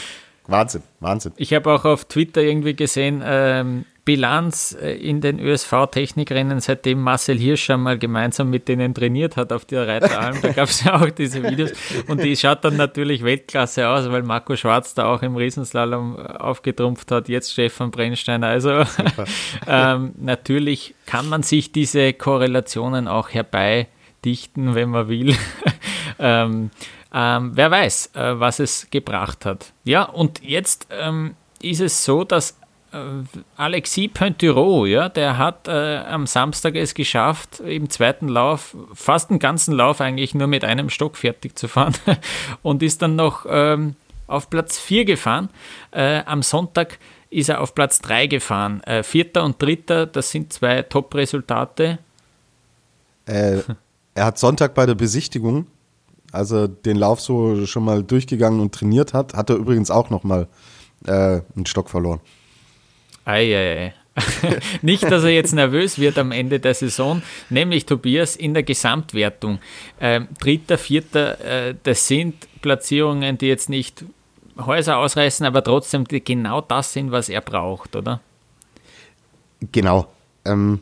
Wahnsinn, 0.48 0.84
Wahnsinn. 1.00 1.34
Ich 1.38 1.54
habe 1.54 1.72
auch 1.72 1.86
auf 1.86 2.06
Twitter 2.06 2.42
irgendwie 2.42 2.76
gesehen, 2.76 3.22
ähm, 3.26 3.86
Bilanz 4.08 4.74
äh, 4.82 4.94
in 4.94 5.20
den 5.20 5.38
ÖSV-Technikrennen, 5.38 6.62
seitdem 6.62 7.02
Marcel 7.02 7.38
Hirscher 7.38 7.76
mal 7.76 7.98
gemeinsam 7.98 8.50
mit 8.50 8.70
denen 8.70 8.94
trainiert 8.94 9.36
hat 9.36 9.52
auf 9.52 9.66
der 9.66 9.86
Reiteralm. 9.86 10.38
Da 10.42 10.54
gab 10.54 10.70
es 10.70 10.82
ja 10.86 10.96
auch 10.96 11.10
diese 11.10 11.44
Videos 11.44 11.74
und 12.08 12.24
die 12.24 12.38
schaut 12.38 12.64
dann 12.64 12.78
natürlich 12.78 13.26
Weltklasse 13.26 13.90
aus, 13.90 14.10
weil 14.10 14.24
Marco 14.24 14.56
Schwarz 14.56 14.94
da 14.94 15.14
auch 15.14 15.22
im 15.24 15.36
Riesenslalom 15.36 16.16
aufgetrumpft 16.16 17.12
hat, 17.12 17.28
jetzt 17.28 17.52
Stefan 17.52 17.92
Brennsteiner. 17.92 18.48
Also 18.48 18.86
ähm, 19.68 20.14
natürlich 20.18 20.96
kann 21.06 21.28
man 21.28 21.44
sich 21.44 21.74
diese 21.74 22.14
Korrelationen 22.14 23.10
auch 23.10 23.32
herbeidichten, 23.32 24.74
wenn 24.74 24.90
man 24.92 25.10
will. 25.10 25.36
ähm, 26.20 26.72
ähm, 27.18 27.52
wer 27.56 27.72
weiß, 27.72 28.12
äh, 28.14 28.40
was 28.40 28.60
es 28.60 28.88
gebracht 28.92 29.44
hat. 29.44 29.74
Ja, 29.84 30.04
und 30.04 30.44
jetzt 30.44 30.88
ähm, 30.92 31.34
ist 31.60 31.82
es 31.82 32.06
so, 32.06 32.24
dass 32.24 32.60
äh, 32.94 32.98
Alexis 33.56 34.12
Pointureau, 34.14 34.86
ja, 34.86 35.10
der 35.10 35.40
hat 35.40 35.68
äh, 35.68 35.98
am 35.98 36.28
Samstag 36.28 36.76
es 36.76 36.94
geschafft, 36.94 37.60
im 37.62 37.90
zweiten 37.90 38.28
Lauf, 38.28 38.78
fast 38.94 39.32
den 39.32 39.40
ganzen 39.40 39.74
Lauf 39.74 40.00
eigentlich 40.00 40.36
nur 40.36 40.46
mit 40.46 40.64
einem 40.64 40.92
Stock 40.92 41.18
fertig 41.18 41.58
zu 41.58 41.68
fahren 41.68 41.96
und 42.62 42.84
ist 42.84 43.02
dann 43.02 43.16
noch 43.16 43.48
ähm, 43.50 43.96
auf 44.28 44.52
Platz 44.52 44.78
4 44.78 45.06
gefahren. 45.06 45.50
Äh, 45.90 46.22
am 46.26 46.44
Sonntag 46.44 47.00
ist 47.32 47.50
er 47.50 47.62
auf 47.62 47.74
Platz 47.74 48.00
3 48.00 48.28
gefahren. 48.28 48.84
Äh, 48.84 49.02
Vierter 49.02 49.44
und 49.44 49.60
Dritter, 49.60 50.06
das 50.06 50.30
sind 50.30 50.54
zwei 50.54 50.84
Top-Resultate. 50.84 51.98
Äh, 53.26 53.62
er 54.14 54.26
hat 54.26 54.38
Sonntag 54.38 54.76
bei 54.76 54.86
der 54.86 54.96
Besichtigung 54.96 55.66
als 56.32 56.52
er 56.52 56.68
den 56.68 56.98
Lauf 56.98 57.22
so 57.22 57.66
schon 57.66 57.86
mal 57.86 58.04
durchgegangen 58.04 58.60
und 58.60 58.74
trainiert 58.74 59.14
hat, 59.14 59.34
hat 59.34 59.50
er 59.50 59.56
übrigens 59.56 59.92
auch 59.92 60.10
noch 60.10 60.24
mal 60.24 60.48
äh, 61.06 61.42
einen 61.56 61.66
Stock 61.66 61.90
verloren. 61.90 62.20
Eieiei. 63.26 63.94
Nicht, 64.82 65.04
dass 65.04 65.24
er 65.24 65.30
jetzt 65.30 65.54
nervös 65.54 66.00
wird 66.00 66.18
am 66.18 66.32
Ende 66.32 66.60
der 66.60 66.74
Saison, 66.74 67.22
nämlich 67.50 67.86
Tobias 67.86 68.36
in 68.36 68.54
der 68.54 68.64
Gesamtwertung. 68.64 69.60
Ähm, 70.00 70.28
dritter, 70.40 70.78
vierter, 70.78 71.40
äh, 71.42 71.76
das 71.84 72.08
sind 72.08 72.48
Platzierungen, 72.62 73.38
die 73.38 73.48
jetzt 73.48 73.70
nicht 73.70 74.06
Häuser 74.58 74.98
ausreißen, 74.98 75.46
aber 75.46 75.64
trotzdem 75.64 76.04
genau 76.06 76.62
das 76.62 76.94
sind, 76.94 77.12
was 77.12 77.30
er 77.30 77.42
braucht, 77.42 77.96
oder? 77.96 78.22
Genau. 79.72 80.08
Ähm, 80.46 80.82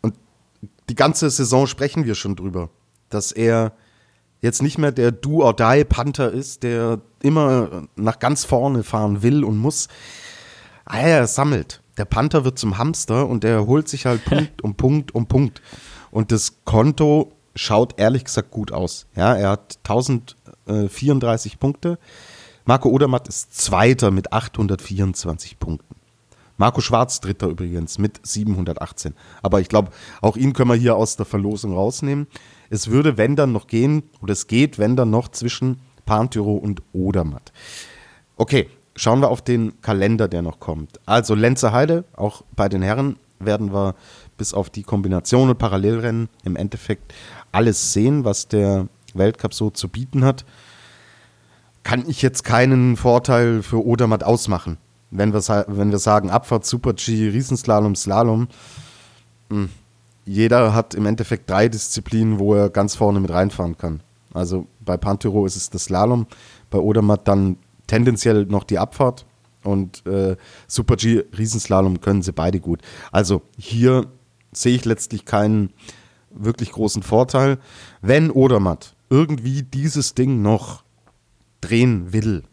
und 0.00 0.14
die 0.88 0.96
ganze 0.96 1.30
Saison 1.30 1.68
sprechen 1.68 2.06
wir 2.06 2.16
schon 2.16 2.34
drüber, 2.34 2.70
dass 3.08 3.30
er 3.30 3.72
jetzt 4.42 4.62
nicht 4.62 4.76
mehr 4.76 4.92
der 4.92 5.12
Do-or-Die-Panther 5.12 6.30
ist, 6.30 6.62
der 6.64 7.00
immer 7.22 7.86
nach 7.96 8.18
ganz 8.18 8.44
vorne 8.44 8.82
fahren 8.82 9.22
will 9.22 9.44
und 9.44 9.56
muss. 9.56 9.88
Ah, 10.84 10.98
er 10.98 11.26
sammelt. 11.26 11.80
Der 11.96 12.04
Panther 12.04 12.44
wird 12.44 12.58
zum 12.58 12.76
Hamster 12.76 13.28
und 13.28 13.44
der 13.44 13.66
holt 13.66 13.88
sich 13.88 14.04
halt 14.04 14.24
Punkt 14.26 14.62
um 14.62 14.74
Punkt 14.74 15.14
um 15.14 15.26
Punkt. 15.26 15.62
Und 16.10 16.32
das 16.32 16.64
Konto 16.64 17.32
schaut 17.54 17.98
ehrlich 17.98 18.24
gesagt 18.24 18.50
gut 18.50 18.72
aus. 18.72 19.06
Ja, 19.14 19.34
er 19.34 19.50
hat 19.50 19.78
1034 19.84 21.58
Punkte. 21.58 21.98
Marco 22.64 22.88
Odermatt 22.88 23.28
ist 23.28 23.54
Zweiter 23.54 24.10
mit 24.10 24.32
824 24.32 25.58
Punkten. 25.58 25.94
Marco 26.56 26.80
Schwarz 26.80 27.20
Dritter 27.20 27.48
übrigens 27.48 27.98
mit 27.98 28.20
718. 28.22 29.14
Aber 29.42 29.60
ich 29.60 29.68
glaube, 29.68 29.90
auch 30.20 30.36
ihn 30.36 30.52
können 30.52 30.70
wir 30.70 30.76
hier 30.76 30.96
aus 30.96 31.16
der 31.16 31.26
Verlosung 31.26 31.74
rausnehmen. 31.74 32.26
Es 32.70 32.88
würde, 32.88 33.16
wenn 33.16 33.36
dann 33.36 33.52
noch 33.52 33.66
gehen, 33.66 34.04
oder 34.20 34.32
es 34.32 34.46
geht, 34.46 34.78
wenn 34.78 34.96
dann 34.96 35.10
noch 35.10 35.28
zwischen 35.28 35.80
Pantyro 36.06 36.54
und 36.54 36.82
Odermatt. 36.92 37.52
Okay, 38.36 38.68
schauen 38.96 39.20
wir 39.20 39.28
auf 39.28 39.42
den 39.42 39.80
Kalender, 39.80 40.28
der 40.28 40.42
noch 40.42 40.60
kommt. 40.60 41.00
Also 41.06 41.34
Lenzer 41.34 41.72
Heide, 41.72 42.04
auch 42.16 42.42
bei 42.54 42.68
den 42.68 42.82
Herren 42.82 43.16
werden 43.38 43.72
wir 43.72 43.94
bis 44.36 44.54
auf 44.54 44.70
die 44.70 44.82
Kombination 44.82 45.50
und 45.50 45.58
Parallelrennen 45.58 46.28
im 46.44 46.56
Endeffekt 46.56 47.12
alles 47.50 47.92
sehen, 47.92 48.24
was 48.24 48.48
der 48.48 48.88
Weltcup 49.14 49.54
so 49.54 49.70
zu 49.70 49.88
bieten 49.88 50.24
hat. 50.24 50.44
Kann 51.82 52.08
ich 52.08 52.22
jetzt 52.22 52.44
keinen 52.44 52.96
Vorteil 52.96 53.62
für 53.62 53.84
Odermatt 53.84 54.22
ausmachen. 54.22 54.78
Wenn 55.12 55.32
wir, 55.32 55.64
wenn 55.68 55.90
wir 55.90 55.98
sagen 55.98 56.30
Abfahrt, 56.30 56.64
Super 56.64 56.94
G, 56.94 57.28
Riesenslalom, 57.28 57.94
Slalom, 57.94 58.48
hm, 59.50 59.68
jeder 60.24 60.74
hat 60.74 60.94
im 60.94 61.06
Endeffekt 61.06 61.50
drei 61.50 61.68
Disziplinen, 61.68 62.38
wo 62.38 62.54
er 62.54 62.70
ganz 62.70 62.94
vorne 62.94 63.20
mit 63.20 63.30
reinfahren 63.30 63.76
kann. 63.76 64.00
Also 64.32 64.66
bei 64.80 64.96
Pantyro 64.96 65.44
ist 65.46 65.56
es 65.56 65.70
das 65.70 65.84
Slalom, 65.84 66.26
bei 66.70 66.78
Odermatt 66.78 67.28
dann 67.28 67.56
tendenziell 67.86 68.46
noch 68.46 68.64
die 68.64 68.78
Abfahrt 68.78 69.26
und 69.62 70.04
äh, 70.06 70.36
Super 70.66 70.96
G 70.96 71.24
Riesenslalom 71.36 72.00
können 72.00 72.22
sie 72.22 72.32
beide 72.32 72.60
gut. 72.60 72.80
Also 73.10 73.42
hier 73.58 74.06
sehe 74.52 74.74
ich 74.74 74.84
letztlich 74.84 75.24
keinen 75.24 75.72
wirklich 76.30 76.72
großen 76.72 77.02
Vorteil. 77.02 77.58
Wenn 78.00 78.30
Odermatt 78.30 78.94
irgendwie 79.10 79.62
dieses 79.62 80.14
Ding 80.14 80.40
noch 80.40 80.82
drehen 81.60 82.12
will, 82.12 82.44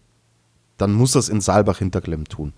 dann 0.81 0.93
muss 0.93 1.15
er 1.15 1.19
es 1.19 1.29
in 1.29 1.41
Saalbach 1.41 1.77
Hinterklemm 1.77 2.25
tun. 2.25 2.53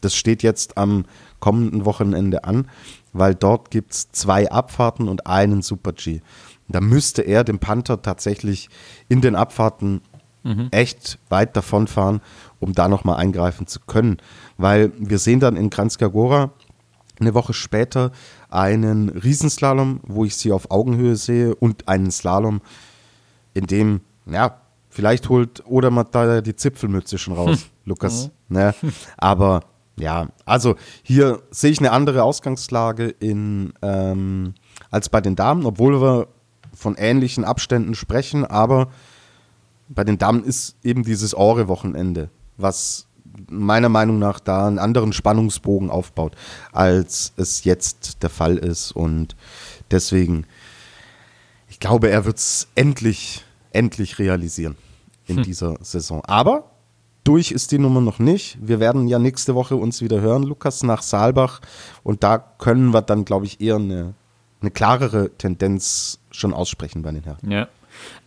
Das 0.00 0.14
steht 0.14 0.42
jetzt 0.42 0.78
am 0.78 1.04
kommenden 1.40 1.84
Wochenende 1.84 2.44
an, 2.44 2.68
weil 3.12 3.34
dort 3.34 3.70
gibt 3.70 3.92
es 3.92 4.10
zwei 4.12 4.50
Abfahrten 4.50 5.08
und 5.08 5.26
einen 5.26 5.62
Super-G. 5.62 6.20
Da 6.68 6.80
müsste 6.80 7.22
er 7.22 7.44
dem 7.44 7.58
Panther 7.58 8.02
tatsächlich 8.02 8.68
in 9.08 9.20
den 9.20 9.34
Abfahrten 9.34 10.02
mhm. 10.44 10.68
echt 10.70 11.18
weit 11.30 11.56
davonfahren, 11.56 12.20
um 12.60 12.74
da 12.74 12.88
nochmal 12.88 13.16
eingreifen 13.16 13.66
zu 13.66 13.80
können. 13.80 14.18
Weil 14.56 14.92
wir 14.98 15.18
sehen 15.18 15.40
dann 15.40 15.56
in 15.56 15.70
Kranjska 15.70 16.06
Gora 16.08 16.52
eine 17.18 17.34
Woche 17.34 17.54
später 17.54 18.12
einen 18.48 19.08
Riesenslalom, 19.08 20.00
wo 20.06 20.24
ich 20.24 20.36
sie 20.36 20.52
auf 20.52 20.70
Augenhöhe 20.70 21.16
sehe 21.16 21.54
und 21.54 21.88
einen 21.88 22.10
Slalom, 22.10 22.60
in 23.54 23.66
dem, 23.66 24.00
ja, 24.26 24.60
vielleicht 24.98 25.28
holt 25.28 25.64
Odermatt 25.64 26.12
da 26.12 26.40
die 26.40 26.56
Zipfelmütze 26.56 27.18
schon 27.18 27.34
raus, 27.34 27.66
Lukas. 27.84 28.32
Mhm. 28.48 28.56
Ne? 28.56 28.74
Aber 29.16 29.60
Ja, 29.96 30.26
also 30.44 30.74
hier 31.04 31.40
sehe 31.52 31.70
ich 31.70 31.78
eine 31.78 31.92
andere 31.92 32.24
Ausgangslage 32.24 33.06
in, 33.06 33.72
ähm, 33.80 34.54
als 34.90 35.08
bei 35.08 35.20
den 35.20 35.36
Damen, 35.36 35.66
obwohl 35.66 36.02
wir 36.02 36.26
von 36.74 36.96
ähnlichen 36.96 37.44
Abständen 37.44 37.94
sprechen, 37.94 38.44
aber 38.44 38.88
bei 39.88 40.02
den 40.02 40.18
Damen 40.18 40.42
ist 40.42 40.74
eben 40.82 41.04
dieses 41.04 41.32
Ore-Wochenende, 41.32 42.28
was 42.56 43.06
meiner 43.48 43.88
Meinung 43.88 44.18
nach 44.18 44.40
da 44.40 44.66
einen 44.66 44.80
anderen 44.80 45.12
Spannungsbogen 45.12 45.90
aufbaut, 45.90 46.34
als 46.72 47.34
es 47.36 47.62
jetzt 47.62 48.24
der 48.24 48.30
Fall 48.30 48.56
ist. 48.56 48.90
Und 48.90 49.36
deswegen, 49.92 50.44
ich 51.68 51.78
glaube, 51.78 52.10
er 52.10 52.24
wird 52.24 52.38
es 52.38 52.66
endlich, 52.74 53.44
endlich 53.70 54.18
realisieren 54.18 54.74
in 55.28 55.36
hm. 55.36 55.42
dieser 55.44 55.76
Saison. 55.80 56.24
Aber 56.24 56.70
durch 57.24 57.52
ist 57.52 57.72
die 57.72 57.78
Nummer 57.78 58.00
noch 58.00 58.18
nicht. 58.18 58.58
Wir 58.60 58.80
werden 58.80 59.06
ja 59.06 59.18
nächste 59.18 59.54
Woche 59.54 59.76
uns 59.76 60.00
wieder 60.02 60.20
hören, 60.20 60.42
Lukas, 60.42 60.82
nach 60.82 61.02
Saalbach. 61.02 61.60
Und 62.02 62.22
da 62.24 62.38
können 62.38 62.92
wir 62.92 63.02
dann, 63.02 63.24
glaube 63.24 63.44
ich, 63.46 63.60
eher 63.60 63.76
eine, 63.76 64.14
eine 64.60 64.70
klarere 64.70 65.30
Tendenz 65.36 66.20
schon 66.30 66.54
aussprechen 66.54 67.02
bei 67.02 67.12
den 67.12 67.24
Herren. 67.24 67.50
Ja. 67.50 67.68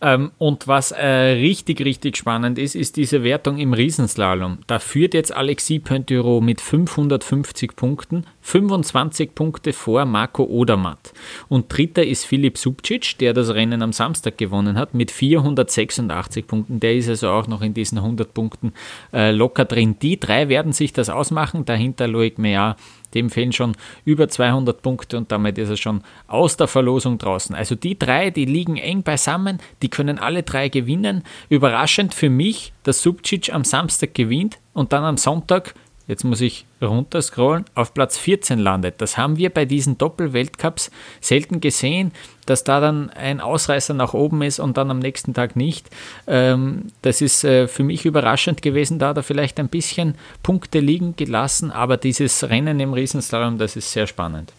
Ähm, 0.00 0.32
und 0.38 0.66
was 0.68 0.92
äh, 0.92 1.06
richtig, 1.06 1.84
richtig 1.84 2.16
spannend 2.16 2.58
ist, 2.58 2.74
ist 2.74 2.96
diese 2.96 3.22
Wertung 3.22 3.58
im 3.58 3.72
Riesenslalom. 3.72 4.58
Da 4.66 4.78
führt 4.78 5.14
jetzt 5.14 5.34
Alexis 5.34 5.82
Pointureau 5.82 6.40
mit 6.40 6.60
550 6.60 7.76
Punkten, 7.76 8.24
25 8.40 9.34
Punkte 9.34 9.72
vor 9.72 10.04
Marco 10.04 10.44
Odermatt. 10.44 11.12
Und 11.48 11.66
dritter 11.76 12.04
ist 12.04 12.24
Filip 12.24 12.58
Subcic, 12.58 13.18
der 13.18 13.32
das 13.32 13.50
Rennen 13.50 13.82
am 13.82 13.92
Samstag 13.92 14.38
gewonnen 14.38 14.76
hat, 14.76 14.94
mit 14.94 15.10
486 15.10 16.46
Punkten. 16.46 16.80
Der 16.80 16.94
ist 16.94 17.08
also 17.08 17.30
auch 17.30 17.46
noch 17.46 17.62
in 17.62 17.74
diesen 17.74 17.98
100 17.98 18.34
Punkten 18.34 18.72
äh, 19.12 19.30
locker 19.30 19.64
drin. 19.64 19.96
Die 20.00 20.18
drei 20.18 20.48
werden 20.48 20.72
sich 20.72 20.92
das 20.92 21.08
ausmachen. 21.08 21.64
Dahinter 21.64 22.08
Loic 22.08 22.38
Meillard 22.38 22.76
dem 23.14 23.30
fehlen 23.30 23.52
schon 23.52 23.76
über 24.04 24.28
200 24.28 24.82
Punkte 24.82 25.16
und 25.18 25.32
damit 25.32 25.58
ist 25.58 25.70
er 25.70 25.76
schon 25.76 26.02
aus 26.26 26.56
der 26.56 26.68
Verlosung 26.68 27.18
draußen. 27.18 27.54
Also 27.54 27.74
die 27.74 27.98
drei, 27.98 28.30
die 28.30 28.44
liegen 28.44 28.76
eng 28.76 29.02
beisammen, 29.02 29.58
die 29.82 29.88
können 29.88 30.18
alle 30.18 30.42
drei 30.42 30.68
gewinnen. 30.68 31.22
Überraschend 31.48 32.14
für 32.14 32.30
mich, 32.30 32.72
dass 32.82 33.02
Subcic 33.02 33.52
am 33.52 33.64
Samstag 33.64 34.14
gewinnt 34.14 34.58
und 34.72 34.92
dann 34.92 35.04
am 35.04 35.16
Sonntag 35.16 35.74
jetzt 36.12 36.24
muss 36.24 36.42
ich 36.42 36.66
runterscrollen, 36.82 37.64
auf 37.74 37.94
Platz 37.94 38.18
14 38.18 38.58
landet. 38.58 39.00
Das 39.00 39.16
haben 39.16 39.38
wir 39.38 39.48
bei 39.48 39.64
diesen 39.64 39.96
Doppel-Weltcups 39.96 40.90
selten 41.22 41.60
gesehen, 41.60 42.12
dass 42.44 42.64
da 42.64 42.80
dann 42.80 43.08
ein 43.08 43.40
Ausreißer 43.40 43.94
nach 43.94 44.12
oben 44.12 44.42
ist 44.42 44.60
und 44.60 44.76
dann 44.76 44.90
am 44.90 44.98
nächsten 44.98 45.32
Tag 45.32 45.56
nicht. 45.56 45.88
Ähm, 46.26 46.88
das 47.00 47.22
ist 47.22 47.44
äh, 47.44 47.66
für 47.66 47.82
mich 47.82 48.04
überraschend 48.04 48.60
gewesen, 48.60 48.98
da 48.98 49.08
hat 49.08 49.16
er 49.16 49.22
vielleicht 49.22 49.58
ein 49.58 49.68
bisschen 49.68 50.16
Punkte 50.42 50.80
liegen 50.80 51.16
gelassen, 51.16 51.70
aber 51.70 51.96
dieses 51.96 52.44
Rennen 52.44 52.78
im 52.78 52.92
Riesenslalom, 52.92 53.56
das 53.56 53.76
ist 53.76 53.90
sehr 53.90 54.06
spannend. 54.06 54.52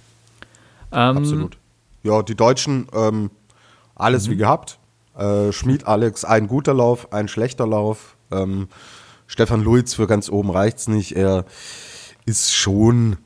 Ähm, 0.91 1.17
Absolut. 1.17 1.57
Ja, 2.01 2.23
die 2.23 2.35
Deutschen, 2.35 2.87
ähm, 2.93 3.29
alles 3.95 4.27
mhm. 4.27 4.31
wie 4.31 4.37
gehabt. 4.37 4.79
Äh, 5.15 5.51
Schmied 5.51 5.85
Alex, 5.85 6.25
ein 6.25 6.47
guter 6.47 6.73
Lauf, 6.73 7.13
ein 7.13 7.27
schlechter 7.27 7.67
Lauf. 7.67 8.15
Ähm, 8.31 8.69
Stefan 9.33 9.63
Luiz 9.63 9.95
für 9.95 10.05
ganz 10.05 10.29
oben 10.29 10.51
reicht 10.51 10.77
es 10.77 10.87
nicht. 10.87 11.13
Er 11.13 11.45
ist 12.23 12.53
schon, 12.53 13.17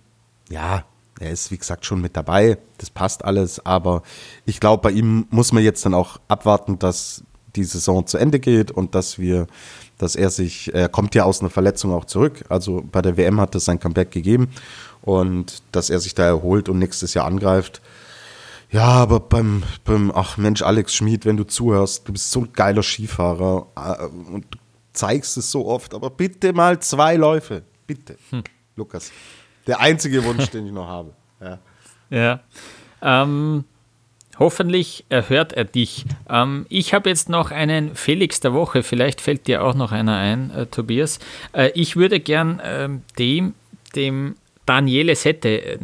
ja, 0.49 0.85
er 1.19 1.31
ist 1.31 1.51
wie 1.51 1.57
gesagt 1.57 1.85
schon 1.85 1.99
mit 1.99 2.15
dabei. 2.15 2.59
Das 2.77 2.89
passt 2.89 3.25
alles. 3.25 3.65
Aber 3.65 4.03
ich 4.45 4.61
glaube, 4.61 4.83
bei 4.83 4.91
ihm 4.91 5.27
muss 5.31 5.51
man 5.51 5.65
jetzt 5.65 5.85
dann 5.85 5.93
auch 5.93 6.17
abwarten, 6.29 6.79
dass 6.79 7.25
die 7.57 7.65
Saison 7.65 8.07
zu 8.07 8.17
Ende 8.17 8.39
geht 8.39 8.71
und 8.71 8.95
dass 8.95 9.19
wir, 9.19 9.47
dass 9.97 10.15
er 10.15 10.29
sich, 10.29 10.73
er 10.73 10.87
kommt 10.87 11.13
ja 11.13 11.25
aus 11.25 11.41
einer 11.41 11.49
Verletzung 11.49 11.91
auch 11.91 12.05
zurück. 12.05 12.45
Also 12.47 12.85
bei 12.89 13.01
der 13.01 13.17
WM 13.17 13.41
hat 13.41 13.53
es 13.55 13.65
sein 13.65 13.81
Comeback 13.81 14.11
gegeben 14.11 14.47
und 15.01 15.61
dass 15.73 15.89
er 15.89 15.99
sich 15.99 16.15
da 16.15 16.23
erholt 16.23 16.69
und 16.69 16.79
nächstes 16.79 17.15
Jahr 17.15 17.25
angreift. 17.25 17.81
Ja, 18.71 18.85
aber 18.85 19.19
beim, 19.19 19.63
beim, 19.83 20.09
ach 20.15 20.37
Mensch, 20.37 20.61
Alex 20.61 20.95
Schmid, 20.95 21.25
wenn 21.25 21.35
du 21.35 21.43
zuhörst, 21.43 22.07
du 22.07 22.13
bist 22.13 22.31
so 22.31 22.39
ein 22.41 22.53
geiler 22.53 22.83
Skifahrer 22.83 23.67
äh, 23.75 24.05
und 24.33 24.45
zeigst 24.97 25.37
es 25.37 25.51
so 25.51 25.67
oft, 25.67 25.93
aber 25.93 26.09
bitte 26.09 26.53
mal 26.53 26.79
zwei 26.79 27.15
Läufe. 27.15 27.63
Bitte. 27.85 28.17
Hm. 28.31 28.43
Lukas. 28.75 29.11
Der 29.65 29.79
einzige 29.79 30.23
Wunsch, 30.23 30.49
den 30.49 30.65
ich 30.65 30.71
noch 30.71 30.87
habe. 30.87 31.13
Ja. 31.41 31.59
ja. 32.09 32.39
Ähm, 33.01 33.65
hoffentlich 34.39 35.05
erhört 35.09 35.53
er 35.53 35.65
dich. 35.65 36.05
Ähm, 36.29 36.65
ich 36.69 36.93
habe 36.93 37.09
jetzt 37.09 37.29
noch 37.29 37.51
einen 37.51 37.95
Felix 37.95 38.39
der 38.39 38.53
Woche. 38.53 38.83
Vielleicht 38.83 39.21
fällt 39.21 39.47
dir 39.47 39.63
auch 39.63 39.75
noch 39.75 39.91
einer 39.91 40.17
ein, 40.17 40.51
äh, 40.51 40.65
Tobias. 40.67 41.19
Äh, 41.53 41.71
ich 41.75 41.95
würde 41.95 42.19
gern 42.19 42.59
äh, 42.59 42.89
dem, 43.17 43.53
dem 43.95 44.35
Daniele 44.65 45.15
Sette 45.15 45.49
äh, 45.49 45.77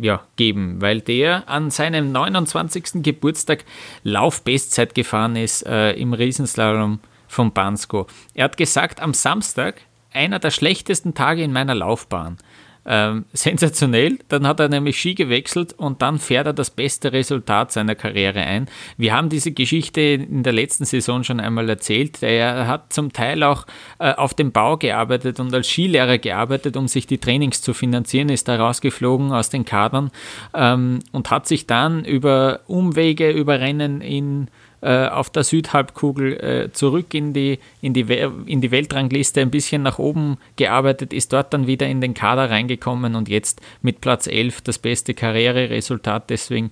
ja, 0.00 0.22
geben, 0.36 0.80
weil 0.80 1.00
der 1.00 1.48
an 1.48 1.70
seinem 1.70 2.12
29. 2.12 3.02
Geburtstag 3.02 3.64
Laufbestzeit 4.04 4.94
gefahren 4.94 5.36
ist 5.36 5.66
äh, 5.66 5.92
im 5.92 6.12
Riesenslalom 6.12 7.00
von 7.30 7.52
Bansko. 7.52 8.06
Er 8.34 8.44
hat 8.44 8.56
gesagt, 8.56 9.00
am 9.00 9.14
Samstag, 9.14 9.82
einer 10.12 10.40
der 10.40 10.50
schlechtesten 10.50 11.14
Tage 11.14 11.42
in 11.42 11.52
meiner 11.52 11.74
Laufbahn. 11.74 12.38
Ähm, 12.86 13.26
sensationell, 13.32 14.18
dann 14.28 14.46
hat 14.46 14.58
er 14.58 14.68
nämlich 14.68 14.98
Ski 14.98 15.14
gewechselt 15.14 15.74
und 15.74 16.02
dann 16.02 16.18
fährt 16.18 16.46
er 16.46 16.52
das 16.52 16.70
beste 16.70 17.12
Resultat 17.12 17.70
seiner 17.70 17.94
Karriere 17.94 18.40
ein. 18.40 18.66
Wir 18.96 19.14
haben 19.14 19.28
diese 19.28 19.52
Geschichte 19.52 20.00
in 20.00 20.42
der 20.42 20.54
letzten 20.54 20.84
Saison 20.84 21.22
schon 21.22 21.40
einmal 21.40 21.68
erzählt. 21.68 22.22
Er 22.22 22.66
hat 22.66 22.92
zum 22.92 23.12
Teil 23.12 23.42
auch 23.42 23.66
äh, 23.98 24.12
auf 24.14 24.34
dem 24.34 24.50
Bau 24.50 24.76
gearbeitet 24.76 25.38
und 25.38 25.54
als 25.54 25.68
Skilehrer 25.68 26.18
gearbeitet, 26.18 26.76
um 26.76 26.88
sich 26.88 27.06
die 27.06 27.18
Trainings 27.18 27.62
zu 27.62 27.74
finanzieren, 27.74 28.28
ist 28.28 28.48
da 28.48 28.56
rausgeflogen 28.56 29.30
aus 29.30 29.50
den 29.50 29.64
Kadern 29.64 30.10
ähm, 30.54 31.00
und 31.12 31.30
hat 31.30 31.46
sich 31.46 31.66
dann 31.66 32.04
über 32.04 32.60
Umwege, 32.66 33.30
über 33.30 33.60
Rennen 33.60 34.00
in 34.00 34.48
äh, 34.82 35.06
auf 35.08 35.30
der 35.30 35.44
Südhalbkugel 35.44 36.32
äh, 36.32 36.72
zurück 36.72 37.12
in 37.12 37.32
die, 37.32 37.58
in, 37.82 37.92
die, 37.92 38.02
in 38.46 38.60
die 38.60 38.70
Weltrangliste 38.70 39.40
ein 39.40 39.50
bisschen 39.50 39.82
nach 39.82 39.98
oben 39.98 40.38
gearbeitet, 40.56 41.12
ist 41.12 41.32
dort 41.32 41.52
dann 41.52 41.66
wieder 41.66 41.86
in 41.86 42.00
den 42.00 42.14
Kader 42.14 42.50
reingekommen 42.50 43.14
und 43.14 43.28
jetzt 43.28 43.60
mit 43.82 44.00
Platz 44.00 44.26
11 44.26 44.62
das 44.62 44.78
beste 44.78 45.14
Karriereresultat. 45.14 46.30
Deswegen 46.30 46.70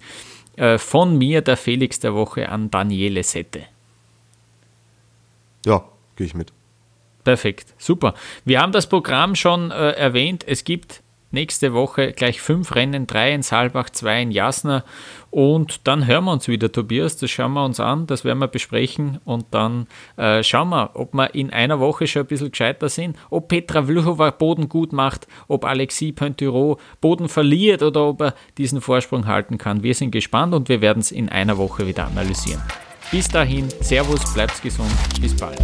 äh, 0.57 0.79
von 0.79 1.19
mir 1.19 1.43
der 1.43 1.57
Felix 1.57 2.01
der 2.01 2.15
Woche 2.15 2.49
an 2.49 2.71
Daniele 2.71 3.23
Sette. 3.23 3.63
Ja, 5.67 5.85
gehe 6.17 6.27
ich 6.27 6.35
mit. 6.35 6.53
Perfekt, 7.25 7.75
super. 7.77 8.15
Wir 8.47 8.61
haben 8.61 8.73
das 8.73 8.89
Programm 8.89 9.35
schon 9.35 9.71
äh, 9.71 9.91
erwähnt. 9.91 10.45
Es 10.47 10.65
gibt 10.65 11.03
nächste 11.31 11.73
Woche 11.75 12.13
gleich 12.13 12.41
fünf 12.41 12.75
Rennen, 12.75 13.07
drei 13.07 13.33
in 13.33 13.43
Saalbach, 13.43 13.91
zwei 13.91 14.23
in 14.23 14.31
Jasna. 14.31 14.85
Und 15.31 15.87
dann 15.87 16.07
hören 16.07 16.25
wir 16.25 16.33
uns 16.33 16.49
wieder, 16.49 16.73
Tobias. 16.73 17.17
Das 17.17 17.31
schauen 17.31 17.53
wir 17.53 17.65
uns 17.65 17.81
an, 17.81 18.07
das 18.07 18.25
werden 18.25 18.39
wir 18.39 18.49
besprechen. 18.49 19.21
Und 19.25 19.47
dann 19.51 19.87
äh, 20.17 20.43
schauen 20.43 20.71
wir, 20.71 20.91
ob 20.95 21.15
wir 21.15 21.35
in 21.35 21.53
einer 21.53 21.81
Woche 21.81 22.07
schon 22.07 22.23
ein 22.23 22.29
bisschen 22.29 22.51
gescheiter 22.51 22.89
sind, 22.89 23.17
ob 23.31 23.49
Petra 23.49 23.83
Vlhova 23.83 24.31
Boden 24.31 24.69
gut 24.69 24.93
macht, 24.93 25.27
ob 25.49 25.65
Alexis 25.65 26.15
Pointureau 26.15 26.79
Boden 27.01 27.29
verliert 27.29 27.83
oder 27.83 28.07
ob 28.07 28.23
er 28.23 28.35
diesen 28.57 28.81
Vorsprung 28.81 29.27
halten 29.27 29.59
kann. 29.59 29.83
Wir 29.83 29.95
sind 29.95 30.11
gespannt 30.11 30.55
und 30.55 30.69
wir 30.69 30.81
werden 30.81 31.01
es 31.01 31.13
in 31.13 31.29
einer 31.29 31.59
Woche 31.59 31.87
wieder 31.87 32.07
analysieren. 32.07 32.63
Bis 33.11 33.29
dahin, 33.29 33.69
Servus, 33.81 34.33
bleibt 34.35 34.63
gesund, 34.63 34.93
bis 35.21 35.35
bald. 35.35 35.59